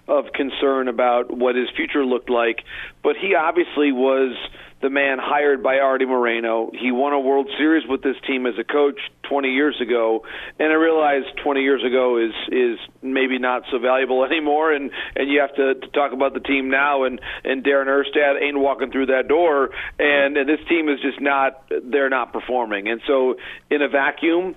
of 0.07 0.33
concern 0.33 0.89
about 0.89 1.31
what 1.31 1.55
his 1.55 1.69
future 1.75 2.05
looked 2.05 2.29
like. 2.29 2.59
But 3.01 3.15
he 3.15 3.35
obviously 3.35 3.93
was 3.93 4.35
the 4.81 4.89
man 4.89 5.17
hired 5.19 5.63
by 5.63 5.77
Arte 5.77 6.05
Moreno. 6.05 6.69
He 6.73 6.91
won 6.91 7.13
a 7.13 7.19
World 7.19 7.49
Series 7.57 7.87
with 7.87 8.01
this 8.01 8.17
team 8.27 8.45
as 8.45 8.53
a 8.59 8.63
coach 8.63 8.99
20 9.29 9.49
years 9.49 9.79
ago, 9.81 10.23
and 10.59 10.71
I 10.71 10.75
realize 10.75 11.23
20 11.43 11.61
years 11.61 11.83
ago 11.83 12.17
is 12.17 12.33
is 12.51 12.77
maybe 13.01 13.39
not 13.39 13.63
so 13.71 13.79
valuable 13.79 14.23
anymore. 14.31 14.73
And 14.73 14.91
and 15.15 15.29
you 15.29 15.39
have 15.39 15.55
to, 15.55 15.75
to 15.75 15.87
talk 15.87 16.11
about 16.11 16.33
the 16.33 16.41
team 16.41 16.69
now, 16.69 17.03
and 17.03 17.19
and 17.43 17.63
Darren 17.63 17.87
Erstad 17.87 18.41
ain't 18.41 18.59
walking 18.59 18.91
through 18.91 19.07
that 19.07 19.27
door, 19.27 19.69
and 19.97 20.37
and 20.37 20.47
this 20.47 20.59
team 20.67 20.89
is 20.89 20.99
just 21.01 21.21
not 21.21 21.63
they're 21.69 22.09
not 22.09 22.33
performing. 22.33 22.87
And 22.89 23.01
so 23.07 23.35
in 23.69 23.81
a 23.81 23.87
vacuum, 23.87 24.55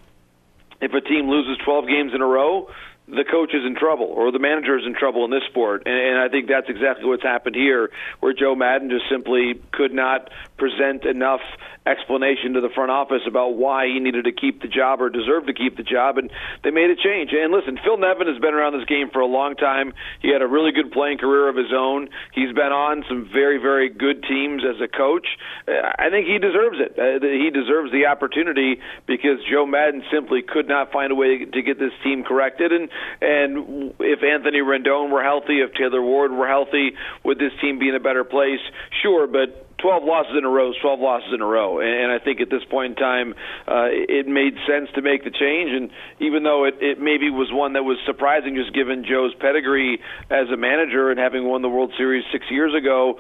if 0.81 0.93
a 0.93 1.01
team 1.01 1.29
loses 1.29 1.59
12 1.65 1.87
games 1.87 2.13
in 2.15 2.21
a 2.21 2.27
row, 2.27 2.69
the 3.09 3.25
coach 3.25 3.55
is 3.55 3.65
in 3.65 3.75
trouble 3.75 4.07
or 4.07 4.31
the 4.31 4.39
manager 4.39 4.79
is 4.79 4.85
in 4.85 4.95
trouble 4.95 5.25
in 5.25 5.31
this 5.31 5.45
sport. 5.49 5.83
And, 5.87 5.95
and 5.95 6.19
I 6.19 6.29
think 6.29 6.49
that's 6.49 6.69
exactly 6.69 7.07
what's 7.07 7.23
happened 7.23 7.57
here, 7.57 7.91
where 8.21 8.33
Joe 8.33 8.55
Maddon 8.55 8.91
just 8.91 9.05
simply 9.11 9.61
could 9.73 9.93
not 9.93 10.31
present 10.59 11.05
enough 11.05 11.41
explanation 11.89 12.55
to 12.55 12.61
the 12.61 12.69
front 12.75 12.91
office 12.91 13.23
about 13.27 13.55
why 13.55 13.87
he 13.87 14.01
needed 14.01 14.25
to 14.25 14.33
keep 14.33 14.61
the 14.61 14.69
job 14.69 15.01
or 15.01 15.09
deserved 15.09 15.47
to 15.47 15.55
keep 15.55 15.77
the 15.77 15.83
job, 15.83 16.19
and 16.19 16.31
they 16.63 16.71
made 16.71 16.91
a 16.91 16.97
change. 16.97 17.31
And 17.33 17.53
listen, 17.53 17.79
Phil 17.83 17.97
Nevin 17.97 18.29
has 18.29 18.39
been 18.39 18.55
around 18.55 18.79
this 18.79 18.87
game 18.87 19.11
for 19.13 19.21
a 19.21 19.27
long 19.27 19.55
time. 19.55 19.93
He 20.21 20.33
had 20.33 20.43
a 20.43 20.47
really 20.47 20.73
good 20.73 20.93
playing 20.93 21.19
career 21.19 21.49
of 21.49 21.57
his 21.57 21.73
own. 21.75 22.09
He's 22.35 22.53
been 22.53 22.73
on 22.73 23.05
some 23.09 23.29
very, 23.33 23.59
very 23.59 23.89
good 23.89 24.23
teams 24.23 24.63
as 24.69 24.81
a 24.81 24.89
coach. 24.89 25.27
I 25.67 26.11
think 26.11 26.27
he 26.27 26.39
deserves 26.39 26.79
it. 26.81 26.99
Uh, 26.99 27.25
he 27.25 27.51
deserves 27.51 27.93
the 27.93 28.07
opportunity 28.07 28.81
because 29.07 29.39
Joe 29.51 29.67
Maddon 29.67 30.03
simply 30.13 30.43
could 30.43 30.69
not 30.69 30.93
find 30.93 31.13
a 31.13 31.15
way 31.15 31.45
to 31.45 31.63
get 31.63 31.79
this 31.79 31.93
team 32.05 32.25
corrected. 32.25 32.73
And 32.73 32.91
and 33.21 33.95
if 34.01 34.23
Anthony 34.23 34.59
Rendon 34.59 35.11
were 35.11 35.23
healthy, 35.23 35.61
if 35.61 35.73
Taylor 35.75 36.03
Ward 36.03 36.33
were 36.33 36.49
healthy, 36.49 36.93
would 37.25 37.39
this 37.39 37.53
team 37.61 37.79
be 37.79 37.89
in 37.89 37.95
a 37.95 38.01
better 38.01 38.25
place? 38.25 38.61
Sure, 39.03 39.27
but 39.27 39.68
12 39.79 40.03
losses 40.05 40.35
in 40.37 40.45
a 40.45 40.49
row, 40.49 40.73
12 40.81 41.01
losses 41.01 41.31
in 41.33 41.41
a 41.41 41.47
row. 41.47 41.81
And 41.81 42.11
I 42.11 42.19
think 42.19 42.41
at 42.41 42.51
this 42.51 42.63
point 42.71 42.93
in 42.93 42.97
time, 42.97 43.35
uh, 43.67 43.87
it 43.91 44.27
made 44.27 44.55
sense 44.67 44.89
to 44.95 45.03
make 45.03 45.23
the 45.23 45.31
change. 45.31 45.71
And 45.71 45.91
even 46.21 46.43
though 46.43 46.65
it, 46.65 46.75
it 46.81 47.01
maybe 47.01 47.31
was 47.31 47.49
one 47.53 47.75
that 47.75 47.85
was 47.85 47.99
surprising, 48.05 48.57
just 48.57 48.75
given 48.75 49.05
Joe's 49.09 49.35
pedigree 49.39 50.01
as 50.31 50.51
a 50.53 50.57
manager 50.57 51.11
and 51.11 51.19
having 51.19 51.47
won 51.47 51.63
the 51.63 51.69
World 51.69 51.93
Series 51.97 52.25
six 52.33 52.45
years 52.51 52.75
ago, 52.75 53.19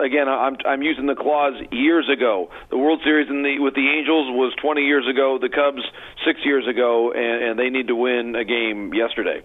again, 0.00 0.28
I'm 0.28 0.56
I'm 0.66 0.82
using 0.82 1.06
the 1.06 1.14
clause 1.14 1.54
years 1.70 2.08
ago. 2.10 2.50
The 2.70 2.78
World 2.78 3.00
Series 3.04 3.28
in 3.28 3.42
the 3.42 3.58
with 3.60 3.74
the 3.74 3.88
Angels 3.88 4.34
was 4.34 4.52
20 4.60 4.82
years 4.82 5.06
ago. 5.08 5.38
The 5.40 5.48
Cubs 5.48 5.82
six 6.26 6.40
years 6.44 6.66
ago, 6.66 7.12
and, 7.12 7.50
and 7.50 7.58
they 7.58 7.70
need 7.70 7.88
to 7.88 7.94
win 7.94 8.34
a 8.34 8.44
game 8.44 8.92
yesterday. 8.94 9.42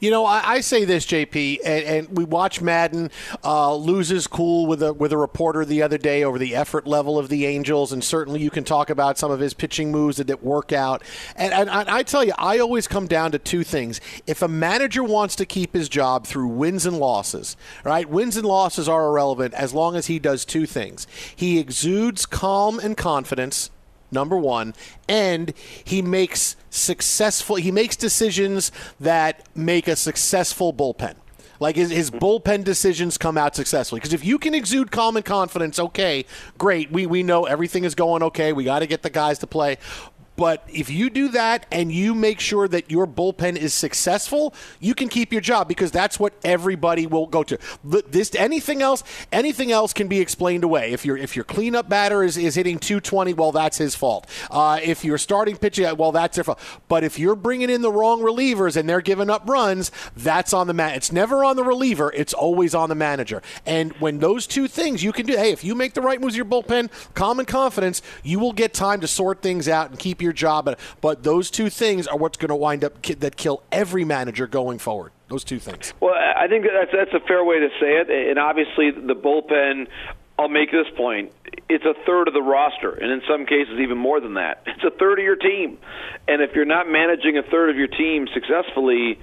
You 0.00 0.10
know, 0.10 0.24
I, 0.24 0.42
I 0.44 0.60
say 0.60 0.84
this, 0.84 1.06
JP, 1.06 1.60
and, 1.64 1.84
and 1.84 2.16
we 2.16 2.24
watch 2.24 2.60
Maddon 2.60 3.10
uh, 3.44 3.74
loses 3.74 4.26
cool 4.26 4.66
with 4.66 4.82
a 4.82 4.92
with 4.92 5.12
a 5.12 5.16
reporter 5.16 5.64
the 5.64 5.82
other 5.82 5.98
day 5.98 6.24
over 6.24 6.38
the 6.38 6.54
effort 6.54 6.86
level 6.86 7.18
of 7.18 7.28
the 7.28 7.46
Angels, 7.46 7.92
and 7.92 8.02
certainly 8.02 8.40
you 8.40 8.50
can 8.50 8.64
talk 8.64 8.90
about 8.90 9.18
some 9.18 9.30
of 9.30 9.40
his 9.40 9.54
pitching 9.54 9.90
moves 9.90 10.16
that 10.16 10.24
didn't 10.24 10.42
work 10.42 10.72
out. 10.72 11.02
And, 11.36 11.52
and, 11.52 11.70
and 11.70 11.88
I 11.88 12.02
tell 12.02 12.24
you, 12.24 12.32
I 12.38 12.58
always 12.58 12.86
come 12.88 13.06
down 13.06 13.32
to 13.32 13.38
two 13.38 13.64
things: 13.64 14.00
if 14.26 14.42
a 14.42 14.48
manager 14.48 15.02
wants 15.04 15.36
to 15.36 15.46
keep 15.46 15.74
his 15.74 15.88
job 15.88 16.26
through 16.26 16.48
wins 16.48 16.86
and 16.86 16.98
losses, 16.98 17.56
right? 17.84 18.08
Wins 18.08 18.36
and 18.36 18.46
losses 18.46 18.88
are 18.88 19.06
irrelevant 19.06 19.54
as 19.54 19.72
long 19.72 19.96
as 19.96 20.06
he 20.06 20.18
does 20.18 20.44
two 20.44 20.66
things: 20.66 21.06
he 21.34 21.58
exudes 21.58 22.26
calm 22.26 22.78
and 22.78 22.96
confidence 22.96 23.70
number 24.10 24.36
one, 24.36 24.74
and 25.08 25.52
he 25.84 26.02
makes 26.02 26.56
successful 26.70 27.56
he 27.56 27.70
makes 27.70 27.96
decisions 27.96 28.70
that 29.00 29.46
make 29.54 29.88
a 29.88 29.96
successful 29.96 30.72
bullpen. 30.72 31.14
Like 31.58 31.76
his, 31.76 31.90
his 31.90 32.10
bullpen 32.10 32.64
decisions 32.64 33.16
come 33.16 33.38
out 33.38 33.56
successfully. 33.56 34.00
Because 34.00 34.12
if 34.12 34.24
you 34.24 34.38
can 34.38 34.54
exude 34.54 34.90
calm 34.90 35.16
and 35.16 35.24
confidence, 35.24 35.78
okay, 35.78 36.26
great. 36.58 36.90
We 36.90 37.06
we 37.06 37.22
know 37.22 37.44
everything 37.44 37.84
is 37.84 37.94
going 37.94 38.22
okay. 38.24 38.52
We 38.52 38.64
got 38.64 38.80
to 38.80 38.86
get 38.86 39.02
the 39.02 39.10
guys 39.10 39.38
to 39.38 39.46
play. 39.46 39.78
But 40.36 40.64
if 40.68 40.90
you 40.90 41.10
do 41.10 41.28
that 41.28 41.66
and 41.72 41.90
you 41.90 42.14
make 42.14 42.40
sure 42.40 42.68
that 42.68 42.90
your 42.90 43.06
bullpen 43.06 43.56
is 43.56 43.72
successful, 43.72 44.54
you 44.80 44.94
can 44.94 45.08
keep 45.08 45.32
your 45.32 45.40
job 45.40 45.68
because 45.68 45.90
that's 45.90 46.20
what 46.20 46.34
everybody 46.44 47.06
will 47.06 47.26
go 47.26 47.42
to. 47.42 47.58
This 47.84 48.34
anything 48.34 48.82
else, 48.82 49.02
anything 49.32 49.72
else 49.72 49.92
can 49.92 50.08
be 50.08 50.20
explained 50.20 50.64
away. 50.64 50.92
If 50.92 51.04
your 51.04 51.16
if 51.16 51.34
your 51.36 51.44
cleanup 51.44 51.88
batter 51.88 52.22
is, 52.22 52.36
is 52.36 52.54
hitting 52.54 52.78
220, 52.78 53.32
well, 53.34 53.52
that's 53.52 53.78
his 53.78 53.94
fault. 53.94 54.26
Uh, 54.50 54.78
if 54.82 55.04
you're 55.04 55.18
starting 55.18 55.56
pitching, 55.56 55.96
well, 55.96 56.12
that's 56.12 56.36
their 56.36 56.44
fault. 56.44 56.60
But 56.88 57.04
if 57.04 57.18
you're 57.18 57.36
bringing 57.36 57.70
in 57.70 57.82
the 57.82 57.92
wrong 57.92 58.20
relievers 58.20 58.76
and 58.76 58.88
they're 58.88 59.00
giving 59.00 59.30
up 59.30 59.48
runs, 59.48 59.90
that's 60.16 60.52
on 60.52 60.66
the 60.66 60.74
man. 60.74 60.94
It's 60.94 61.12
never 61.12 61.44
on 61.44 61.56
the 61.56 61.64
reliever. 61.64 62.12
It's 62.14 62.34
always 62.34 62.74
on 62.74 62.88
the 62.88 62.94
manager. 62.94 63.42
And 63.64 63.92
when 63.94 64.18
those 64.18 64.46
two 64.46 64.68
things 64.68 65.02
you 65.02 65.12
can 65.12 65.26
do, 65.26 65.36
hey, 65.36 65.50
if 65.50 65.64
you 65.64 65.74
make 65.74 65.94
the 65.94 66.02
right 66.02 66.20
moves, 66.20 66.36
your 66.36 66.44
bullpen, 66.44 66.90
calm 67.14 67.38
and 67.38 67.48
confidence, 67.48 68.02
you 68.22 68.38
will 68.38 68.52
get 68.52 68.74
time 68.74 69.00
to 69.00 69.06
sort 69.06 69.42
things 69.42 69.68
out 69.68 69.90
and 69.90 69.98
keep 69.98 70.20
your 70.20 70.25
your 70.26 70.34
job. 70.34 70.76
But 71.00 71.22
those 71.22 71.50
two 71.50 71.70
things 71.70 72.06
are 72.06 72.18
what's 72.18 72.36
going 72.36 72.50
to 72.50 72.56
wind 72.56 72.84
up 72.84 73.00
that 73.02 73.36
kill 73.36 73.62
every 73.72 74.04
manager 74.04 74.46
going 74.46 74.78
forward. 74.78 75.12
Those 75.28 75.44
two 75.44 75.58
things. 75.58 75.94
Well, 76.00 76.14
I 76.14 76.46
think 76.48 76.64
that's 76.64 76.92
that's 76.92 77.14
a 77.14 77.26
fair 77.26 77.42
way 77.44 77.60
to 77.60 77.68
say 77.80 77.96
it. 77.98 78.10
And 78.10 78.38
obviously, 78.38 78.90
the 78.90 79.14
bullpen. 79.14 79.88
I'll 80.38 80.50
make 80.50 80.70
this 80.70 80.86
point. 80.98 81.32
It's 81.70 81.86
a 81.86 81.94
third 82.04 82.28
of 82.28 82.34
the 82.34 82.42
roster, 82.42 82.90
and 82.90 83.10
in 83.10 83.22
some 83.26 83.46
cases, 83.46 83.80
even 83.80 83.96
more 83.96 84.20
than 84.20 84.34
that. 84.34 84.62
It's 84.66 84.84
a 84.84 84.90
third 84.90 85.18
of 85.18 85.24
your 85.24 85.36
team. 85.36 85.78
And 86.28 86.42
if 86.42 86.54
you're 86.54 86.66
not 86.66 86.90
managing 86.90 87.38
a 87.38 87.42
third 87.42 87.70
of 87.70 87.76
your 87.76 87.86
team 87.86 88.28
successfully, 88.34 89.18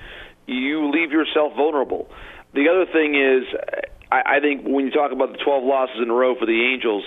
you 0.47 0.89
leave 0.89 1.11
yourself 1.11 1.53
vulnerable. 1.55 2.09
The 2.55 2.67
other 2.67 2.91
thing 2.91 3.13
is, 3.13 3.43
I, 4.11 4.37
I 4.37 4.39
think 4.39 4.65
when 4.65 4.85
you 4.85 4.91
talk 4.91 5.11
about 5.11 5.33
the 5.33 5.37
12 5.37 5.63
losses 5.63 5.97
in 6.01 6.09
a 6.09 6.13
row 6.13 6.35
for 6.35 6.47
the 6.47 6.73
Angels, 6.73 7.03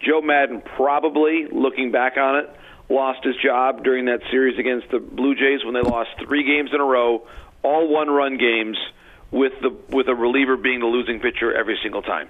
Joe 0.00 0.20
Maddon 0.20 0.62
probably, 0.76 1.46
looking 1.50 1.90
back 1.90 2.16
on 2.16 2.36
it, 2.36 2.50
lost 2.88 3.24
his 3.24 3.36
job 3.36 3.84
during 3.84 4.06
that 4.06 4.20
series 4.30 4.58
against 4.58 4.90
the 4.90 4.98
Blue 4.98 5.34
Jays 5.34 5.64
when 5.64 5.74
they 5.74 5.82
lost 5.82 6.10
three 6.18 6.44
games 6.44 6.70
in 6.72 6.80
a 6.80 6.84
row, 6.84 7.26
all 7.62 7.88
one-run 7.88 8.38
games, 8.38 8.78
with 9.30 9.52
the 9.60 9.70
with 9.90 10.08
a 10.08 10.14
reliever 10.14 10.56
being 10.56 10.80
the 10.80 10.86
losing 10.86 11.20
pitcher 11.20 11.54
every 11.54 11.78
single 11.82 12.02
time. 12.02 12.28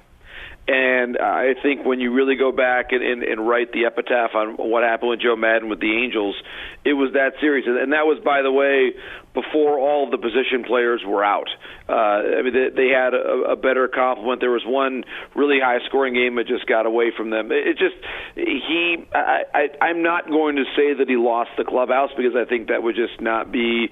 And 0.68 1.16
I 1.16 1.54
think 1.62 1.86
when 1.86 1.98
you 1.98 2.12
really 2.12 2.36
go 2.36 2.52
back 2.52 2.92
and, 2.92 3.02
and, 3.02 3.22
and 3.22 3.48
write 3.48 3.72
the 3.72 3.86
epitaph 3.86 4.34
on 4.34 4.56
what 4.58 4.82
happened 4.82 5.08
with 5.08 5.20
Joe 5.20 5.34
Maddon 5.34 5.70
with 5.70 5.80
the 5.80 5.96
Angels, 5.96 6.36
it 6.84 6.92
was 6.92 7.14
that 7.14 7.40
series. 7.40 7.64
And 7.66 7.92
that 7.92 8.04
was, 8.04 8.20
by 8.22 8.42
the 8.42 8.52
way, 8.52 8.92
before 9.32 9.78
all 9.78 10.10
the 10.10 10.18
position 10.18 10.64
players 10.66 11.00
were 11.06 11.24
out. 11.24 11.48
Uh, 11.88 11.92
I 12.36 12.42
mean, 12.42 12.52
they, 12.52 12.68
they 12.68 12.88
had 12.88 13.14
a, 13.14 13.52
a 13.52 13.56
better 13.56 13.88
complement. 13.88 14.42
There 14.42 14.50
was 14.50 14.64
one 14.66 15.04
really 15.34 15.58
high 15.58 15.78
scoring 15.86 16.12
game 16.12 16.36
that 16.36 16.46
just 16.46 16.66
got 16.66 16.84
away 16.84 17.12
from 17.16 17.30
them. 17.30 17.50
It, 17.50 17.66
it 17.66 17.78
just, 17.78 17.96
he, 18.34 19.08
I, 19.14 19.44
I, 19.54 19.84
I'm 19.84 20.02
not 20.02 20.28
going 20.28 20.56
to 20.56 20.64
say 20.76 20.92
that 20.92 21.08
he 21.08 21.16
lost 21.16 21.50
the 21.56 21.64
clubhouse 21.64 22.10
because 22.14 22.36
I 22.36 22.44
think 22.44 22.68
that 22.68 22.82
would 22.82 22.94
just 22.94 23.22
not 23.22 23.50
be 23.50 23.88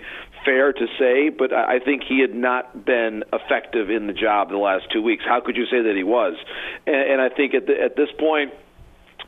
fair 0.47 0.73
to 0.73 0.87
say, 0.99 1.29
but 1.29 1.53
I 1.53 1.81
think 1.81 2.03
he 2.09 2.21
had 2.21 2.35
not 2.35 2.87
been 2.87 3.25
effective 3.33 3.91
in 3.91 4.07
the 4.07 4.15
job 4.15 4.49
the 4.49 4.57
last 4.57 4.87
two 4.93 5.03
weeks. 5.03 5.25
How 5.27 5.43
could 5.45 5.57
you 5.57 5.67
say 5.67 5.83
that 5.83 5.95
he 5.95 6.05
was? 6.05 6.35
And, 6.87 7.21
I 7.21 7.29
think 7.29 7.53
at, 7.55 7.67
the, 7.67 7.75
at 7.83 7.97
this 7.97 8.09
point, 8.19 8.53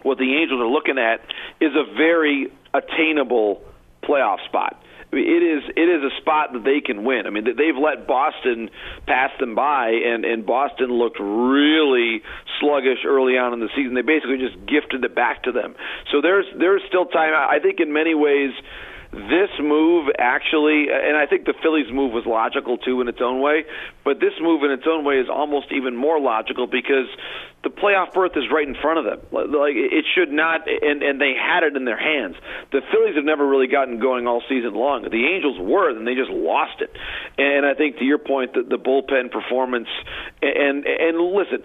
what 0.02 0.16
the 0.16 0.36
Angels 0.36 0.60
are 0.60 0.70
looking 0.70 0.96
at 0.96 1.20
is 1.60 1.72
a 1.74 1.84
very 1.94 2.52
attainable 2.72 3.62
playoff 4.02 4.44
spot. 4.46 4.82
It 5.10 5.16
is 5.16 5.64
it 5.74 5.88
is 5.88 6.04
a 6.04 6.14
spot 6.20 6.52
that 6.52 6.64
they 6.64 6.84
can 6.84 7.02
win. 7.02 7.26
I 7.26 7.30
mean, 7.30 7.44
they've 7.44 7.80
let 7.80 8.06
Boston 8.06 8.68
pass 9.06 9.30
them 9.40 9.54
by, 9.54 9.88
and 9.88 10.26
and 10.26 10.44
Boston 10.44 10.92
looked 10.92 11.16
really 11.18 12.20
sluggish 12.60 13.06
early 13.06 13.38
on 13.38 13.54
in 13.54 13.60
the 13.60 13.70
season. 13.74 13.94
They 13.94 14.02
basically 14.02 14.36
just 14.36 14.60
gifted 14.68 15.02
it 15.02 15.14
back 15.14 15.44
to 15.44 15.52
them. 15.52 15.76
So 16.12 16.20
there's 16.20 16.44
there's 16.58 16.82
still 16.88 17.06
time. 17.06 17.32
I 17.32 17.58
think 17.58 17.80
in 17.80 17.90
many 17.90 18.14
ways 18.14 18.52
this 19.12 19.48
move 19.60 20.08
actually, 20.18 20.86
and 20.92 21.16
I 21.16 21.26
think 21.26 21.46
the 21.46 21.54
Phillies 21.62 21.90
move 21.92 22.12
was 22.12 22.24
logical 22.26 22.76
too 22.76 23.00
in 23.00 23.08
its 23.08 23.20
own 23.22 23.40
way, 23.40 23.64
but 24.04 24.20
this 24.20 24.34
move 24.40 24.62
in 24.64 24.70
its 24.70 24.84
own 24.86 25.04
way 25.04 25.14
is 25.14 25.28
almost 25.32 25.72
even 25.72 25.96
more 25.96 26.20
logical 26.20 26.66
because 26.66 27.08
the 27.68 27.80
playoff 27.80 28.14
berth 28.14 28.32
is 28.36 28.44
right 28.52 28.66
in 28.66 28.74
front 28.80 28.98
of 28.98 29.04
them. 29.04 29.20
Like 29.32 29.76
it 29.76 30.04
should 30.14 30.32
not, 30.32 30.64
and 30.66 31.02
and 31.02 31.20
they 31.20 31.34
had 31.36 31.62
it 31.62 31.76
in 31.76 31.84
their 31.84 31.98
hands. 31.98 32.36
The 32.72 32.80
Phillies 32.90 33.16
have 33.16 33.24
never 33.24 33.46
really 33.46 33.66
gotten 33.66 34.00
going 34.00 34.26
all 34.26 34.42
season 34.48 34.74
long. 34.74 35.04
The 35.04 35.26
Angels 35.28 35.58
were, 35.60 35.90
and 35.90 36.06
they 36.06 36.14
just 36.14 36.30
lost 36.30 36.80
it. 36.80 36.90
And 37.36 37.66
I 37.66 37.74
think 37.74 37.98
to 37.98 38.04
your 38.04 38.18
point, 38.18 38.54
that 38.54 38.68
the 38.68 38.78
bullpen 38.78 39.30
performance, 39.30 39.88
and 40.40 40.86
and 40.86 41.20
listen, 41.20 41.60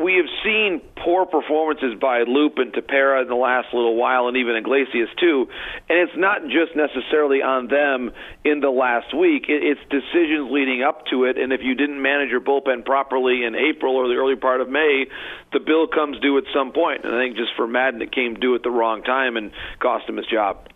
we 0.00 0.16
have 0.16 0.30
seen 0.44 0.80
poor 1.04 1.26
performances 1.26 1.94
by 2.00 2.24
Loup 2.24 2.56
and 2.56 2.72
Tepera 2.72 3.22
in 3.22 3.28
the 3.28 3.36
last 3.36 3.68
little 3.74 3.96
while, 3.96 4.28
and 4.28 4.36
even 4.36 4.56
Iglesias 4.56 5.10
too. 5.20 5.48
And 5.88 5.98
it's 5.98 6.16
not 6.16 6.42
just 6.48 6.72
necessarily 6.74 7.42
on 7.42 7.68
them 7.68 8.12
in 8.44 8.60
the 8.60 8.70
last 8.70 9.12
week. 9.12 9.46
It's 9.48 9.80
decisions 9.90 10.48
leading 10.50 10.82
up 10.82 11.04
to 11.12 11.24
it, 11.24 11.36
and 11.36 11.52
if 11.52 11.60
you 11.62 11.74
didn't 11.74 12.00
manage 12.00 12.30
your 12.30 12.40
bullpen 12.40 12.84
properly 12.84 13.44
in 13.44 13.54
April 13.54 13.96
or 13.96 14.08
the 14.08 14.14
early 14.14 14.36
part 14.36 14.60
of 14.60 14.68
May 14.68 15.09
the 15.52 15.60
bill 15.60 15.86
comes 15.86 16.18
due 16.20 16.38
at 16.38 16.44
some 16.54 16.72
point. 16.72 17.04
And 17.04 17.14
I 17.14 17.18
think 17.18 17.36
just 17.36 17.50
for 17.56 17.66
Maddon, 17.66 18.02
it 18.02 18.12
came 18.12 18.34
due 18.34 18.54
at 18.54 18.62
the 18.62 18.70
wrong 18.70 19.02
time 19.02 19.36
and 19.36 19.52
cost 19.78 20.08
him 20.08 20.16
his 20.16 20.26
job. 20.26 20.68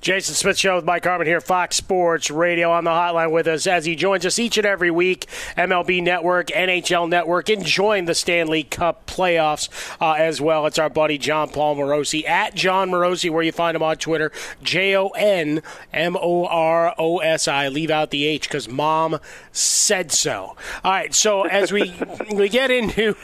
Jason 0.00 0.34
Smith 0.34 0.56
Show 0.56 0.76
with 0.76 0.86
Mike 0.86 1.04
Harmon 1.04 1.26
here, 1.26 1.42
Fox 1.42 1.76
Sports 1.76 2.30
Radio 2.30 2.70
on 2.70 2.84
the 2.84 2.90
hotline 2.90 3.32
with 3.32 3.46
us 3.46 3.66
as 3.66 3.84
he 3.84 3.94
joins 3.94 4.24
us 4.24 4.38
each 4.38 4.56
and 4.56 4.66
every 4.66 4.90
week. 4.90 5.26
MLB 5.58 6.02
Network, 6.02 6.46
NHL 6.46 7.06
Network, 7.06 7.50
enjoying 7.50 8.06
the 8.06 8.14
Stanley 8.14 8.62
Cup 8.62 9.06
playoffs 9.06 9.68
uh, 10.00 10.12
as 10.12 10.40
well. 10.40 10.64
It's 10.64 10.78
our 10.78 10.88
buddy 10.88 11.18
Jon 11.18 11.50
Paul 11.50 11.76
Morosi 11.76 12.26
at 12.26 12.54
Jon 12.54 12.90
Morosi, 12.90 13.30
where 13.30 13.42
you 13.42 13.52
find 13.52 13.76
him 13.76 13.82
on 13.82 13.96
Twitter. 13.96 14.32
J 14.62 14.96
O 14.96 15.08
N 15.08 15.62
M 15.92 16.16
O 16.16 16.46
R 16.46 16.94
O 16.96 17.18
S 17.18 17.46
I. 17.46 17.68
Leave 17.68 17.90
out 17.90 18.10
the 18.10 18.24
H 18.24 18.48
because 18.48 18.70
mom 18.70 19.18
said 19.52 20.12
so. 20.12 20.56
All 20.82 20.92
right, 20.92 21.14
so 21.14 21.42
as 21.42 21.72
we 21.72 21.94
we 22.32 22.48
get 22.48 22.70
into 22.70 23.16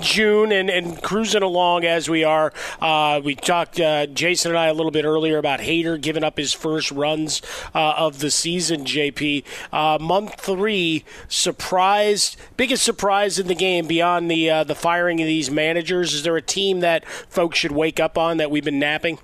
June 0.00 0.50
and, 0.50 0.68
and 0.68 1.00
cruising 1.00 1.42
along 1.42 1.84
as 1.84 2.10
we 2.10 2.24
are, 2.24 2.52
uh, 2.80 3.20
we 3.22 3.36
talked, 3.36 3.78
uh, 3.78 4.06
Jason 4.06 4.50
and 4.50 4.58
I, 4.58 4.66
a 4.66 4.74
little 4.74 4.90
bit 4.90 5.04
earlier 5.04 5.38
about 5.38 5.60
Hader 5.60 6.07
giving 6.08 6.24
up 6.24 6.38
his 6.38 6.54
first 6.54 6.90
runs 6.90 7.42
uh, 7.74 7.92
of 7.98 8.20
the 8.20 8.30
season. 8.30 8.82
JP, 8.86 9.44
uh, 9.74 9.98
month 10.00 10.40
three, 10.40 11.04
surprised, 11.28 12.38
biggest 12.56 12.82
surprise 12.82 13.38
in 13.38 13.46
the 13.46 13.54
game 13.54 13.86
beyond 13.86 14.30
the 14.30 14.48
uh, 14.48 14.64
the 14.64 14.74
firing 14.74 15.20
of 15.20 15.26
these 15.26 15.50
managers. 15.50 16.14
Is 16.14 16.22
there 16.22 16.38
a 16.38 16.40
team 16.40 16.80
that 16.80 17.06
folks 17.28 17.58
should 17.58 17.72
wake 17.72 18.00
up 18.00 18.16
on 18.16 18.38
that 18.38 18.50
we've 18.50 18.64
been 18.64 18.78
napping? 18.78 19.18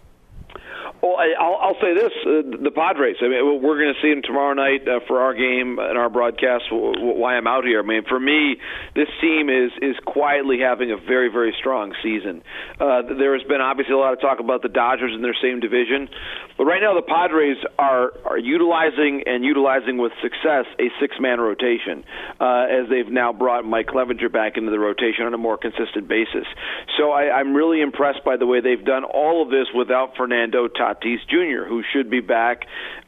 Well, 1.04 1.20
I, 1.20 1.36
will 1.36 1.58
I'll 1.60 1.80
say 1.84 1.92
this: 1.92 2.16
uh, 2.24 2.64
the 2.64 2.72
Padres. 2.72 3.20
I 3.20 3.28
mean, 3.28 3.60
we're 3.60 3.76
going 3.76 3.92
to 3.92 4.00
see 4.00 4.08
them 4.08 4.22
tomorrow 4.24 4.54
night 4.54 4.88
uh, 4.88 5.04
for 5.06 5.20
our 5.20 5.34
game 5.34 5.76
and 5.76 5.98
our 5.98 6.08
broadcast. 6.08 6.64
Why 6.72 7.36
I'm 7.36 7.46
out 7.46 7.64
here? 7.64 7.80
I 7.80 7.84
mean, 7.84 8.04
for 8.08 8.18
me, 8.18 8.56
this 8.96 9.08
team 9.20 9.50
is 9.52 9.68
is 9.84 10.00
quietly 10.06 10.64
having 10.64 10.92
a 10.92 10.96
very 10.96 11.28
very 11.28 11.54
strong 11.60 11.92
season. 12.02 12.40
Uh, 12.80 13.02
there 13.20 13.36
has 13.36 13.46
been 13.46 13.60
obviously 13.60 13.92
a 13.92 13.98
lot 13.98 14.14
of 14.14 14.22
talk 14.22 14.40
about 14.40 14.62
the 14.62 14.72
Dodgers 14.72 15.12
in 15.14 15.20
their 15.20 15.36
same 15.36 15.60
division, 15.60 16.08
but 16.56 16.64
right 16.64 16.80
now 16.80 16.94
the 16.94 17.04
Padres 17.04 17.58
are 17.78 18.16
are 18.24 18.38
utilizing 18.38 19.24
and 19.26 19.44
utilizing 19.44 19.98
with 19.98 20.12
success 20.22 20.64
a 20.80 20.88
six 21.04 21.20
man 21.20 21.38
rotation 21.38 22.00
uh, 22.40 22.64
as 22.64 22.88
they've 22.88 23.12
now 23.12 23.30
brought 23.30 23.66
Mike 23.66 23.88
Clevinger 23.92 24.32
back 24.32 24.56
into 24.56 24.70
the 24.70 24.80
rotation 24.80 25.28
on 25.28 25.34
a 25.34 25.38
more 25.38 25.58
consistent 25.58 26.08
basis. 26.08 26.48
So 26.96 27.10
I, 27.10 27.28
I'm 27.28 27.52
really 27.52 27.82
impressed 27.82 28.24
by 28.24 28.38
the 28.38 28.46
way 28.46 28.62
they've 28.62 28.84
done 28.88 29.04
all 29.04 29.42
of 29.44 29.50
this 29.50 29.68
without 29.76 30.16
Fernando 30.16 30.66
Tatis 30.68 30.93
Tatis 30.94 31.20
Jr., 31.28 31.66
who 31.68 31.82
should 31.92 32.10
be 32.10 32.20
back 32.20 32.66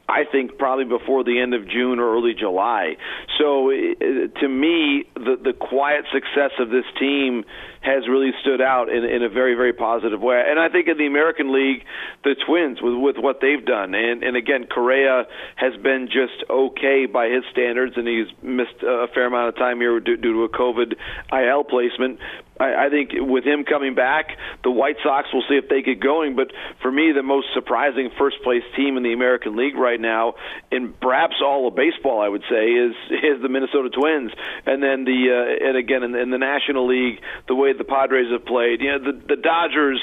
I 0.09 0.23
think 0.31 0.57
probably 0.57 0.85
before 0.85 1.23
the 1.23 1.39
end 1.39 1.53
of 1.53 1.67
June 1.67 1.99
or 1.99 2.15
early 2.15 2.33
July. 2.33 2.95
So 3.37 3.71
uh, 3.71 4.39
to 4.39 4.47
me, 4.47 5.03
the 5.15 5.35
the 5.43 5.53
quiet 5.53 6.05
success 6.13 6.51
of 6.59 6.69
this 6.69 6.85
team 6.97 7.43
has 7.81 8.07
really 8.07 8.31
stood 8.41 8.61
out 8.61 8.89
in, 8.89 9.03
in 9.03 9.21
a 9.21 9.29
very 9.29 9.55
very 9.55 9.73
positive 9.73 10.21
way. 10.21 10.41
And 10.47 10.59
I 10.59 10.69
think 10.69 10.87
in 10.87 10.97
the 10.97 11.07
American 11.07 11.53
League, 11.53 11.83
the 12.23 12.35
Twins 12.47 12.79
with 12.81 12.95
with 12.95 13.17
what 13.17 13.41
they've 13.41 13.63
done, 13.63 13.93
and 13.95 14.23
and 14.23 14.37
again 14.37 14.67
Correa 14.67 15.25
has 15.55 15.75
been 15.83 16.07
just 16.07 16.49
okay 16.49 17.05
by 17.05 17.27
his 17.27 17.43
standards, 17.51 17.97
and 17.97 18.07
he's 18.07 18.27
missed 18.41 18.81
a 18.83 19.07
fair 19.13 19.25
amount 19.25 19.49
of 19.49 19.55
time 19.57 19.81
here 19.81 19.99
due, 19.99 20.15
due 20.15 20.33
to 20.33 20.43
a 20.43 20.49
COVID 20.49 20.95
IL 21.33 21.63
placement. 21.65 22.19
I, 22.59 22.87
I 22.87 22.89
think 22.89 23.11
with 23.13 23.43
him 23.43 23.63
coming 23.63 23.95
back, 23.95 24.37
the 24.63 24.71
White 24.71 24.97
Sox 25.03 25.27
will 25.33 25.43
see 25.47 25.55
if 25.55 25.69
they 25.69 25.81
get 25.81 25.99
going. 25.99 26.35
But 26.35 26.51
for 26.81 26.91
me, 26.91 27.11
the 27.11 27.23
most 27.23 27.47
surprising 27.53 28.09
first 28.17 28.37
place 28.43 28.63
team 28.75 28.97
in 28.97 29.03
the 29.03 29.13
American 29.13 29.55
League 29.55 29.75
right 29.75 29.96
now, 29.99 30.35
in 30.71 30.93
perhaps 30.93 31.35
all 31.43 31.67
of 31.67 31.75
baseball, 31.75 32.21
I 32.21 32.27
would 32.27 32.43
say, 32.49 32.71
is 32.71 32.95
is 33.11 33.41
the 33.41 33.49
Minnesota 33.49 33.89
Twins. 33.89 34.31
And 34.65 34.81
then 34.81 35.05
the 35.05 35.29
uh, 35.31 35.67
and 35.67 35.77
again 35.77 36.03
in, 36.03 36.15
in 36.15 36.29
the 36.29 36.37
National 36.37 36.87
League, 36.87 37.21
the 37.47 37.55
way 37.55 37.73
the 37.73 37.83
Padres 37.83 38.31
have 38.31 38.45
played, 38.45 38.81
you 38.81 38.91
know, 38.91 38.99
the 38.99 39.19
the 39.27 39.35
Dodgers 39.35 40.01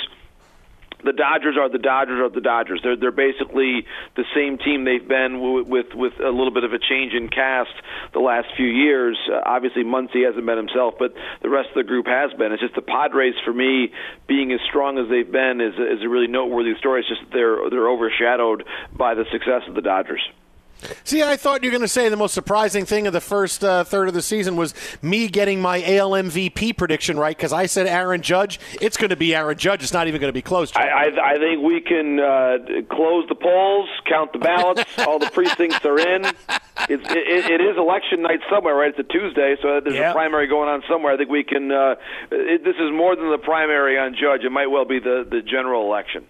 the 1.04 1.12
Dodgers 1.12 1.56
are 1.58 1.68
the 1.68 1.78
Dodgers 1.78 2.20
are 2.20 2.30
the 2.30 2.40
Dodgers. 2.40 2.80
They're 2.82 2.96
they're 2.96 3.12
basically 3.12 3.86
the 4.16 4.24
same 4.34 4.58
team 4.58 4.84
they've 4.84 5.06
been 5.06 5.40
with 5.40 5.66
with, 5.68 5.86
with 5.94 6.12
a 6.20 6.30
little 6.30 6.52
bit 6.52 6.64
of 6.64 6.72
a 6.72 6.78
change 6.78 7.12
in 7.12 7.28
cast 7.28 7.74
the 8.12 8.20
last 8.20 8.48
few 8.56 8.66
years. 8.66 9.18
Uh, 9.30 9.40
obviously, 9.44 9.84
Muncy 9.84 10.24
hasn't 10.24 10.46
been 10.46 10.58
himself, 10.58 10.94
but 10.98 11.14
the 11.42 11.50
rest 11.50 11.68
of 11.70 11.76
the 11.76 11.88
group 11.88 12.06
has 12.06 12.32
been. 12.38 12.52
It's 12.52 12.62
just 12.62 12.74
the 12.74 12.82
Padres 12.82 13.34
for 13.44 13.52
me 13.52 13.92
being 14.26 14.52
as 14.52 14.60
strong 14.68 14.98
as 14.98 15.08
they've 15.08 15.30
been 15.30 15.60
is 15.60 15.74
is 15.74 16.04
a 16.04 16.08
really 16.08 16.28
noteworthy 16.28 16.74
story. 16.78 17.00
It's 17.00 17.08
just 17.08 17.30
they're 17.32 17.70
they're 17.70 17.88
overshadowed 17.88 18.64
by 18.96 19.14
the 19.14 19.24
success 19.30 19.62
of 19.68 19.74
the 19.74 19.82
Dodgers. 19.82 20.22
See, 21.04 21.22
I 21.22 21.36
thought 21.36 21.62
you 21.62 21.70
were 21.70 21.72
going 21.72 21.82
to 21.82 21.88
say 21.88 22.08
the 22.08 22.16
most 22.16 22.34
surprising 22.34 22.84
thing 22.84 23.06
of 23.06 23.12
the 23.12 23.20
first 23.20 23.64
uh, 23.64 23.84
third 23.84 24.08
of 24.08 24.14
the 24.14 24.22
season 24.22 24.56
was 24.56 24.74
me 25.02 25.28
getting 25.28 25.60
my 25.60 25.82
AL 25.96 26.10
MVP 26.10 26.76
prediction 26.76 27.18
right 27.18 27.36
because 27.36 27.52
I 27.52 27.66
said 27.66 27.86
Aaron 27.86 28.22
Judge. 28.22 28.60
It's 28.80 28.96
going 28.96 29.10
to 29.10 29.16
be 29.16 29.34
Aaron 29.34 29.56
Judge. 29.56 29.82
It's 29.82 29.92
not 29.92 30.08
even 30.08 30.20
going 30.20 30.28
to 30.28 30.34
be 30.34 30.42
close. 30.42 30.74
I, 30.74 30.88
I, 30.88 31.32
I, 31.32 31.38
think 31.38 31.62
we 31.62 31.80
can 31.80 32.20
uh, 32.20 32.58
close 32.90 33.26
the 33.28 33.34
polls, 33.34 33.88
count 34.06 34.32
the 34.32 34.38
ballots. 34.38 34.84
all 34.98 35.18
the 35.18 35.30
precincts 35.30 35.84
are 35.84 35.98
in. 35.98 36.24
It's, 36.24 37.08
it, 37.10 37.50
it 37.50 37.60
is 37.60 37.76
election 37.76 38.22
night 38.22 38.40
somewhere, 38.50 38.74
right? 38.74 38.90
It's 38.90 38.98
a 38.98 39.12
Tuesday, 39.12 39.56
so 39.62 39.80
there's 39.80 39.96
yep. 39.96 40.10
a 40.10 40.14
primary 40.14 40.46
going 40.46 40.68
on 40.68 40.82
somewhere. 40.88 41.12
I 41.12 41.16
think 41.16 41.30
we 41.30 41.44
can. 41.44 41.70
Uh, 41.70 41.94
it, 42.30 42.64
this 42.64 42.76
is 42.76 42.92
more 42.92 43.16
than 43.16 43.30
the 43.30 43.38
primary 43.38 43.98
on 43.98 44.14
Judge. 44.14 44.44
It 44.44 44.50
might 44.50 44.66
well 44.66 44.84
be 44.84 44.98
the 44.98 45.26
the 45.28 45.40
general 45.42 45.86
election. 45.86 46.26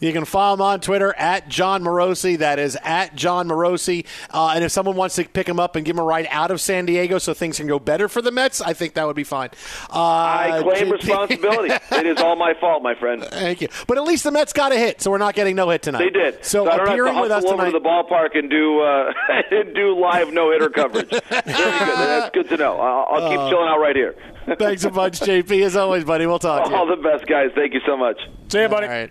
You 0.00 0.12
can 0.12 0.24
follow 0.24 0.54
him 0.54 0.60
on 0.60 0.80
Twitter 0.80 1.14
at 1.16 1.48
Jon 1.48 1.82
Morosi. 1.82 2.38
That 2.38 2.58
is 2.58 2.76
at 2.82 3.14
Jon 3.16 3.48
Morosi. 3.48 4.06
Uh, 4.30 4.52
and 4.54 4.64
if 4.64 4.72
someone 4.72 4.96
wants 4.96 5.16
to 5.16 5.24
pick 5.24 5.48
him 5.48 5.58
up 5.60 5.76
and 5.76 5.84
give 5.84 5.96
him 5.96 6.00
a 6.00 6.04
ride 6.04 6.26
out 6.30 6.50
of 6.50 6.60
San 6.60 6.86
Diego 6.86 7.18
so 7.18 7.34
things 7.34 7.56
can 7.58 7.66
go 7.66 7.78
better 7.78 8.08
for 8.08 8.22
the 8.22 8.30
Mets, 8.30 8.60
I 8.60 8.72
think 8.72 8.94
that 8.94 9.06
would 9.06 9.16
be 9.16 9.24
fine. 9.24 9.50
Uh, 9.90 9.98
I 9.98 10.60
claim 10.62 10.90
responsibility. 10.92 11.74
it 11.92 12.06
is 12.06 12.20
all 12.20 12.36
my 12.36 12.54
fault, 12.60 12.82
my 12.82 12.94
friend. 12.94 13.24
Thank 13.24 13.60
you. 13.60 13.68
But 13.86 13.98
at 13.98 14.04
least 14.04 14.24
the 14.24 14.30
Mets 14.30 14.52
got 14.52 14.72
a 14.72 14.76
hit, 14.76 15.00
so 15.00 15.10
we're 15.10 15.18
not 15.18 15.34
getting 15.34 15.56
no 15.56 15.70
hit 15.70 15.82
tonight. 15.82 16.04
They 16.04 16.10
did. 16.10 16.44
So, 16.44 16.64
so 16.64 16.70
I 16.70 16.76
don't 16.76 16.88
appearing 16.88 17.14
have 17.14 17.16
to 17.16 17.22
with 17.22 17.32
us 17.32 17.44
over 17.44 17.56
tonight, 17.56 17.72
to 17.72 17.78
the 17.78 17.84
ballpark 17.84 18.38
and 18.38 18.50
do 18.50 18.80
uh, 18.80 19.12
do 19.74 19.98
live 19.98 20.32
no 20.32 20.50
hitter 20.52 20.70
coverage. 20.70 21.08
Very 21.10 21.20
good. 21.20 21.98
That's 21.98 22.30
good 22.34 22.48
to 22.50 22.56
know. 22.56 22.78
I'll, 22.78 23.22
I'll 23.22 23.30
keep 23.30 23.38
uh, 23.38 23.50
chilling 23.50 23.68
out 23.68 23.80
right 23.80 23.96
here. 23.96 24.14
Thanks 24.58 24.84
a 24.84 24.90
bunch, 24.90 25.20
JP. 25.20 25.64
As 25.64 25.76
always, 25.76 26.04
buddy. 26.04 26.26
We'll 26.26 26.38
talk. 26.38 26.70
All 26.70 26.86
the 26.86 26.96
best, 26.96 27.26
guys. 27.26 27.50
Thank 27.54 27.72
you 27.74 27.80
so 27.86 27.96
much. 27.96 28.20
See 28.48 28.60
you, 28.60 28.68
buddy. 28.68 29.10